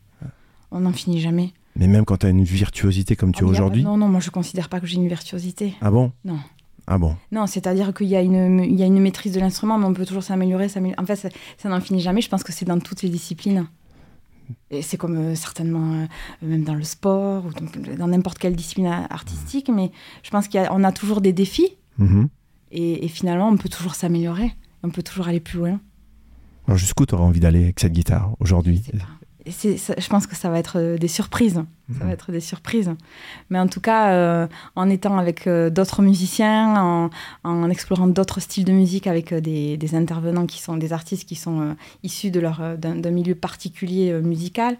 On 0.72 0.80
n'en 0.80 0.92
finit 0.92 1.20
jamais. 1.20 1.52
Mais 1.76 1.86
même 1.86 2.04
quand 2.04 2.18
tu 2.18 2.26
as 2.26 2.30
une 2.30 2.42
virtuosité 2.44 3.14
comme 3.16 3.32
tu 3.32 3.44
Ah, 3.44 3.46
as 3.46 3.50
mais 3.50 3.52
y 3.52 3.56
a 3.56 3.58
pas- 3.60 3.64
aujourd'hui? 3.66 3.84
Non, 3.84 3.96
non, 3.96 4.08
moi 4.08 4.20
je 4.20 4.30
considère 4.30 4.68
pas 4.68 4.80
que 4.80 4.86
j'ai 4.86 4.96
une 4.96 5.08
virtuosité. 5.08 5.74
Ah 5.80 5.90
bon? 5.90 6.12
Non. 6.24 6.38
Ah 6.86 6.98
bon 6.98 7.16
Non, 7.32 7.46
c'est-à-dire 7.46 7.92
qu'il 7.94 8.08
y, 8.08 8.16
a 8.16 8.22
une- 8.22 8.64
il 8.64 8.78
y 8.78 8.82
a 8.82 8.86
une 8.86 8.98
maîtrise 9.00 9.32
de 9.32 9.40
l'instrument, 9.40 9.78
mais 9.78 9.86
on 9.86 9.94
peut 9.94 10.06
toujours 10.06 10.22
s'améliorer. 10.22 10.66
En 10.98 11.04
fait, 11.06 11.16
ça, 11.16 11.28
ça 11.58 11.68
n'en 11.68 11.80
finit 11.80 12.00
jamais. 12.00 12.20
Je 12.20 12.28
pense 12.28 12.42
que 12.42 12.52
c'est 12.52 12.64
dans 12.64 12.78
toutes 12.80 13.02
les 13.02 13.08
disciplines. 13.08 13.66
Et 14.70 14.82
c'est 14.82 14.96
comme 14.96 15.16
euh, 15.16 15.34
certainement, 15.36 15.92
euh, 15.94 16.06
même 16.42 16.64
dans 16.64 16.74
le 16.74 16.82
sport, 16.82 17.44
ou 17.46 17.50
dans- 17.52 17.96
dans 17.96 18.08
n'importe 18.08 18.38
quelle 18.38 18.56
discipline 18.56 18.86
a- 18.86 19.06
artistique, 19.10 19.70
mais 19.72 19.92
je 20.24 20.30
pense 20.30 20.48
qu'on 20.48 20.82
a, 20.84 20.92
toujours 20.92 21.20
des 21.20 21.32
défis, 21.32 21.76
Mhm. 21.98 22.28
et, 22.72 23.04
et 23.04 23.08
finalement, 23.08 23.48
on 23.48 23.56
peut 23.56 23.68
toujours 23.68 23.94
s'améliorer. 23.94 24.52
On 24.82 24.90
peut 24.90 25.02
toujours 25.02 25.28
aller 25.28 25.40
plus 25.40 25.58
loin. 25.58 25.78
Alors 26.66 26.78
jusqu'où 26.78 27.04
tu 27.06 27.14
aurais 27.14 27.24
envie 27.24 27.40
d'aller 27.40 27.64
avec 27.64 27.78
cette 27.80 27.92
guitare 27.92 28.32
aujourd'hui? 28.40 28.82
Je 29.46 29.76
ça- 29.76 29.94
pense 30.10 30.26
que 30.26 30.36
ça 30.36 30.50
va 30.50 30.58
être 30.58 30.78
euh, 30.78 30.98
des 30.98 31.08
surprises. 31.08 31.54
Ça 31.54 31.64
Mhm. 32.04 32.06
va 32.08 32.12
être 32.12 32.30
des 32.30 32.40
surprises. 32.40 32.92
Mais 33.48 33.58
en 33.58 33.66
tout 33.66 33.80
cas, 33.80 34.10
euh, 34.12 34.46
en 34.76 34.88
étant 34.90 35.18
avec 35.18 35.46
euh, 35.46 35.70
d'autres 35.70 36.02
musiciens, 36.02 36.76
en, 36.80 37.10
en 37.44 37.70
explorant 37.70 38.06
d'autres 38.06 38.40
styles 38.40 38.64
de 38.64 38.72
musique 38.72 39.06
avec 39.06 39.32
euh, 39.32 39.40
des, 39.40 39.76
des 39.76 39.94
intervenants 39.94 40.46
qui 40.46 40.60
sont 40.60 40.76
des 40.76 40.92
artistes 40.92 41.26
qui 41.28 41.34
sont 41.36 41.74
issus 42.02 42.30
de 42.30 42.38
leur, 42.40 42.76
d'un, 42.78 43.10
milieu 43.10 43.34
particulier 43.34 44.12
musical, 44.20 44.76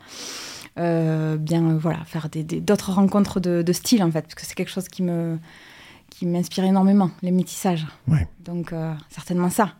bien 0.77 1.77
voilà, 1.79 2.05
faire 2.05 2.29
d'autres 2.33 2.93
rencontres 2.93 3.41
de, 3.41 3.63
de 3.63 3.73
style 3.73 4.03
en 4.03 4.11
fait, 4.11 4.23
parce 4.23 4.35
que 4.35 4.47
c'est 4.47 4.55
quelque 4.55 4.71
chose 4.71 4.89
qui 4.89 5.03
me 5.03 5.39
qui 6.11 6.27
m'inspire 6.27 6.65
énormément, 6.65 7.11
les 7.23 7.31
métissages. 7.31 7.87
Ouais. 8.09 8.27
Donc 8.45 8.73
certainement 9.09 9.49
ça. 9.51 9.75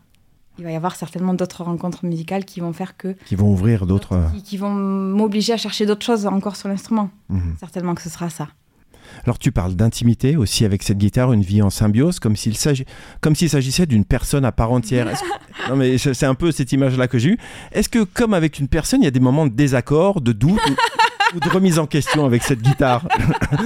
Il 0.57 0.65
va 0.65 0.71
y 0.71 0.75
avoir 0.75 0.95
certainement 0.95 1.33
d'autres 1.33 1.63
rencontres 1.63 2.05
musicales 2.05 2.45
qui 2.45 2.59
vont 2.59 2.73
faire 2.73 2.97
que 2.97 3.15
Qui 3.25 3.35
vont 3.35 3.49
ouvrir 3.49 3.85
d'autres. 3.85 4.13
euh, 4.13 4.27
qui, 4.35 4.43
qui 4.43 4.57
vont 4.57 4.69
m'obliger 4.69 5.53
à 5.53 5.57
chercher 5.57 5.85
d'autres 5.85 6.05
choses 6.05 6.25
encore 6.27 6.55
sur 6.55 6.67
l'instrument. 6.69 7.09
mhm. 7.29 7.55
Certainement 7.59 7.95
que 7.95 8.01
ce 8.01 8.09
sera 8.09 8.29
ça. 8.29 8.49
Alors 9.25 9.37
tu 9.39 9.51
parles 9.51 9.75
d'intimité 9.75 10.37
aussi 10.37 10.63
avec 10.63 10.83
cette 10.83 10.97
guitare, 10.97 11.33
une 11.33 11.41
vie 11.41 11.61
en 11.61 11.69
symbiose, 11.69 12.19
comme 12.19 12.35
s'il 12.37 12.55
s'agit, 12.55 12.85
comme 13.19 13.35
s'il 13.35 13.49
s'agissait 13.49 13.85
d'une 13.85 14.05
personne 14.05 14.45
à 14.45 14.51
part 14.51 14.71
entière. 14.71 15.07
Que- 15.11 15.69
Non 15.69 15.75
mais 15.75 15.97
c'est 15.97 16.13
c'est 16.13 16.25
un 16.25 16.35
peu 16.35 16.51
cette 16.51 16.71
image-là 16.71 17.07
que 17.07 17.17
j'ai 17.19 17.29
eue. 17.29 17.37
Est-ce 17.71 17.89
que 17.89 18.03
comme 18.03 18.33
avec 18.33 18.59
une 18.59 18.67
personne, 18.67 19.01
il 19.01 19.05
y 19.05 19.07
a 19.07 19.11
des 19.11 19.19
moments 19.19 19.45
de 19.47 19.51
désaccord, 19.53 20.21
de 20.21 20.31
doute 20.31 20.61
ou, 20.69 21.35
ou 21.37 21.39
de 21.39 21.49
remise 21.49 21.77
en 21.79 21.87
question 21.87 22.25
avec 22.25 22.41
cette 22.43 22.61
guitare 22.61 23.05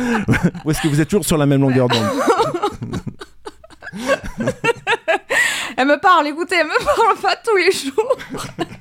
Ou 0.66 0.72
est-ce 0.72 0.82
que 0.82 0.88
vous 0.88 1.00
êtes 1.02 1.10
toujours 1.10 1.26
sur 1.26 1.38
la 1.38 1.46
même 1.46 1.62
longueur 1.62 1.88
d'onde? 1.90 2.10
Elle 5.78 5.88
me 5.88 6.00
parle, 6.00 6.28
écoutez, 6.28 6.56
elle 6.60 6.68
me 6.68 6.86
parle 6.96 7.18
pas 7.22 7.36
tous 7.44 7.56
les 7.58 7.72
jours. 7.72 8.18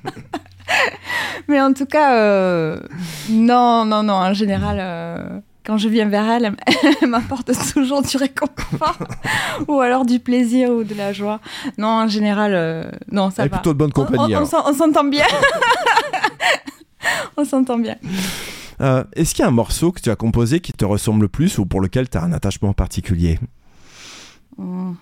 Mais 1.49 1.61
en 1.61 1.73
tout 1.73 1.87
cas, 1.87 2.15
euh, 2.17 2.81
non, 3.29 3.85
non, 3.85 4.03
non, 4.03 4.15
en 4.15 4.33
général, 4.35 4.79
euh, 4.81 5.41
quand 5.65 5.77
je 5.79 5.89
viens 5.89 6.09
vers 6.09 6.29
elle, 6.29 6.55
elle, 7.03 7.09
m'apporte 7.09 7.51
toujours 7.73 8.03
du 8.03 8.17
réconfort 8.17 8.99
ou 9.69 9.81
alors 9.81 10.05
du 10.07 10.19
plaisir 10.21 10.71
ou 10.71 10.85
de 10.85 10.95
la 10.95 11.13
joie. 11.13 11.41
Non, 11.79 11.89
en 11.89 12.09
général, 12.09 12.53
euh, 12.55 12.85
non, 13.11 13.31
ça 13.31 13.43
Elle 13.43 13.47
est 13.47 13.51
va. 13.51 13.57
plutôt 13.59 13.73
de 13.75 13.79
bonne 13.79 13.93
On- 13.95 14.01
on- 14.01 14.05
compagnie. 14.07 14.37
on 14.37 14.43
on 14.43 14.75
s'entend 14.75 15.05
bien. 15.05 15.27
on 17.37 17.45
s'entend 17.45 17.79
bien. 17.79 17.97
Est-ce 19.15 19.35
qu'il 19.35 19.43
y 19.43 19.47
a 19.47 19.49
un 19.49 19.53
morceau 19.53 19.93
que 19.93 20.01
tu 20.01 20.11
as 20.11 20.17
composé 20.17 20.61
qui 20.61 20.73
te 20.73 20.85
ressemble 20.85 21.23
le 21.23 21.29
plus 21.29 21.59
ou 21.59 21.67
pour 21.67 21.81
lequel 21.81 22.09
tu 22.09 22.19
as 22.19 22.23
un 22.23 22.33
attachement 22.33 22.73
particulier? 22.73 23.39
Hmm. 24.59 24.93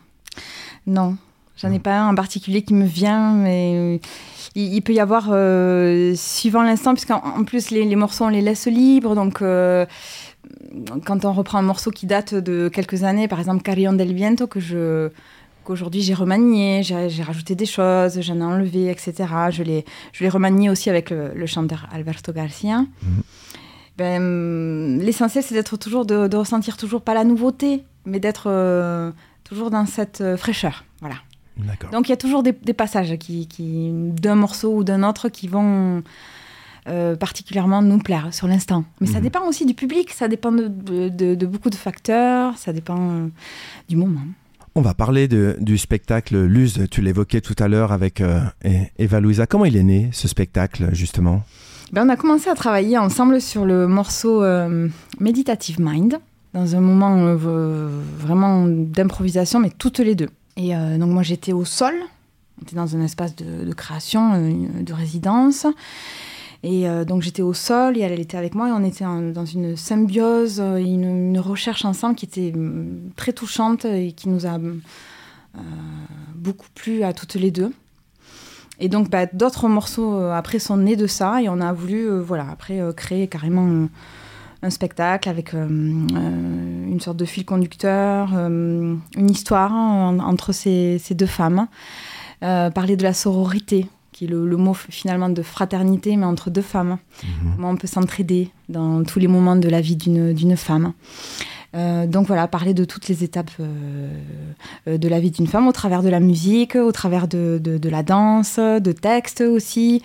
Non, 0.87 1.17
j'en 1.63 1.73
ai 1.73 1.79
pas 1.79 2.01
un 2.01 2.09
en 2.09 2.15
particulier 2.15 2.63
qui 2.63 2.75
me 2.75 2.85
vient, 2.85 3.35
mais 3.35 3.75
euh, 3.77 3.99
il, 4.55 4.75
il 4.75 4.83
peut 4.83 4.93
y 4.93 5.01
avoir, 5.01 5.29
euh, 5.31 6.15
suivant 6.17 6.63
l'instant, 6.63 6.93
puisqu'en 6.93 7.23
en 7.25 7.45
plus 7.45 7.71
les, 7.71 7.85
les 7.85 7.97
morceaux 7.97 8.25
on 8.25 8.29
les 8.29 8.43
laisse 8.43 8.67
libres, 8.67 9.15
donc 9.15 9.41
euh, 9.41 9.87
quand 11.07 11.25
on 11.25 11.33
reprend 11.33 11.59
un 11.59 11.63
morceau 11.63 11.91
qui 11.91 12.07
date 12.07 12.35
de 12.35 12.69
quelques 12.69 13.05
années, 13.05 13.29
par 13.29 13.39
exemple 13.39 13.63
Carillon 13.63 13.93
del 13.93 14.13
Viento, 14.13 14.47
que 14.47 14.61
je 14.61 15.11
qu'aujourd'hui 15.65 16.03
j'ai 16.03 16.15
remanié, 16.15 16.83
j'ai 16.83 17.23
rajouté 17.23 17.55
des 17.55 17.67
choses, 17.67 18.21
j'en 18.21 18.41
ai 18.41 18.43
enlevé, 18.43 18.91
etc. 18.91 19.13
Je 19.51 19.63
l'ai 19.63 19.85
je 20.13 20.27
remanié 20.27 20.69
aussi 20.69 20.91
avec 20.91 21.11
le, 21.11 21.33
le 21.35 21.47
chanteur 21.47 21.87
Alberto 21.93 22.33
Garcia. 22.33 22.85
Ben, 23.97 24.21
hum, 24.21 24.99
L'essentiel, 24.99 25.45
c'est 25.45 25.55
d'être 25.55 25.77
toujours, 25.77 26.05
de, 26.05 26.27
de 26.27 26.37
ressentir 26.37 26.77
toujours 26.77 27.03
pas 27.03 27.15
la 27.15 27.23
nouveauté, 27.23 27.85
mais 28.07 28.19
d'être 28.19 28.47
euh, 28.49 29.13
toujours 29.45 29.71
dans 29.71 29.87
cette 29.87 30.37
fraîcheur. 30.37 30.85
Voilà. 31.01 31.17
Donc 31.93 32.09
il 32.09 32.11
y 32.11 32.15
a 32.15 32.17
toujours 32.17 32.43
des, 32.43 32.53
des 32.53 32.73
passages 32.73 33.17
qui, 33.19 33.47
qui 33.47 33.91
d'un 33.93 34.35
morceau 34.35 34.75
ou 34.77 34.85
d'un 34.85 35.03
autre 35.09 35.29
qui 35.29 35.49
vont 35.49 36.03
euh, 36.89 37.15
particulièrement 37.15 37.81
nous 37.83 37.99
plaire 37.99 38.29
sur 38.33 38.49
l'instant. 38.49 38.85
Mais 39.01 39.07
ça 39.07 39.19
Mhm. 39.19 39.23
dépend 39.25 39.47
aussi 39.47 39.65
du 39.67 39.75
public, 39.75 40.11
ça 40.11 40.27
dépend 40.29 40.51
de, 40.53 40.67
de- 40.69 41.09
de- 41.09 41.35
de 41.35 41.47
beaucoup 41.47 41.71
de 41.71 41.77
facteurs, 41.77 42.57
ça 42.59 42.73
dépend 42.73 42.99
euh, 43.11 43.29
du 43.89 43.97
moment. 43.97 44.23
On 44.75 44.81
va 44.81 44.95
parler 44.95 45.29
de- 45.29 45.57
du 45.61 45.77
spectacle 45.79 46.37
Luz, 46.45 46.87
tu 46.91 47.03
l'évoquais 47.03 47.41
tout 47.43 47.55
à 47.59 47.69
l'heure 47.69 47.93
avec 47.93 48.21
euh, 48.21 48.41
E- 48.65 48.87
Eva 48.99 49.21
Louisa. 49.21 49.47
Comment 49.47 49.67
il 49.67 49.77
est 49.77 49.83
né 49.83 50.09
ce 50.13 50.27
spectacle 50.27 50.89
justement? 50.93 51.43
Ben, 51.93 52.07
on 52.07 52.09
a 52.09 52.17
commencé 52.17 52.49
à 52.49 52.55
travailler 52.55 52.97
ensemble 52.97 53.41
sur 53.41 53.67
le 53.67 53.87
morceau 53.87 54.43
euh, 54.43 54.89
Meditative 55.21 55.77
Mind, 55.79 56.19
dans 56.55 56.75
un 56.75 56.81
moment 56.81 57.17
euh, 57.19 57.37
vraiment 58.19 58.67
d'improvisation, 58.67 59.61
mais 59.61 59.71
toutes 59.71 59.99
les 59.99 60.15
deux. 60.15 60.31
Et 60.57 60.75
euh, 60.77 60.99
donc 60.99 61.11
moi 61.11 61.23
j'étais 61.23 61.53
au 61.53 61.65
sol, 61.65 61.95
on 62.59 62.63
était 62.63 62.77
dans 62.77 62.97
un 62.97 63.03
espace 63.03 63.35
de, 63.37 63.73
création, 63.73 64.35
euh, 64.35 64.83
de 64.83 64.93
résidence. 64.93 65.67
Et 66.63 66.89
euh, 66.89 67.05
donc 67.05 67.23
j'étais 67.23 67.43
au 67.43 67.55
sol 67.55 67.97
et 67.97 68.01
elle, 68.01 68.13
elle 68.13 68.21
était 68.21 68.37
avec 68.37 68.55
moi 68.55 68.69
et 68.69 68.73
on 68.73 68.85
était 68.85 69.05
dans 69.05 69.47
une 69.47 69.77
symbiose, 69.77 70.61
une, 70.61 71.39
recherche 71.39 71.85
ensemble 71.85 72.15
qui 72.15 72.27
était 72.27 72.53
hum, 72.55 73.11
très 73.17 73.33
touchante 73.33 73.85
et 73.85 74.13
qui 74.13 74.29
nous 74.29 74.47
a 74.47 74.59
beaucoup 76.35 76.69
plu 76.75 77.03
à 77.03 77.13
toutes 77.13 77.35
les 77.35 77.51
deux. 77.51 77.73
Et 78.79 78.89
donc 78.89 79.11
bah, 79.11 79.27
d'autres 79.27 79.69
morceaux 79.69 80.17
après 80.17 80.59
sont 80.59 80.77
nés 80.77 80.97
de 80.97 81.07
ça 81.07 81.43
et 81.43 81.49
on 81.49 81.61
a 81.61 81.73
voulu 81.73 82.09
voilà 82.21 82.47
après 82.51 82.81
créer 82.97 83.27
carrément 83.27 83.89
un 84.63 84.71
spectacle 84.71 85.29
avec 85.29 85.55
euh, 85.55 85.67
euh, 86.15 86.87
une 86.93 87.01
sorte 87.01 87.17
de 87.17 87.25
fil 87.25 87.45
conducteur, 87.45 88.31
euh, 88.35 88.95
une 89.17 89.31
histoire 89.31 89.73
en- 89.73 90.19
entre 90.21 90.53
ces, 90.53 90.99
ces 90.99 91.15
deux 91.15 91.27
femmes, 91.27 91.67
parler 92.41 92.97
de 92.97 93.03
la 93.05 93.13
sororité 93.13 93.87
qui 94.13 94.25
est 94.25 94.29
le, 94.29 94.47
le 94.49 94.57
mot 94.57 94.75
finalement 94.75 95.29
de 95.29 95.43
fraternité 95.43 96.17
mais 96.17 96.27
entre 96.27 96.51
deux 96.51 96.61
femmes, 96.63 96.99
comment 97.57 97.71
on 97.71 97.77
peut 97.77 97.87
s'entraider 97.87 98.51
dans 98.69 99.05
tous 99.05 99.19
les 99.21 99.29
moments 99.29 99.57
de 99.57 99.69
la 99.69 99.81
vie 99.81 99.97
d'une 99.97 100.57
femme. 100.57 100.93
Euh, 101.75 102.07
donc 102.07 102.27
voilà, 102.27 102.49
parler 102.49 102.75
de 102.75 102.85
toutes 102.85 103.09
les 103.09 103.25
étapes 103.25 103.51
euh, 103.59 104.09
euh, 104.89 104.99
de 104.99 105.09
la 105.09 105.21
vie 105.21 105.31
d'une 105.31 105.47
femme 105.47 105.67
au 105.69 105.73
travers 105.73 106.03
de 106.03 106.11
la 106.11 106.21
musique, 106.21 106.75
au 106.77 106.93
travers 106.93 107.29
de, 107.29 107.59
de- 107.63 107.89
la 107.89 108.03
danse, 108.03 108.59
de 108.59 108.93
textes 108.93 109.41
aussi, 109.43 110.03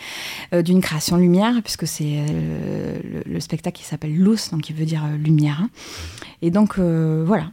d'une 0.51 0.81
création 0.81 1.15
lumière, 1.17 1.53
puisque 1.63 1.87
c'est 1.87 2.25
le, 2.27 3.23
le 3.25 3.39
spectacle 3.39 3.77
qui 3.77 3.85
s'appelle 3.85 4.13
Luz, 4.13 4.49
donc 4.51 4.61
qui 4.61 4.73
veut 4.73 4.85
dire 4.85 5.03
lumière. 5.17 5.63
Et 6.41 6.51
donc 6.51 6.77
voilà, 6.79 7.51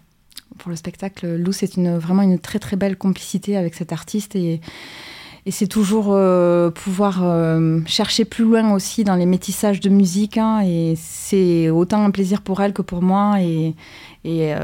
pour 0.59 0.71
le 0.71 0.77
spectacle, 0.77 1.37
Luz 1.37 1.57
c'est 1.57 1.77
une, 1.77 1.97
vraiment 1.99 2.23
une 2.23 2.39
très 2.41 2.59
très 2.59 2.77
belle 2.77 2.97
complicité 2.97 3.57
avec 3.57 3.75
cet 3.75 3.93
artiste 3.93 4.35
et, 4.35 4.61
et 5.47 5.51
c'est 5.51 5.67
toujours 5.67 6.09
euh, 6.11 6.71
pouvoir 6.71 7.21
euh, 7.23 7.81
chercher 7.87 8.25
plus 8.25 8.45
loin 8.45 8.73
aussi 8.73 9.05
dans 9.05 9.17
les 9.17 9.27
métissages 9.27 9.81
de 9.81 9.91
musique. 9.91 10.39
hein, 10.39 10.61
et 10.65 10.95
c'est 10.97 11.71
autant 11.71 12.05
un 12.05 12.11
plaisir 12.11 12.41
pour 12.41 12.61
elle 12.63 12.73
que 12.73 12.83
pour 12.83 13.03
moi. 13.03 13.41
Et, 13.41 13.75
et 14.25 14.55
euh, 14.55 14.59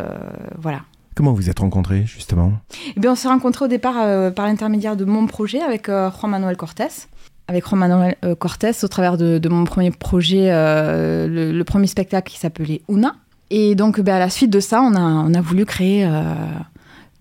voilà. 0.59 0.81
Comment 1.15 1.33
vous 1.33 1.51
êtes 1.51 1.59
rencontrés 1.59 2.05
justement? 2.07 2.53
Eh 2.97 3.01
bien, 3.01 3.13
on 3.13 3.15
s'est 3.15 3.29
rencontrés 3.29 3.67
au 3.67 3.69
départ 3.69 4.33
par 4.33 4.47
l'intermédiaire 4.47 4.97
de 4.97 5.05
mon 5.05 5.27
projet 5.27 5.61
avec 5.61 5.87
Juan 5.87 6.31
Manuel 6.31 6.57
Cortés. 6.57 7.07
Avec 7.49 7.67
Juan 7.67 7.81
Manuel 7.81 8.17
Cortés, 8.39 8.71
au 8.83 8.89
travers 8.89 9.19
de, 9.19 9.39
de 9.39 9.49
mon 9.49 9.65
premier 9.65 9.91
projet, 9.91 10.47
euh, 10.51 11.27
le, 11.27 11.53
le 11.53 11.65
premier 11.65 11.89
spectacle 11.89 12.31
qui 12.31 12.39
s'appelait 12.39 12.81
Una. 12.89 13.17
Et 13.51 13.75
donc, 13.75 14.01
ben, 14.01 14.15
à 14.15 14.19
la 14.21 14.31
suite 14.31 14.51
de 14.51 14.61
ça, 14.61 14.81
on 14.81 14.95
a, 14.95 15.01
on 15.01 15.35
a 15.35 15.41
voulu 15.41 15.65
créer 15.67 16.07
euh, 16.07 16.23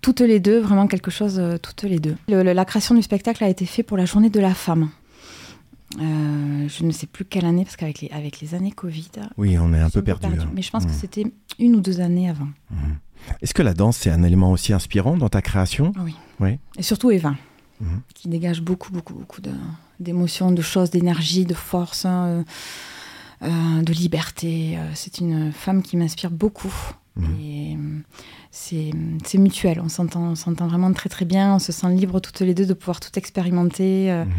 toutes 0.00 0.20
les 0.20 0.40
deux, 0.40 0.58
vraiment 0.60 0.86
quelque 0.86 1.10
chose, 1.10 1.38
euh, 1.38 1.58
toutes 1.58 1.82
les 1.82 1.98
deux. 1.98 2.16
Le- 2.28 2.42
le- 2.42 2.52
la 2.52 2.64
création 2.64 2.94
du 2.94 3.02
spectacle 3.02 3.42
a 3.44 3.48
été 3.48 3.66
faite 3.66 3.86
pour 3.86 3.96
la 3.96 4.04
journée 4.06 4.30
de 4.30 4.40
la 4.40 4.54
femme. 4.54 4.90
Euh, 6.00 6.68
je 6.68 6.84
ne 6.84 6.92
sais 6.92 7.06
plus 7.06 7.24
quelle 7.24 7.44
année, 7.44 7.64
parce 7.64 7.76
qu'avec 7.76 8.00
les, 8.00 8.08
avec 8.10 8.40
les 8.40 8.54
années 8.54 8.70
Covid. 8.70 9.10
Oui, 9.36 9.58
on 9.58 9.74
est 9.74 9.80
un 9.80 9.90
peu 9.90 10.02
perdu. 10.02 10.26
hein. 10.26 10.50
Mais 10.54 10.62
je 10.62 10.70
pense 10.70 10.84
que 10.84 10.90
Mhm. 10.90 10.96
c'était 11.00 11.24
une 11.58 11.74
ou 11.76 11.80
deux 11.80 12.00
années 12.00 12.28
avant. 12.30 12.48
Est-ce 13.42 13.52
que 13.54 13.62
la 13.62 13.74
danse 13.74 13.96
c'est 13.98 14.10
un 14.10 14.22
élément 14.22 14.52
aussi 14.52 14.72
inspirant 14.72 15.16
dans 15.16 15.28
ta 15.28 15.42
création? 15.42 15.92
Et 16.78 16.82
surtout 16.82 17.10
Eva, 17.10 17.34
Mhm. 17.80 18.00
qui 18.14 18.28
dégage 18.28 18.62
beaucoup, 18.62 18.92
beaucoup, 18.92 19.14
beaucoup 19.14 19.40
d'émotions, 19.98 20.52
de, 20.52 20.62
choses, 20.62 20.90
d'énergie, 20.90 21.44
de 21.44 21.54
force, 21.54 22.04
hein, 22.04 22.44
euh, 23.42 23.48
euh, 23.48 23.82
de 23.82 23.92
liberté. 23.92 24.78
C'est 24.94 25.18
une 25.18 25.50
femme 25.52 25.82
qui 25.82 25.96
m'inspire 25.96 26.30
beaucoup. 26.30 26.72
Et 27.40 27.76
c'est 28.50 29.38
mutuel. 29.38 29.80
On 29.84 29.88
s'entend 29.88 30.22
on 30.30 30.34
s'entend 30.34 30.66
vraiment 30.66 30.92
très, 30.92 31.08
très 31.08 31.24
bien. 31.24 31.54
On 31.54 31.58
se 31.58 31.72
sent 31.72 31.88
libre 31.90 32.20
toutes 32.20 32.40
les 32.40 32.54
deux 32.54 32.66
de 32.66 32.74
pouvoir 32.74 33.00
tout 33.00 33.10
expérimenter, 33.16 34.10
euh, 34.10 34.24
Mhm. 34.24 34.32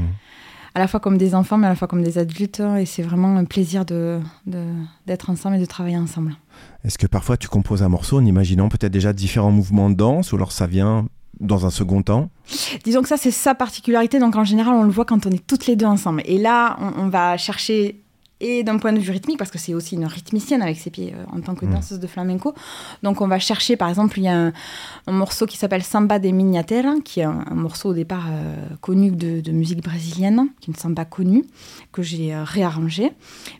à 0.76 0.80
la 0.80 0.88
fois 0.88 0.99
comme 0.99 1.18
des 1.18 1.34
enfants, 1.36 1.57
mais 1.57 1.68
à 1.68 1.70
la 1.70 1.76
fois 1.76 1.88
comme 1.88 2.01
des 2.03 2.18
adultes. 2.18 2.62
Et 2.80 2.86
c'est 2.86 3.03
vraiment 3.03 3.38
un 3.38 3.45
plaisir 3.45 3.86
de- 3.86 4.20
de- 4.45 4.74
d'être 5.07 5.30
ensemble 5.30 5.55
et 5.55 5.59
de 5.59 5.66
travailler 5.66 5.97
ensemble. 5.97 6.36
Est-ce 6.84 6.97
que 6.97 7.07
parfois 7.07 7.38
tu 7.38 7.47
composes 7.47 7.84
un 7.84 7.89
morceau 7.89 8.18
en 8.20 8.26
imaginant 8.26 8.70
peut-être 8.70 8.91
déjà 8.91 9.14
différents 9.14 9.51
mouvements 9.51 9.89
de 9.89 9.95
danse 9.95 10.32
ou 10.32 10.36
alors 10.36 10.51
ça 10.51 10.68
vient 10.68 11.05
dans 11.39 11.66
un 11.66 11.70
second 11.72 12.01
temps? 12.03 12.30
Disons 12.84 13.01
que 13.01 13.07
ça, 13.07 13.18
c'est 13.18 13.32
sa 13.32 13.55
particularité. 13.55 14.20
Donc, 14.20 14.36
en 14.36 14.43
général, 14.43 14.76
on 14.76 14.84
le 14.84 14.91
voit 14.91 15.05
quand 15.05 15.26
on 15.26 15.32
est 15.32 15.45
toutes 15.45 15.66
les 15.68 15.76
deux 15.76 15.86
ensemble. 15.88 16.22
Et 16.26 16.38
là, 16.38 16.78
on, 16.80 17.03
on 17.05 17.07
va 17.09 17.38
chercher, 17.38 18.01
et 18.42 18.64
d'un 18.64 18.78
point 18.78 18.92
de 18.92 19.00
vue 19.00 19.12
rythmique, 19.12 19.38
parce 19.38 19.52
que 19.52 19.58
c'est 19.60 19.74
aussi 19.74 19.96
une 19.96 20.06
rythmicienne 20.06 20.62
avec 20.62 20.78
ses 20.78 20.89
pieds 20.89 21.14
euh, 21.16 21.36
en 21.38 21.39
tant 21.42 21.56
que 21.56 21.66
Mm. 21.66 21.74
danseuse 21.74 22.00
de 22.00 22.08
flamenco. 22.08 22.54
Donc, 23.04 23.22
on 23.22 23.28
va 23.28 23.39
chercher, 23.39 23.78
par 23.78 23.88
exemple, 23.88 24.18
il 24.20 24.24
y 24.24 24.28
a 24.28 24.36
un, 24.48 24.54
un 25.08 25.12
morceau 25.12 25.46
qui 25.46 25.58
s'appelle 25.58 25.84
Samba 25.84 26.20
de 26.20 26.30
Miniatera, 26.30 26.96
qui 27.06 27.20
est 27.22 27.24
un, 27.24 27.46
un 27.50 27.56
morceau 27.56 27.89
au 27.89 27.94
départ 27.94 28.26
euh, 28.30 28.56
connu 28.82 29.12
de, 29.12 29.42
de 29.42 29.52
musique 29.52 29.84
brésilienne, 29.84 30.48
qui 30.60 30.72
est 30.72 30.74
une 30.74 30.80
samba 30.80 31.06
connue, 31.06 31.46
que 31.92 32.02
j'ai 32.02 32.34
euh, 32.34 32.44
réarrangé. 32.44 33.12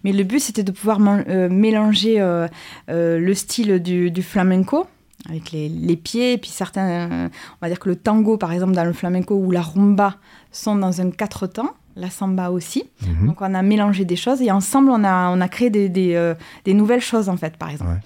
Mais 0.04 0.12
le 0.12 0.24
but, 0.24 0.40
c'était 0.40 0.64
de 0.64 0.72
pouvoir 0.72 1.00
mélanger 1.00 2.18
le 2.88 3.34
style 3.34 3.80
du, 3.80 4.12
du 4.12 4.24
flamenco 4.24 4.88
avec 5.30 5.52
les, 5.52 5.70
les 5.70 5.96
pieds, 5.96 6.34
et 6.34 6.38
puis 6.40 6.50
certains, 6.50 7.30
on 7.30 7.58
va 7.62 7.68
dire 7.70 7.80
que 7.80 7.90
le 7.90 7.96
tango, 7.96 8.38
par 8.38 8.52
exemple, 8.52 8.74
dans 8.74 8.84
le 8.86 8.94
flamenco, 8.94 9.36
ou 9.36 9.52
la 9.52 9.62
rumba 9.62 10.16
sont 10.52 10.76
dans 10.76 11.00
un 11.00 11.12
quatre 11.12 11.46
temps, 11.46 11.76
la 11.96 12.10
samba 12.10 12.50
aussi. 12.52 12.84
Mhm. 13.06 13.28
Donc 13.28 13.42
on 13.42 13.54
a 13.54 13.62
mélangé 13.62 14.06
des 14.06 14.16
choses 14.16 14.42
et 14.42 14.52
ensemble 14.52 14.90
on 14.92 15.04
a, 15.04 15.30
on 15.30 15.42
a 15.42 15.48
créé 15.48 15.70
des, 15.70 15.90
des, 15.90 16.16
euh, 16.16 16.34
des 16.66 16.74
nouvelles 16.74 17.02
choses 17.02 17.30
en 17.30 17.38
fait, 17.38 17.58
par 17.58 17.70
exemple. 17.70 17.92
Ouais. 17.92 18.00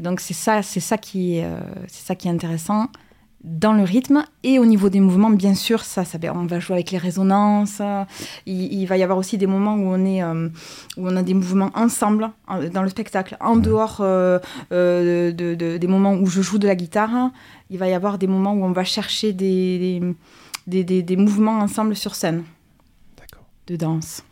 Donc 0.00 0.20
c'est 0.20 0.34
ça, 0.34 0.62
c'est 0.62 0.80
ça 0.80 0.98
qui, 0.98 1.36
est, 1.38 1.44
euh, 1.44 1.58
c'est 1.88 2.06
ça 2.06 2.14
qui 2.14 2.28
est 2.28 2.30
intéressant. 2.30 2.88
dans 3.44 3.74
le 3.74 3.82
rythme 3.84 4.24
et 4.42 4.58
au 4.58 4.64
niveau 4.64 4.88
des 4.88 5.00
mouvements, 5.00 5.28
bien 5.28 5.54
sûr, 5.54 5.84
ça, 5.84 6.02
ça 6.06 6.16
on 6.34 6.46
va 6.46 6.60
jouer 6.60 6.76
avec 6.76 6.90
les 6.92 6.98
résonances. 6.98 7.82
Il, 8.46 8.72
il 8.72 8.86
va 8.86 8.96
y 8.96 9.02
avoir 9.02 9.18
aussi 9.18 9.36
des 9.36 9.46
moments 9.46 9.74
où 9.74 9.86
on 9.96 10.02
est, 10.06 10.22
euh, 10.22 10.48
où 10.96 11.06
on 11.10 11.14
a 11.14 11.22
des 11.22 11.34
mouvements 11.34 11.70
ensemble 11.74 12.30
en- 12.48 12.62
dans 12.76 12.82
le 12.82 12.88
spectacle, 12.88 13.36
en 13.40 13.56
dehors 13.56 13.98
euh, 14.00 14.38
euh, 14.72 15.30
de, 15.32 15.54
de- 15.54 15.76
des 15.76 15.86
moments 15.86 16.14
où 16.14 16.24
je 16.26 16.40
joue 16.40 16.56
de 16.58 16.66
la 16.66 16.74
guitare. 16.74 17.30
Il 17.68 17.76
va 17.78 17.86
y 17.88 17.92
avoir 17.92 18.16
des 18.16 18.26
moments 18.26 18.54
où 18.54 18.64
on 18.64 18.72
va 18.72 18.84
chercher 18.84 19.34
des, 19.34 20.00
des, 20.66 20.82
des- 20.84 21.02
des- 21.02 21.16
mouvements 21.16 21.58
ensemble 21.58 21.96
sur 21.96 22.14
scène. 22.14 22.44
De 23.66 23.76
danse. 23.76 24.24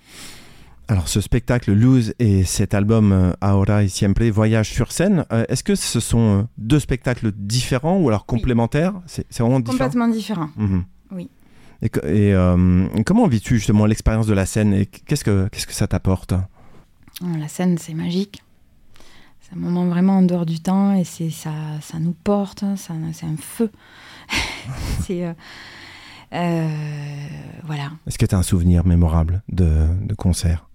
Alors 0.88 1.08
ce 1.08 1.20
spectacle 1.20 1.72
Lose 1.72 2.12
et 2.18 2.44
cet 2.44 2.74
album 2.74 3.12
euh, 3.12 3.32
Ahora 3.40 3.82
y 3.84 3.88
Siempre, 3.88 4.24
Voyage 4.26 4.70
sur 4.70 4.92
scène, 4.92 5.24
euh, 5.32 5.44
est-ce 5.48 5.62
que 5.64 5.74
ce 5.74 6.00
sont 6.00 6.40
euh, 6.40 6.42
deux 6.58 6.80
spectacles 6.80 7.32
différents 7.32 7.98
ou 7.98 8.08
alors 8.08 8.26
complémentaires? 8.26 8.94
C'est 9.06 9.24
c'est 9.30 9.42
vraiment 9.42 9.60
différent 9.60 9.78
Complètement 9.88 10.08
différent. 10.08 10.50
Mhm. 10.56 10.84
Oui. 11.12 11.30
Et, 11.82 11.88
co- 11.88 12.00
et, 12.06 12.34
euh, 12.34 12.86
comment 13.06 13.26
vis-tu 13.26 13.56
justement 13.56 13.86
l'expérience 13.86 14.26
de 14.26 14.34
la 14.34 14.44
scène 14.46 14.74
et 14.74 14.86
qu'est-ce 14.86 15.24
que, 15.24 15.48
qu'est-ce 15.50 15.66
que 15.66 15.72
ça 15.72 15.86
t'apporte? 15.86 16.34
Oh, 17.22 17.26
La 17.38 17.48
scène, 17.48 17.78
c'est 17.78 17.94
magique. 17.94 18.42
C'est 19.40 19.56
un 19.56 19.58
moment 19.60 19.86
vraiment 19.86 20.18
en 20.18 20.22
dehors 20.22 20.46
du 20.46 20.60
temps 20.60 20.94
et 20.94 21.04
c'est 21.04 21.30
ça, 21.30 21.50
ça 21.80 21.98
nous 21.98 22.14
porte, 22.24 22.64
ça, 22.76 22.94
c'est 23.12 23.26
un 23.26 23.36
feu. 23.36 23.70
c'est 25.06 25.24
euh, 25.24 25.32
voilà. 26.32 27.92
Est-ce 28.06 28.18
que 28.18 28.26
tu 28.26 28.34
as 28.34 28.38
un 28.38 28.42
souvenir 28.42 28.86
mémorable 28.86 29.42
de, 29.50 29.86
de 30.00 30.14
concert? 30.14 30.68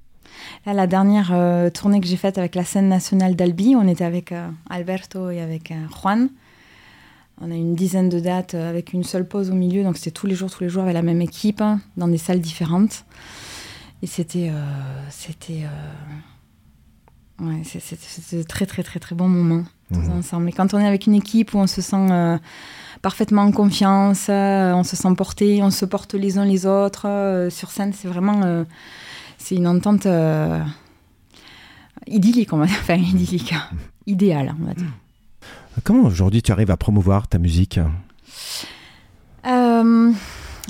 Là, 0.66 0.74
la 0.74 0.88
dernière 0.88 1.32
euh, 1.34 1.70
tournée 1.70 2.00
que 2.00 2.08
j'ai 2.08 2.18
faite 2.18 2.38
avec 2.38 2.56
la 2.56 2.64
scène 2.64 2.90
nationale 2.90 3.36
d'Albi, 3.36 3.76
on 3.76 3.88
était 3.88 4.04
avec 4.04 4.32
euh, 4.32 4.48
Alberto 4.70 5.30
et 5.30 5.42
avec 5.42 5.72
euh, 5.72 5.76
Juan. 5.90 6.30
On 7.42 7.52
a 7.52 7.56
une 7.56 7.76
dizaine 7.76 8.10
de 8.10 8.20
dates 8.20 8.54
euh, 8.54 8.70
avec 8.70 8.94
une 8.94 9.04
seule 9.04 9.28
pause 9.28 9.50
au 9.50 9.56
milieu, 9.56 9.84
donc 9.84 9.98
c'était 9.98 10.12
tous 10.12 10.28
les 10.28 10.36
jours, 10.36 10.50
tous 10.50 10.64
les 10.64 10.70
jours 10.70 10.84
avec 10.84 10.94
la 10.94 11.02
même 11.02 11.22
équipe, 11.22 11.62
hein, 11.62 11.80
dans 11.96 12.08
des 12.08 12.18
salles 12.18 12.42
différentes. 12.42 13.06
Et 14.02 14.08
c'était, 14.08 14.50
euh, 14.52 15.10
c'était, 15.10 15.66
euh, 17.42 17.46
ouais, 17.46 17.62
c'était 17.64 18.38
de 18.38 18.44
très 18.44 18.66
très 18.66 18.84
très 18.84 19.00
très 19.00 19.16
bon 19.16 19.28
moment 19.28 19.64
tous 19.94 20.00
Mhm. 20.00 20.18
ensemble. 20.20 20.50
Et 20.50 20.52
quand 20.52 20.74
on 20.74 20.80
est 20.80 20.88
avec 20.88 21.08
une 21.08 21.16
équipe 21.16 21.54
où 21.54 21.58
on 21.60 21.68
se 21.68 21.82
sent 21.82 22.08
euh, 22.12 22.38
parfaitement 23.02 23.44
en 23.44 23.52
confiance, 23.52 24.28
euh, 24.30 24.74
on 24.74 24.84
se 24.84 24.96
sent 24.96 25.14
porté, 25.16 25.62
on 25.64 25.70
se 25.72 25.86
porte 25.86 26.14
les 26.14 26.38
uns 26.38 26.46
les 26.46 26.66
autres 26.66 27.08
euh, 27.08 27.50
sur 27.50 27.72
scène, 27.72 27.94
c'est 27.94 28.08
vraiment 28.08 28.66
c'est 29.38 29.56
une 29.56 29.68
entente 29.68 30.08
idyllique, 32.08 32.54
on 32.54 32.58
va 32.58 32.66
dire. 32.66 32.78
Enfin, 32.82 32.96
idyllique. 32.96 33.54
Idéale, 34.08 34.56
on 34.62 34.66
va 34.66 34.74
dire. 34.74 34.88
Comment 35.84 36.04
aujourd'hui 36.04 36.42
tu 36.42 36.52
arrives 36.52 36.72
à 36.72 36.78
promouvoir 36.78 37.28
ta 37.28 37.38
musique? 37.38 37.80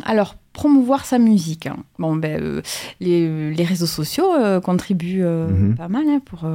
Alors, 0.06 0.36
promouvoir 0.54 1.06
sa 1.06 1.20
musique. 1.20 1.68
hein. 1.68 1.78
Bon, 2.00 2.16
ben, 2.16 2.42
euh, 2.42 2.62
les, 3.00 3.52
les 3.54 3.64
réseaux 3.64 3.86
sociaux 3.86 4.34
euh, 4.34 4.60
contribuent 4.60 5.24
euh, 5.24 5.48
Mhm. 5.50 5.76
pas 5.76 5.88
mal 5.88 6.04
hein, 6.08 6.20
pour 6.26 6.48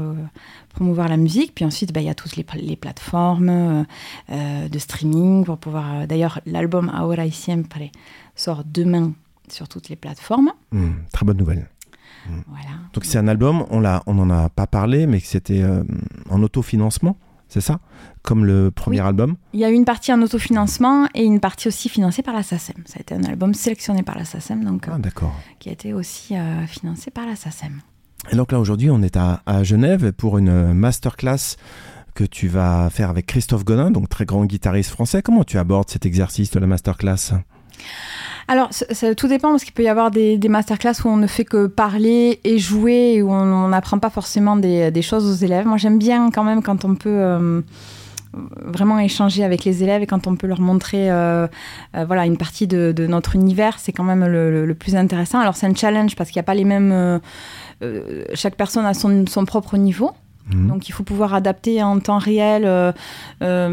promouvoir 0.74 1.08
la 1.08 1.16
musique. 1.16 1.54
Puis 1.54 1.64
ensuite, 1.64 1.92
ben, 1.92 2.00
il 2.00 2.06
y 2.06 2.10
a 2.10 2.14
toutes 2.14 2.36
les, 2.36 2.44
les 2.56 2.76
plateformes 2.76 3.84
de 4.28 4.78
streaming 4.78 5.44
pour 5.44 5.58
pouvoir. 5.58 6.06
D'ailleurs, 6.06 6.40
l'album 6.46 6.90
Ahora 6.94 7.26
y 7.26 7.30
Siempre 7.32 7.78
sort 8.34 8.62
demain 8.64 9.12
sur 9.48 9.68
toutes 9.68 9.88
les 9.88 9.96
plateformes. 9.96 10.50
Hmm, 10.72 10.92
Très 11.12 11.24
bonne 11.26 11.36
nouvelle. 11.38 11.68
Voilà. 12.48 12.76
Donc 12.94 13.04
c'est 13.04 13.18
un 13.18 13.26
album, 13.26 13.64
on 13.70 13.80
l'a, 13.80 14.02
on 14.06 14.14
n'en 14.14 14.30
a 14.30 14.48
pas 14.48 14.66
parlé, 14.68 15.06
mais 15.08 15.20
que 15.20 15.26
c'était 15.26 15.64
en 16.30 16.40
autofinancement, 16.42 17.16
c'est 17.52 17.60
ça? 17.60 17.80
Comme 18.22 18.44
le 18.44 18.70
premier 18.70 19.00
Oui. 19.00 19.06
album? 19.06 19.36
Il 19.52 19.60
y 19.60 19.64
a 19.64 19.70
une 19.70 19.84
partie 19.84 20.12
en 20.12 20.22
autofinancement 20.22 21.06
et 21.14 21.24
une 21.24 21.40
partie 21.40 21.68
aussi 21.68 21.88
financée 21.88 22.22
par 22.22 22.34
la 22.34 22.42
SACEM. 22.42 22.76
Ça 22.86 22.94
a 22.98 23.00
été 23.00 23.14
un 23.14 23.24
album 23.24 23.52
sélectionné 23.54 24.02
par 24.02 24.16
la 24.16 24.24
SACEM, 24.24 24.64
donc 24.64 24.88
euh, 24.88 24.92
Ah 24.94 24.98
d'accord. 24.98 25.34
qui 25.58 25.68
a 25.68 25.72
été 25.72 25.92
aussi 25.92 26.36
euh, 26.36 26.66
financé 26.66 27.10
par 27.10 27.26
la 27.26 27.36
SACEM. 27.36 27.80
Et 28.30 28.36
donc 28.36 28.52
là 28.52 28.58
aujourd'hui 28.60 28.90
on 28.90 29.02
est 29.02 29.16
à, 29.16 29.42
à 29.46 29.62
Genève 29.64 30.12
pour 30.12 30.38
une 30.38 30.72
masterclass 30.72 31.56
que 32.14 32.24
tu 32.24 32.46
vas 32.48 32.88
faire 32.90 33.10
avec 33.10 33.26
Christophe 33.26 33.64
Godin, 33.64 33.90
donc 33.90 34.08
très 34.08 34.24
grand 34.26 34.44
guitariste 34.44 34.90
français. 34.90 35.22
Comment 35.22 35.44
tu 35.44 35.58
abordes 35.58 35.88
cet 35.90 36.04
exercice 36.06 36.50
de 36.50 36.60
la 36.60 36.66
masterclass? 36.66 37.32
Alors, 38.48 38.68
ça- 38.72 39.14
tout 39.14 39.28
dépend 39.28 39.50
parce 39.50 39.64
qu'il 39.64 39.72
peut 39.72 39.84
y 39.84 39.88
avoir 39.88 40.10
des, 40.10 40.36
des 40.36 40.48
masterclass 40.48 40.94
où 41.04 41.08
on 41.08 41.16
ne 41.16 41.26
fait 41.26 41.44
que 41.44 41.66
parler 41.68 42.40
et 42.44 42.58
jouer 42.58 43.14
et 43.14 43.22
où 43.22 43.30
on 43.32 43.68
n'apprend 43.68 43.98
pas 43.98 44.10
forcément 44.10 44.56
des, 44.56 44.90
des 44.90 45.02
choses 45.02 45.24
aux 45.30 45.44
élèves. 45.44 45.66
Moi, 45.66 45.76
j'aime 45.78 45.98
bien 45.98 46.30
quand 46.30 46.42
même 46.44 46.60
quand 46.62 46.84
on 46.84 46.94
peut 46.96 47.08
euh, 47.08 47.60
vraiment 48.64 48.98
échanger 48.98 49.44
avec 49.44 49.64
les 49.64 49.82
élèves 49.84 50.02
et 50.02 50.06
quand 50.06 50.26
on 50.26 50.34
peut 50.36 50.48
leur 50.48 50.60
montrer 50.60 51.10
euh, 51.10 51.46
euh, 51.96 52.04
voilà, 52.04 52.26
une 52.26 52.36
partie 52.36 52.66
de, 52.66 52.92
de 52.94 53.06
notre 53.06 53.36
univers. 53.36 53.78
C'est 53.78 53.92
quand 53.92 54.04
même 54.04 54.26
le, 54.26 54.50
le- 54.50 54.66
le 54.66 54.74
plus 54.74 54.96
intéressant. 54.96 55.38
Alors, 55.38 55.54
c'est 55.56 55.66
un 55.66 55.74
challenge 55.74 56.16
parce 56.16 56.30
qu'il 56.30 56.38
n'y 56.40 56.44
a 56.44 56.48
pas 56.50 56.54
les 56.54 56.64
mêmes. 56.64 57.20
chaque 58.34 58.56
personne 58.56 58.84
a 58.84 58.92
son, 58.94 59.24
son 59.28 59.44
propre 59.44 59.76
niveau. 59.76 60.10
Mhm. 60.52 60.66
Donc 60.66 60.88
il 60.88 60.92
faut 60.92 61.04
pouvoir 61.04 61.32
adapter 61.34 61.80
en 61.84 62.00
temps 62.00 62.18
réel 62.18 62.66
un 63.40 63.70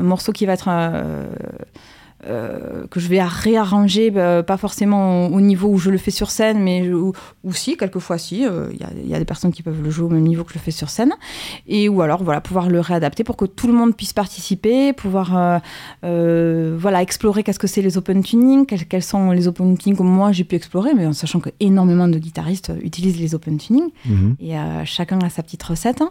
morceau 0.00 0.32
qui 0.32 0.46
va 0.46 0.54
être 0.54 0.68
euh, 2.24 2.26
euh, 2.46 2.86
que 2.88 2.98
je 3.00 3.08
vais 3.08 3.22
réarranger, 3.22 4.10
bah, 4.10 4.42
pas 4.42 4.56
forcément 4.56 5.26
au, 5.26 5.34
au 5.36 5.40
niveau 5.40 5.68
où 5.68 5.78
je 5.78 5.90
le 5.90 5.98
fais 5.98 6.10
sur 6.10 6.30
scène, 6.30 6.58
mais 6.60 6.88
où, 6.92 7.12
où 7.44 7.52
si, 7.52 7.76
quelquefois 7.76 8.18
si, 8.18 8.46
euh, 8.46 8.68
il 8.72 8.80
y, 8.80 8.84
a- 8.84 8.90
il 9.04 9.08
y 9.08 9.14
a 9.14 9.18
des 9.18 9.24
personnes 9.24 9.52
qui 9.52 9.62
peuvent 9.62 9.82
le 9.82 9.90
jouer 9.90 10.06
au 10.06 10.10
même 10.10 10.22
niveau 10.22 10.42
que 10.44 10.50
je 10.52 10.58
le 10.58 10.60
fais 10.62 10.70
sur 10.70 10.88
scène, 10.90 11.12
et 11.66 11.88
ou 11.88 12.00
alors 12.02 12.22
voilà 12.24 12.40
pouvoir 12.40 12.68
le 12.68 12.80
réadapter 12.80 13.22
pour 13.24 13.36
que 13.36 13.44
tout 13.44 13.66
le 13.66 13.72
monde 13.72 13.94
puisse 13.96 14.12
participer, 14.12 14.92
pouvoir 14.92 15.36
euh, 15.36 15.58
euh, 16.04 16.76
voilà 16.78 17.02
explorer 17.02 17.42
qu'est-ce 17.42 17.58
que 17.58 17.66
c'est 17.66 17.82
les 17.82 17.96
open 17.98 18.22
tuning, 18.22 18.66
quels, 18.66 18.86
quels 18.86 19.02
sont 19.02 19.30
les 19.32 19.48
open 19.48 19.76
tuning 19.76 19.96
que 19.96 20.02
moi 20.02 20.32
j'ai 20.32 20.44
pu 20.44 20.56
explorer, 20.56 20.94
mais 20.94 21.06
en 21.06 21.12
sachant 21.12 21.40
que 21.40 21.50
énormément 21.60 22.08
de 22.08 22.18
guitaristes 22.18 22.72
utilisent 22.82 23.20
les 23.20 23.34
open 23.34 23.58
tuning 23.58 23.90
Mhm. 24.06 24.36
et 24.40 24.58
euh, 24.58 24.84
chacun 24.84 25.18
a 25.20 25.28
sa 25.30 25.42
petite 25.42 25.62
recette. 25.62 26.00
hein. 26.00 26.10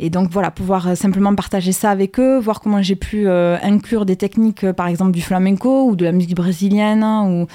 Et 0.00 0.10
donc 0.10 0.30
voilà, 0.30 0.50
pouvoir 0.50 0.88
euh, 0.88 0.94
simplement 0.94 1.34
partager 1.34 1.72
ça 1.72 1.90
avec 1.90 2.18
eux, 2.18 2.38
voir 2.38 2.60
comment 2.60 2.82
j'ai 2.82 2.96
pu 2.96 3.26
euh, 3.26 3.56
inclure 3.62 4.04
des 4.06 4.16
techniques, 4.16 4.64
euh, 4.64 4.72
par 4.72 4.88
exemple 4.88 5.12
du 5.12 5.20
flamenco 5.24 5.88
ou 5.88 5.96
de 5.96 6.04
la 6.04 6.12
musique 6.12 6.34
brésilienne, 6.36 7.02
hein, 7.02 7.26
ou 7.28 7.46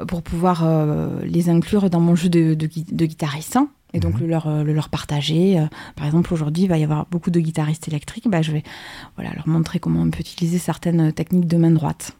euh, 0.00 0.04
pour 0.06 0.22
pouvoir 0.22 0.62
euh, 0.64 1.20
les 1.24 1.48
inclure 1.48 1.88
dans 1.90 2.00
mon 2.00 2.14
jeu 2.14 2.28
de, 2.28 2.54
de, 2.54 2.66
gui- 2.66 2.86
de 2.90 3.06
guitariste. 3.06 3.56
hein. 3.56 3.68
Et 3.94 4.00
donc 4.00 4.18
le, 4.20 4.26
leur, 4.26 4.46
euh, 4.48 4.62
le 4.64 4.72
leur 4.72 4.88
partager. 4.88 5.62
Par 5.96 6.06
exemple, 6.06 6.32
aujourd'hui, 6.32 6.62
il 6.64 6.68
va 6.68 6.78
y 6.78 6.84
avoir 6.84 7.04
beaucoup 7.10 7.30
de 7.30 7.38
guitaristes 7.40 7.88
électriques. 7.88 8.26
Bah, 8.28 8.40
je 8.40 8.50
vais 8.52 8.62
voilà, 9.16 9.34
leur 9.34 9.46
montrer 9.46 9.80
comment 9.80 10.00
on 10.00 10.08
peut 10.10 10.20
utiliser 10.20 10.58
certaines 10.58 11.12
techniques 11.12 11.46
de 11.46 11.56
main 11.58 11.70
droite, 11.70 12.12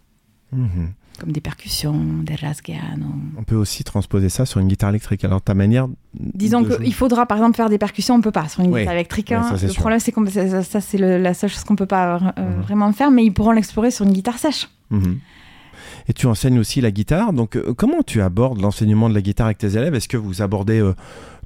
Mhm. 0.53 0.93
Comme 1.23 1.31
des 1.31 1.41
percussions, 1.41 1.95
des 2.25 2.35
rasgueano. 2.35 3.07
On 3.39 3.45
peut 3.45 3.55
aussi 3.55 3.85
transposer 3.85 4.29
ça 4.29 4.45
sur 4.45 4.59
une 4.59 4.67
guitare 4.67 4.91
électrique. 4.91 5.25
Alors 5.25 5.41
ta 5.41 5.55
manière. 5.55 5.87
Disons 6.15 6.65
qu'il 6.65 6.93
faudra 6.93 7.27
par 7.27 7.39
exemple 7.39 7.57
faire 7.57 7.69
des 7.71 7.79
percussions, 7.79 8.17
on 8.17 8.21
peut 8.21 8.33
pas 8.33 8.49
sur 8.49 8.65
une 8.65 8.73
Oui. 8.73 8.81
guitare 8.81 8.95
électrique. 8.95 9.31
Hein. 9.31 9.45
ça, 9.45 9.53
le 9.65 9.73
sûr. 9.73 9.81
problème 9.81 10.01
c'est 10.01 10.11
que 10.11 10.29
ça, 10.31 10.63
ça, 10.65 10.81
c'est 10.81 10.99
la 10.99 11.33
seule 11.33 11.49
chose 11.51 11.63
qu'on 11.63 11.77
peut 11.77 11.87
pas 11.87 12.17
euh, 12.17 12.57
Mhm. 12.57 12.63
vraiment 12.63 12.93
faire, 12.93 13.13
mais 13.13 13.25
ils 13.25 13.31
pourront 13.33 13.53
l'explorer 13.53 13.93
sur 13.93 14.05
une 14.05 14.13
guitare 14.13 14.39
sèche. 14.39 14.69
Mhm. 14.91 15.21
Et 16.09 16.13
tu 16.13 16.27
enseignes 16.27 16.59
aussi 16.59 16.81
la 16.81 16.91
guitare. 16.91 17.33
Donc, 17.33 17.55
euh, 17.55 17.73
comment 17.73 18.03
tu 18.05 18.21
abordes 18.21 18.61
l'enseignement 18.61 19.09
de 19.09 19.15
la 19.15 19.21
guitare 19.23 19.47
avec 19.47 19.59
tes 19.59 19.77
élèves? 19.77 19.95
Est-ce 19.95 20.09
que 20.09 20.17
vous 20.17 20.43
abordez 20.43 20.81
euh, 20.81 20.95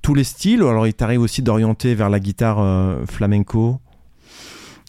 tous 0.00 0.14
les 0.14 0.24
styles 0.24 0.62
ou 0.62 0.68
alors 0.68 0.86
il 0.86 0.94
t'arrive 0.94 1.20
aussi 1.20 1.42
d'orienter 1.42 1.94
vers 1.94 2.08
la 2.08 2.18
guitare 2.18 2.58
flamenco? 3.06 3.78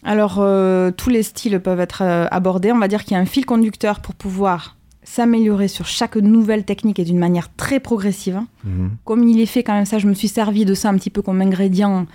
Alors 0.04 0.36
euh, 0.38 0.90
tous 0.92 1.10
les 1.10 1.22
styles 1.22 1.60
peuvent 1.60 1.80
être 1.80 2.02
euh, 2.02 2.26
abordés. 2.30 2.72
On 2.72 2.78
va 2.78 2.88
dire 2.88 3.04
qu'il 3.04 3.12
y 3.12 3.16
a 3.16 3.20
un 3.20 3.26
fil 3.26 3.44
conducteur 3.44 4.00
pour 4.00 4.14
pouvoir 4.14 4.76
s'améliorer 5.08 5.68
sur 5.68 5.86
chaque 5.86 6.16
nouvelle 6.16 6.64
technique 6.64 6.98
et 6.98 7.04
d'une 7.04 7.18
manière 7.18 7.48
très 7.54 7.80
progressive. 7.80 8.40
Mhm. 8.64 8.90
Comme 9.04 9.26
il 9.26 9.40
est 9.40 9.46
fait 9.46 9.62
quand 9.62 9.72
même 9.72 9.86
ça, 9.86 9.98
je 9.98 10.06
me 10.06 10.12
suis 10.12 10.28
servi 10.28 10.66
de 10.66 10.74
ça 10.74 10.90
un 10.90 10.94
petit 10.96 11.08
peu 11.08 11.22
comme 11.22 11.40
ingrédient, 11.40 12.06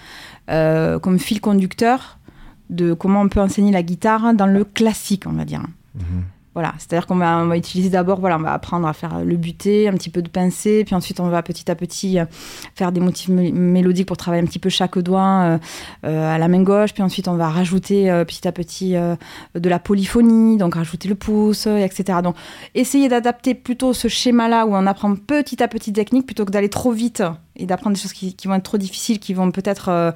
euh, 0.51 0.99
comme 0.99 1.17
fil 1.17 1.41
conducteur 1.41 2.19
de 2.69 2.93
comment 2.93 3.21
on 3.21 3.29
peut 3.29 3.41
enseigner 3.41 3.71
la 3.71 3.81
guitare 3.81 4.33
dans 4.35 4.45
le 4.45 4.63
classique, 4.63 5.23
on 5.25 5.33
va 5.33 5.43
dire. 5.43 5.63
Mhm. 5.95 6.23
Voilà, 6.54 6.76
c'est-à-dire 6.78 7.08
qu'on 7.08 7.16
va, 7.16 7.58
utiliser 7.58 7.89
d'abord, 7.89 8.20
voilà, 8.20 8.38
on 8.38 8.41
va 8.41 8.54
apprendre 8.54 8.88
à 8.88 8.93
faire 8.93 9.24
le 9.24 9.36
buté, 9.38 9.88
un 9.88 9.93
petit 9.93 10.12
peu 10.12 10.22
de 10.22 10.30
pincé, 10.30 10.84
puis 10.84 10.93
ensuite 10.93 11.20
on 11.20 11.28
va 11.28 11.41
petit 11.41 11.72
à 11.72 11.76
petit 11.76 12.20
euh, 12.20 12.26
faire 12.76 12.91
des 12.91 12.99
motifs 12.99 13.30
mé- 13.30 13.51
mélodiques 13.51 14.08
pour 14.08 14.18
travailler 14.18 14.43
un 14.43 14.45
petit 14.45 14.60
peu 14.60 14.70
chaque 14.70 14.99
doigt 14.99 15.22
euh, 15.22 15.58
euh, 16.06 16.36
à 16.36 16.38
la 16.38 16.47
main 16.47 16.62
gauche, 16.62 16.93
puis 16.93 17.01
ensuite 17.01 17.28
on 17.28 17.34
va 17.34 17.49
rajouter 17.49 18.06
petit 18.28 18.47
à 18.47 18.51
petit 18.51 18.93
de 18.93 19.70
la 19.70 19.80
polyphonie, 19.80 20.58
donc 20.58 20.76
rajouter 20.76 21.10
le 21.10 21.16
pouce, 21.16 21.66
etc. 21.66 22.20
Donc 22.24 22.36
essayer 22.76 23.10
d'adapter 23.10 23.56
plutôt 23.56 23.93
ce 23.93 24.08
schéma-là 24.08 24.68
où 24.68 24.76
on 24.76 24.86
apprend 24.86 25.16
petit 25.16 25.64
à 25.64 25.68
petit 25.68 25.91
technique 25.91 26.28
plutôt 26.28 26.45
que 26.45 26.51
d'aller 26.51 26.70
trop 26.70 26.91
vite 26.91 27.24
et 27.56 27.66
d'apprendre 27.66 27.95
des 27.95 28.01
choses 28.01 28.14
qui, 28.14 28.36
vont 28.45 28.56
être 28.56 28.64
trop 28.64 28.78
difficiles, 28.78 29.20
qui 29.20 29.34
vont 29.34 29.49
peut-être 29.51 30.14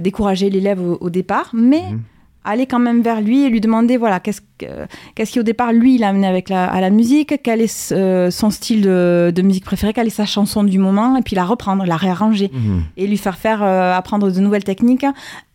décourager 0.00 0.50
l'élève 0.50 0.80
au, 0.80 1.10
départ, 1.10 1.50
mais 1.52 1.82
Mhm. 1.92 2.00
Aller 2.46 2.66
quand 2.66 2.78
même 2.78 3.02
vers 3.02 3.20
lui 3.20 3.44
et 3.44 3.50
lui 3.50 3.60
demander 3.60 3.96
voilà 3.96 4.20
qu'est-ce 4.20 4.40
que- 4.58 4.86
qu'est-ce 5.14 5.32
qui 5.32 5.40
au 5.40 5.42
départ 5.42 5.72
lui 5.72 5.96
il 5.96 6.04
a 6.04 6.08
amené 6.08 6.26
avec 6.26 6.48
la, 6.48 6.64
à 6.66 6.80
la 6.80 6.90
musique, 6.90 7.34
quel 7.42 7.60
est 7.60 7.92
euh, 7.92 8.30
son 8.30 8.50
style 8.50 8.80
de, 8.82 9.32
de 9.34 9.42
musique 9.42 9.64
préféré, 9.64 9.92
quelle 9.92 10.06
est 10.06 10.10
sa 10.10 10.24
chanson 10.26 10.64
du 10.64 10.78
moment 10.78 11.16
et 11.16 11.22
puis 11.22 11.36
la 11.36 11.44
reprendre, 11.44 11.84
la 11.84 11.96
réarranger 11.96 12.50
Mhm. 12.52 12.82
et 12.96 13.06
lui 13.06 13.16
faire 13.18 13.36
faire 13.36 13.62
euh, 13.62 13.92
apprendre 13.94 14.30
de 14.30 14.40
nouvelles 14.40 14.64
techniques 14.64 15.04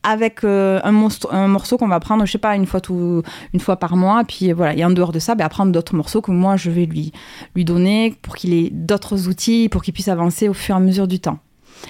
avec 0.03 0.43
euh, 0.43 0.79
un, 0.83 0.91
monstre- 0.91 1.33
un 1.33 1.47
morceau 1.47 1.77
qu'on 1.77 1.87
va 1.87 1.99
prendre 1.99 2.25
je 2.25 2.31
sais 2.31 2.37
pas 2.37 2.55
une 2.55 2.65
fois 2.65 2.81
tout, 2.81 3.23
une 3.53 3.59
fois 3.59 3.77
par 3.77 3.95
mois 3.95 4.23
puis 4.27 4.51
voilà 4.51 4.75
et 4.75 4.83
en 4.83 4.89
dehors 4.91 5.11
de 5.11 5.19
ça 5.19 5.35
ben, 5.35 5.45
apprendre 5.45 5.71
d'autres 5.71 5.95
morceaux 5.95 6.21
que 6.21 6.31
moi 6.31 6.55
je 6.57 6.69
vais 6.71 6.85
lui 6.85 7.11
lui 7.55 7.65
donner 7.65 8.15
pour 8.21 8.35
qu'il 8.35 8.53
ait 8.53 8.69
d'autres 8.71 9.27
outils 9.27 9.69
pour 9.69 9.81
qu'il 9.83 9.93
puisse 9.93 10.07
avancer 10.07 10.49
au 10.49 10.53
fur 10.53 10.75
et 10.75 10.77
à 10.77 10.81
mesure 10.81 11.07
du 11.07 11.19
temps 11.19 11.39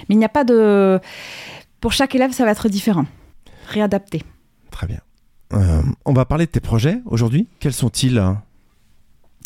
mais 0.10 0.16
il 0.16 0.18
n'y 0.18 0.26
a 0.26 0.30
pas 0.30 0.43
de 0.43 0.99
pour 1.80 1.91
chaque 1.93 2.14
élève 2.16 2.32
ça 2.32 2.45
va 2.45 2.52
être 2.52 2.70
différent 2.70 3.06
réadapté 3.68 4.24
Très 4.72 4.88
bien. 4.88 4.99
Euh, 5.53 5.82
on 6.05 6.13
va 6.13 6.26
parler 6.26 6.45
de 6.45 6.51
tes 6.51 6.59
projets 6.61 7.01
aujourd'hui. 7.05 7.47
Quels 7.59 7.74
sont-ils 7.74 8.17
hein? 8.17 8.41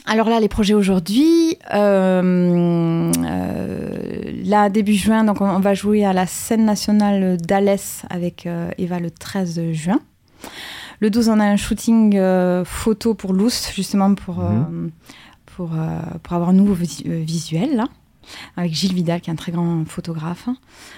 Alors 0.08 0.30
là, 0.30 0.40
les 0.40 0.48
projets 0.50 0.76
aujourd'hui, 0.76 1.58
euh, 1.74 3.12
euh, 3.18 4.32
là, 4.44 4.70
début 4.70 4.94
juin, 4.94 5.24
donc 5.24 5.42
on, 5.42 5.50
on 5.50 5.60
va 5.60 5.74
jouer 5.74 6.06
à 6.06 6.14
la 6.14 6.28
scène 6.28 6.64
nationale 6.64 7.38
d'Alès 7.38 8.04
avec 8.12 8.48
Eva 8.78 9.00
le 9.00 9.10
13 9.10 9.72
juin. 9.72 10.00
Le 11.00 11.10
12, 11.10 11.30
on 11.30 11.40
a 11.40 11.46
un 11.46 11.56
shooting 11.58 12.20
photo 12.66 13.16
pour 13.16 13.34
Luce, 13.34 13.72
justement 13.74 14.14
pour, 14.14 14.42
euh, 14.42 14.62
pour, 15.48 15.72
pour 16.22 16.34
avoir 16.34 16.50
un 16.50 16.54
nouveau 16.54 16.76
vis- 16.76 17.04
visuel, 17.04 17.76
là, 17.76 17.88
avec 18.58 18.74
Gilles 18.74 18.94
Vidal, 18.94 19.22
qui 19.22 19.30
est 19.30 19.34
un 19.34 19.38
très 19.38 19.52
grand 19.52 19.86
photographe. 19.88 20.50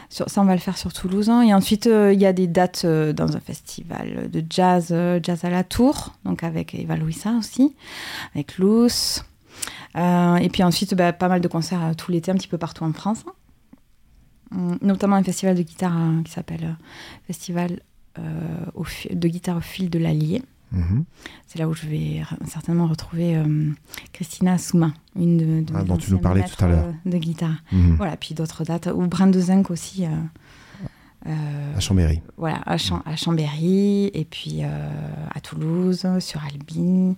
Ça, 0.09 0.25
on 0.37 0.45
va 0.45 0.53
le 0.53 0.59
faire 0.59 0.77
sur 0.77 0.93
Toulouse. 0.93 1.29
Et 1.29 1.53
ensuite, 1.53 1.87
euh, 1.87 2.13
il 2.13 2.19
y 2.19 2.25
a 2.25 2.33
des 2.33 2.47
dates 2.47 2.83
euh, 2.85 3.13
dans 3.13 3.35
un 3.35 3.39
festival 3.39 4.29
de 4.29 4.43
jazz, 4.49 4.89
euh, 4.91 5.19
jazz 5.21 5.43
à 5.43 5.49
la 5.49 5.63
Tour, 5.63 6.13
donc 6.25 6.43
avec 6.43 6.75
Eva 6.75 6.95
Louisa 6.95 7.31
aussi 7.31 7.75
avec 8.35 8.57
Luce. 8.57 9.23
Euh, 9.95 10.35
et 10.35 10.49
puis 10.49 10.63
ensuite, 10.63 10.93
bah, 10.93 11.13
pas 11.13 11.27
mal 11.27 11.41
de 11.41 11.47
concerts 11.47 11.95
tout 11.95 12.11
l'été, 12.11 12.31
un 12.31 12.35
petit 12.35 12.47
peu 12.47 12.57
partout 12.57 12.83
en 12.83 12.93
France. 12.93 13.23
Hum, 14.51 14.77
Notamment 14.81 15.15
un 15.15 15.23
festival 15.23 15.55
de 15.55 15.63
guitare 15.63 15.93
qui 16.23 16.31
s'appelle 16.31 16.77
Festival 17.25 17.79
de 18.17 19.27
guitare 19.27 19.57
au 19.57 19.61
fil 19.61 19.91
de 19.91 19.99
l'Allier. 19.99 20.41
Mhm. 20.71 21.05
C'est 21.47 21.59
là 21.59 21.67
où 21.69 21.73
je 21.73 21.87
vais 21.87 22.21
certainement 22.45 22.87
retrouver 22.87 23.35
euh, 23.37 23.69
Christina 24.13 24.57
Soumain, 24.57 24.93
une 25.15 25.37
de, 25.37 25.61
de 25.61 25.73
Ah, 25.75 25.83
dont 25.83 25.97
tu 25.97 26.11
nous 26.11 26.19
parlais 26.19 26.43
tout 26.43 26.63
à 26.63 26.67
l'heure. 26.67 26.85
euh, 27.05 27.09
de 27.09 27.17
guitare. 27.17 27.55
Mhm. 27.71 27.95
Voilà, 27.95 28.17
puis 28.17 28.35
d'autres 28.35 28.63
dates. 28.63 28.89
Ou 28.93 29.07
Brin 29.07 29.27
de 29.27 29.39
Zinc 29.39 29.71
aussi. 29.71 30.05
euh, 30.05 30.09
euh, 31.27 31.75
À 31.75 31.79
Chambéry. 31.79 32.21
voilà, 32.37 32.57
à, 32.65 32.75
à 33.05 33.15
Chambéry, 33.15 34.11
et 34.13 34.25
puis 34.29 34.61
à 34.63 35.39
Toulouse, 35.41 36.05
sur 36.19 36.41
Albi. 36.43 37.15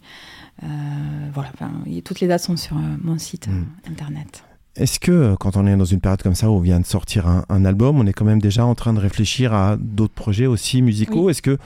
Voilà, 1.33 1.51
y- 1.85 2.01
toutes 2.01 2.19
les 2.19 2.27
dates 2.27 2.41
sont 2.41 2.57
sur 2.57 2.75
mon 2.75 3.17
site 3.17 3.47
internet. 3.87 4.43
Est-ce 4.75 4.99
que 4.99 5.35
quand 5.39 5.57
on 5.57 5.67
est 5.67 5.75
dans 5.75 5.83
une 5.85 5.99
période 5.99 6.21
comme 6.21 6.35
ça 6.35 6.49
où 6.49 6.53
on 6.53 6.59
vient 6.59 6.79
de 6.79 6.85
sortir 6.85 7.27
un, 7.27 7.43
un 7.49 7.65
album, 7.65 7.99
on 7.99 8.05
est 8.05 8.13
quand 8.13 8.23
même 8.25 8.39
déjà 8.41 8.65
en 8.65 8.75
train 8.75 8.93
de 8.93 8.99
réfléchir 8.99 9.53
à 9.53 9.75
d'autres 9.77 10.13
projets 10.13 10.45
aussi 10.45 10.81
musicaux? 10.81 11.25
Oui. 11.25 11.31
Est-ce 11.31 11.41
que 11.41 11.57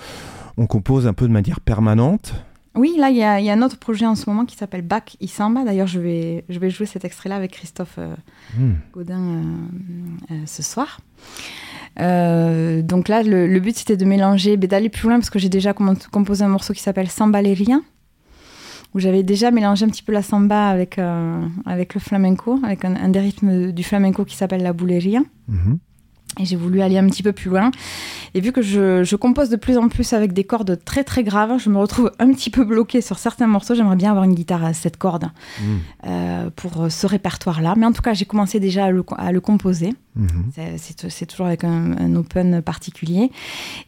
on 0.58 0.68
compose 0.68 1.08
un 1.08 1.14
peu 1.14 1.28
de 1.28 1.34
manière 1.34 1.60
permanente 1.60 2.34
Oui, 2.76 2.96
là, 2.98 3.10
il 3.10 3.18
y, 3.18 3.24
a 3.24 3.40
il 3.40 3.46
y 3.46 3.50
a 3.50 3.54
un 3.54 3.62
autre 3.62 3.78
projet 3.78 4.06
en 4.06 4.16
ce 4.16 4.30
moment 4.30 4.46
qui 4.46 4.56
s'appelle 4.56 4.82
Bac 4.82 5.18
Isamba. 5.22 5.64
D'ailleurs, 5.64 5.88
je 5.88 6.00
vais, 6.00 6.44
je 6.50 6.60
vais 6.60 6.70
jouer 6.70 6.86
cet 6.86 7.06
extrait-là 7.06 7.36
avec 7.36 7.52
Christophe 7.52 7.96
euh, 7.98 8.16
Hmm. 8.58 8.74
Gaudin 8.94 9.20
euh, 9.22 9.42
euh, 10.32 10.36
ce 10.46 10.62
soir. 10.62 11.00
Euh, 12.00 12.82
donc 12.82 13.08
là, 13.08 13.24
le, 13.24 13.48
le 13.48 13.60
but, 13.60 13.76
c'était 13.76 13.98
de 13.98 14.06
mélanger, 14.06 14.58
mais 14.58 14.68
d'aller 14.68 14.90
plus 14.90 15.08
loin, 15.08 15.18
parce 15.18 15.30
que 15.30 15.40
j'ai 15.40 15.50
déjà 15.50 15.74
composé 15.74 16.44
un 16.44 16.48
morceau 16.50 16.74
qui 16.74 16.82
s'appelle 16.82 17.10
Samba 17.10 17.42
les 17.42 17.54
riens, 17.54 17.84
où 18.94 19.00
j'avais 19.00 19.24
déjà 19.24 19.50
mélangé 19.52 19.86
un 19.86 19.90
petit 19.90 20.04
peu 20.04 20.12
la 20.12 20.22
samba 20.22 20.70
avec, 20.70 21.00
avec 21.66 21.94
le 21.96 22.00
flamenco, 22.00 22.60
avec 22.64 22.86
un, 22.86 22.96
un 22.96 23.10
des 23.10 23.20
rythmes 23.20 23.72
du 23.72 23.84
flamenco 23.84 24.24
qui 24.26 24.36
s'appelle 24.36 24.62
la 24.62 24.74
bouleria. 24.74 25.22
Mhm. 25.48 25.80
Et 26.40 26.46
j'ai 26.46 26.56
voulu 26.56 26.82
aller 26.82 26.98
un 26.98 27.08
petit 27.08 27.22
peu 27.24 27.32
plus 27.32 27.50
loin. 27.50 27.70
Et 28.36 28.42
vu 28.42 28.52
que 28.52 28.62
je, 28.62 29.04
je 29.04 29.16
compose 29.16 29.50
de 29.50 29.56
plus 29.56 29.78
en 29.78 29.90
plus 29.90 30.12
avec 30.14 30.34
des 30.34 30.44
cordes 30.44 30.80
très 30.84 31.04
très 31.04 31.24
graves, 31.24 31.60
je 31.60 31.70
me 31.70 31.78
retrouve 31.78 32.12
un 32.20 32.32
petit 32.34 32.50
peu 32.50 32.64
bloquée 32.64 33.02
sur 33.02 33.20
certains 33.20 33.48
morceaux. 33.48 33.76
J'aimerais 33.76 33.96
bien 33.96 34.10
avoir 34.10 34.26
une 34.26 34.34
guitare 34.34 34.64
à 34.66 34.74
cette 34.74 34.98
corde 34.98 35.26
Mhm. 35.62 35.80
euh, 36.08 36.50
pour 36.56 36.88
ce 36.92 37.06
répertoire-là. 37.08 37.76
Mais 37.78 37.86
en 37.86 37.92
tout 37.92 38.02
cas, 38.02 38.14
j'ai 38.14 38.26
commencé 38.26 38.60
déjà 38.60 38.86
à 38.86 38.92
le, 38.92 39.04
à 39.18 39.32
le 39.32 39.40
composer. 39.42 39.94
Mhm. 40.16 40.52
C'est- 40.78 41.26
toujours 41.26 41.48
avec 41.48 41.64
un, 41.64 41.96
un 41.98 42.16
open 42.16 42.62
particulier. 42.62 43.32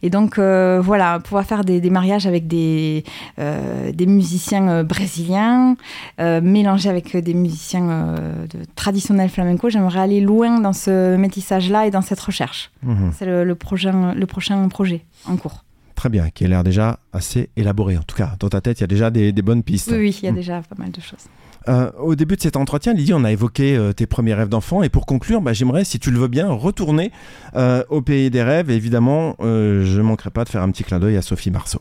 Et 0.02 0.10
donc, 0.10 0.38
euh, 0.38 0.80
voilà, 0.82 1.20
pouvoir 1.20 1.44
faire 1.44 1.64
des, 1.64 1.80
des 1.80 1.90
mariages 1.90 2.26
avec 2.26 2.46
des, 2.48 3.04
euh, 3.38 3.92
des 3.92 4.06
musiciens 4.06 4.68
euh, 4.68 4.82
brésiliens, 4.82 5.76
euh, 6.20 6.40
mélangés 6.40 6.88
avec 6.88 7.16
des 7.16 7.34
musiciens 7.34 7.88
euh, 7.90 8.46
de 8.46 8.58
traditionnels 8.74 9.28
flamenco, 9.28 9.68
j'aimerais 9.70 10.00
aller 10.00 10.20
loin 10.20 10.60
dans 10.60 10.72
ce 10.72 11.16
métissage-là 11.16 11.86
et 11.86 11.90
dans 11.90 12.02
cette 12.02 12.20
recherche. 12.20 12.70
Mhm. 12.82 13.12
C'est 13.16 13.26
le, 13.26 13.44
le 13.44 13.54
prochain, 13.54 14.12
le 14.14 14.26
prochain 14.36 14.68
projet 14.68 15.00
en 15.24 15.36
cours. 15.38 15.64
Très 15.94 16.10
bien, 16.10 16.28
qui 16.28 16.44
a 16.44 16.48
l'air 16.48 16.62
déjà 16.62 16.98
assez 17.14 17.48
élaboré. 17.56 17.96
En 17.96 18.02
tout 18.02 18.16
cas, 18.16 18.34
dans 18.38 18.50
ta 18.50 18.60
tête, 18.60 18.78
il 18.78 18.82
y 18.82 18.84
a 18.84 18.86
déjà 18.86 19.10
des, 19.10 19.32
des 19.32 19.40
bonnes 19.40 19.62
pistes. 19.62 19.88
Oui, 19.90 19.96
oui, 19.98 20.18
il 20.22 20.26
y 20.26 20.28
a 20.28 20.32
Mm. 20.32 20.34
déjà 20.34 20.60
pas 20.60 20.74
mal 20.76 20.90
de 20.90 21.00
choses. 21.00 21.24
Euh, 21.68 21.90
au 21.98 22.14
début 22.14 22.36
de 22.36 22.42
cet 22.42 22.56
entretien, 22.56 22.92
Lydie, 22.92 23.14
on 23.14 23.24
a 23.24 23.32
évoqué 23.32 23.74
euh, 23.78 23.94
tes 23.94 24.06
premiers 24.06 24.34
rêves 24.34 24.50
d'enfant. 24.50 24.82
Et 24.82 24.90
pour 24.90 25.06
conclure, 25.06 25.40
bah, 25.40 25.54
j'aimerais, 25.54 25.84
si 25.84 25.98
tu 25.98 26.10
le 26.10 26.18
veux 26.18 26.28
bien, 26.28 26.50
retourner 26.50 27.12
euh, 27.56 27.82
au 27.88 28.02
pays 28.02 28.28
des 28.28 28.42
rêves. 28.42 28.70
Et 28.70 28.74
évidemment, 28.74 29.36
je 29.40 29.96
ne 29.96 30.02
manquerai 30.02 30.28
pas 30.30 30.44
de 30.44 30.50
faire 30.50 30.62
un 30.62 30.70
petit 30.70 30.84
clin 30.84 31.00
d'œil 31.00 31.16
à 31.16 31.22
Sophie 31.22 31.50
Marceau. 31.50 31.80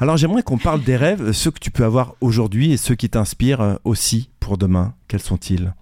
Alors 0.00 0.16
j'aimerais 0.16 0.42
qu'on 0.42 0.58
parle 0.58 0.82
des 0.82 0.96
rêves, 0.96 1.32
ceux 1.32 1.50
que 1.52 1.58
tu 1.60 1.70
peux 1.70 1.84
avoir 1.84 2.14
aujourd'hui 2.20 2.72
et 2.72 2.76
ceux 2.76 2.94
qui 2.96 3.08
t'inspirent 3.08 3.78
aussi 3.84 4.30
pour 4.40 4.58
demain. 4.58 4.94
Quels 5.08 5.20
sont-ils? 5.22 5.72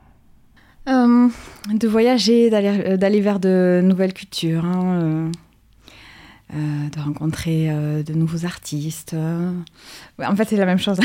Euh, 0.88 1.28
de 1.74 1.88
voyager, 1.88 2.48
d'aller 2.50 2.68
euh, 2.86 2.96
d'aller 2.96 3.20
vers 3.20 3.40
de 3.40 3.80
nouvelles 3.82 4.12
cultures, 4.14 4.64
hein, 4.64 5.30
euh, 6.54 6.88
de 6.94 7.00
rencontrer 7.00 7.68
de 8.06 8.12
nouveaux 8.14 8.44
artistes. 8.44 9.16
Ouais, 10.18 10.26
en 10.26 10.36
fait, 10.36 10.44
c'est 10.48 10.56
la 10.56 10.66
même 10.66 10.78
chose 10.78 10.98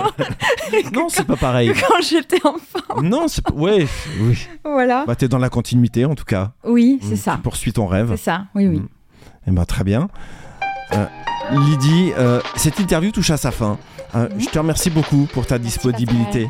Non, 0.92 1.08
c'est 1.08 1.24
pas 1.24 1.36
pareil. 1.36 1.72
quand 1.88 2.02
j'étais 2.02 2.44
enfant. 2.44 3.00
non, 3.02 3.28
c'est 3.28 3.44
pas... 3.44 3.52
Ouais, 3.54 3.86
oui. 4.20 4.48
Voilà. 4.64 5.04
Bah, 5.06 5.14
t'es 5.14 5.28
dans 5.28 5.38
la 5.38 5.48
continuité 5.50 6.04
en 6.04 6.14
tout 6.16 6.24
cas. 6.24 6.52
Oui, 6.64 6.98
c'est 7.02 7.12
Mm, 7.14 7.16
ça. 7.16 7.32
Tu 7.36 7.42
poursuis 7.42 7.72
ton 7.72 7.86
rêve. 7.86 8.08
C'est 8.16 8.24
ça, 8.24 8.46
oui, 8.56 8.66
oui. 8.66 8.78
Mm. 8.80 8.88
Eh 9.48 9.50
ben, 9.52 9.64
très 9.64 9.84
bien. 9.84 10.08
Euh, 10.92 11.06
Lydie, 11.52 12.12
euh, 12.18 12.40
cette 12.56 12.80
interview 12.80 13.12
touche 13.12 13.30
à 13.30 13.36
sa 13.36 13.52
fin. 13.52 13.78
Euh. 14.16 14.28
Je 14.38 14.46
te 14.46 14.58
remercie 14.58 14.90
beaucoup 14.90 15.28
pour 15.32 15.46
ta 15.46 15.58
Merci, 15.58 15.76
disponibilité, 15.78 16.48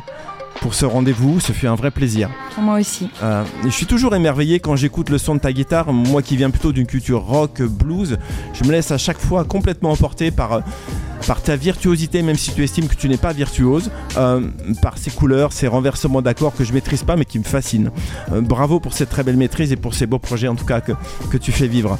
pour 0.61 0.73
ce 0.73 0.85
rendez-vous. 0.85 1.39
Ce 1.39 1.51
fut 1.51 1.67
un 1.67 1.75
vrai 1.75 1.91
plaisir. 1.91 2.29
Pour 2.53 2.63
moi 2.63 2.79
aussi. 2.79 3.09
Euh, 3.23 3.43
je 3.63 3.69
suis 3.69 3.85
toujours 3.85 4.15
émerveillé 4.15 4.59
quand 4.59 4.75
j'écoute 4.75 5.09
le 5.09 5.17
son 5.17 5.35
de 5.35 5.39
ta 5.39 5.51
guitare. 5.53 5.91
Moi 5.93 6.21
qui 6.21 6.35
viens 6.37 6.49
plutôt 6.49 6.71
d'une 6.71 6.85
culture 6.87 7.21
rock, 7.21 7.61
blues, 7.61 8.17
je 8.53 8.63
me 8.63 8.71
laisse 8.71 8.91
à 8.91 8.97
chaque 8.97 9.19
fois 9.19 9.43
complètement 9.43 9.91
emporter 9.91 10.31
par, 10.31 10.53
euh, 10.53 10.59
par 11.27 11.41
ta 11.41 11.55
virtuosité, 11.55 12.21
même 12.21 12.35
si 12.37 12.53
tu 12.53 12.63
estimes 12.63 12.87
que 12.87 12.95
tu 12.95 13.09
n'es 13.09 13.17
pas 13.17 13.33
virtuose, 13.33 13.91
euh, 14.17 14.41
par 14.81 14.97
ces 14.97 15.11
couleurs, 15.11 15.53
ces 15.53 15.67
renversements 15.67 16.21
d'accords 16.21 16.55
que 16.55 16.63
je 16.63 16.73
maîtrise 16.73 17.03
pas 17.03 17.15
mais 17.15 17.25
qui 17.25 17.39
me 17.39 17.43
fascinent. 17.43 17.91
Euh, 18.31 18.41
bravo 18.41 18.79
pour 18.79 18.93
cette 18.93 19.09
très 19.09 19.23
belle 19.23 19.37
maîtrise 19.37 19.71
et 19.71 19.75
pour 19.77 19.93
ces 19.93 20.05
beaux 20.07 20.19
projets 20.19 20.47
en 20.47 20.55
tout 20.55 20.65
cas 20.65 20.81
que, 20.81 20.93
que 21.29 21.37
tu 21.37 21.51
fais 21.51 21.67
vivre. 21.67 21.97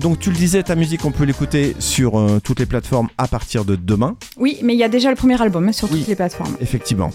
Donc 0.00 0.18
tu 0.18 0.30
le 0.30 0.36
disais, 0.36 0.62
ta 0.62 0.74
musique 0.74 1.04
on 1.04 1.10
peut 1.10 1.24
l'écouter 1.24 1.76
sur 1.78 2.12
toutes 2.42 2.58
les 2.58 2.64
plateformes 2.64 3.08
à 3.18 3.28
partir 3.28 3.66
de 3.66 3.76
demain. 3.76 4.16
Oui, 4.38 4.56
mais 4.62 4.72
il 4.72 4.78
y 4.78 4.82
a 4.82 4.88
déjà 4.88 5.10
le 5.10 5.16
premier 5.16 5.40
album 5.42 5.68
hein, 5.68 5.72
sur 5.72 5.90
Oui. 5.92 5.98
toutes 5.98 6.08
les 6.08 6.14
plateformes. 6.16 6.56
Effectivement. 6.60 7.10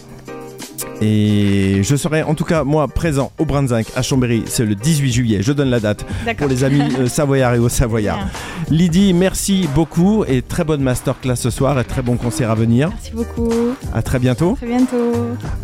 Et 1.01 1.81
je 1.83 1.95
serai 1.95 2.23
en 2.23 2.33
tout 2.33 2.45
cas 2.45 2.63
moi 2.63 2.87
présent 2.87 3.31
au 3.37 3.45
Brunswick 3.45 3.87
à 3.95 4.01
Chambéry, 4.01 4.43
c'est 4.45 4.65
le 4.65 4.75
18 4.75 5.11
juillet, 5.11 5.37
je 5.41 5.51
donne 5.51 5.69
la 5.69 5.79
date 5.79 6.05
pour 6.37 6.47
les 6.47 6.63
amis 6.63 6.81
euh, 6.97 7.07
savoyards 7.07 7.55
et 7.55 7.59
aux 7.59 7.69
savoyards. 7.69 8.17
Bien. 8.17 8.29
Lydie, 8.69 9.13
merci 9.13 9.67
beaucoup 9.75 10.23
et 10.25 10.41
très 10.41 10.63
bonne 10.63 10.81
masterclass 10.81 11.35
ce 11.35 11.49
soir 11.49 11.79
et 11.79 11.83
très 11.83 12.01
bon 12.01 12.15
concert 12.15 12.51
à 12.51 12.55
venir. 12.55 12.89
Merci 12.89 13.11
beaucoup. 13.11 13.51
À 13.93 14.01
très 14.01 14.19
bientôt. 14.19 14.55
Très 14.55 14.67
bientôt. 14.67 15.13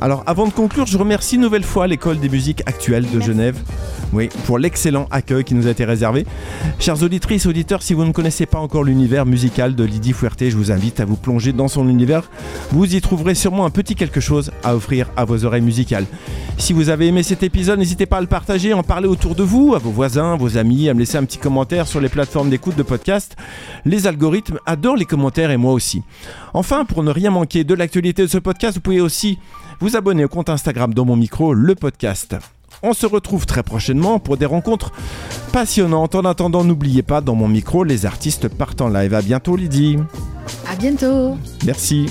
Alors 0.01 0.24
avant 0.26 0.47
de 0.47 0.51
conclure, 0.51 0.86
je 0.86 0.97
remercie 0.97 1.36
une 1.36 1.41
nouvelle 1.41 1.64
fois 1.64 1.88
l'école 1.88 2.20
des 2.20 2.30
musiques 2.30 2.62
actuelles 2.66 3.05
de 3.05 3.18
Merci. 3.18 3.28
Genève. 3.28 3.57
Oui, 4.12 4.30
pour 4.45 4.57
l'excellent 4.57 5.07
accueil 5.12 5.43
qui 5.43 5.53
nous 5.53 5.68
a 5.68 5.70
été 5.70 5.86
réservé. 5.86 6.26
Chers 6.80 7.03
auditrices, 7.03 7.45
auditeurs, 7.45 7.84
si 7.84 7.93
vous 7.93 8.05
ne 8.05 8.12
connaissez 8.12 8.47
pas 8.47 8.57
encore 8.57 8.84
l'univers 8.84 9.26
musical 9.26 9.76
de 9.76 9.84
Lydie 9.84 10.14
Fuerté, 10.14 10.49
je 10.49 10.57
vous 10.57 10.72
invite 10.72 10.99
à 10.99 11.05
vous 11.05 11.16
plonger 11.16 11.53
dans 11.53 11.68
son 11.68 11.88
univers. 11.88 12.30
Vous 12.72 12.95
y 12.95 13.01
trouverez 13.01 13.36
sûrement 13.36 13.66
un 13.66 13.70
petit 13.70 13.93
quelque 13.93 14.20
chose 14.20 14.51
à 14.64 14.76
offrir 14.76 14.99
à 15.16 15.26
vos 15.26 15.45
oreilles 15.45 15.62
musicales. 15.62 16.06
Si 16.58 16.74
vous 16.74 16.89
avez 16.89 17.08
aimé 17.08 17.24
cet 17.24 17.43
épisode, 17.43 17.80
n'hésitez 17.80 18.06
pas 18.06 18.18
à 18.18 18.22
le 18.22 18.28
partager, 18.28 18.74
en 18.74 18.84
parler 18.84 19.08
autour 19.08 19.36
de 19.36 19.43
vous, 19.43 19.76
à 19.76 19.80
vos 19.80 19.91
voisins, 19.91 20.36
vos 20.36 20.58
amis, 20.58 20.89
à 20.89 20.93
me 20.93 21.00
laisser 21.00 21.18
un 21.18 21.24
petit 21.24 21.38
commentaire 21.38 21.88
sur 21.88 22.02
les 22.02 22.10
plateformes 22.10 22.50
d'écoute 22.50 22.76
de 22.76 22.84
podcast. 22.84 23.36
Les 23.86 24.08
algorithmes 24.08 24.60
adorent 24.66 24.97
les 24.97 25.06
commentaires 25.06 25.52
et 25.52 25.58
moi 25.58 25.74
aussi. 25.74 26.04
Enfin, 26.54 26.86
pour 26.86 27.04
ne 27.04 27.12
rien 27.12 27.32
manquer 27.32 27.64
de 27.64 27.74
l'actualité 27.74 28.22
de 28.24 28.28
ce 28.28 28.38
podcast, 28.38 28.76
vous 28.76 28.82
pouvez 28.82 29.02
aussi 29.02 29.39
vous 29.80 29.95
abonner 29.95 30.26
au 30.26 30.28
compte 30.28 30.50
Instagram 30.50 30.93
dans 30.93 31.06
mon 31.06 31.16
micro, 31.16 31.54
le 31.54 31.76
podcast. 31.76 32.36
On 32.82 32.93
se 32.93 33.06
retrouve 33.06 33.45
très 33.45 33.64
prochainement 33.64 34.20
pour 34.20 34.38
des 34.38 34.45
rencontres 34.45 34.91
passionnantes. 35.52 36.16
En 36.16 36.24
attendant, 36.26 36.64
n'oubliez 36.64 37.04
pas, 37.04 37.22
dans 37.22 37.36
mon 37.36 37.47
micro, 37.47 37.84
les 37.84 38.06
artistes 38.06 38.47
partent 38.47 38.82
en 38.82 38.89
live. 38.89 39.14
À 39.14 39.22
bientôt, 39.22 39.56
Lydie. 39.56 39.97
À 40.68 40.76
bientôt. 40.76 41.38
Merci. 41.66 42.08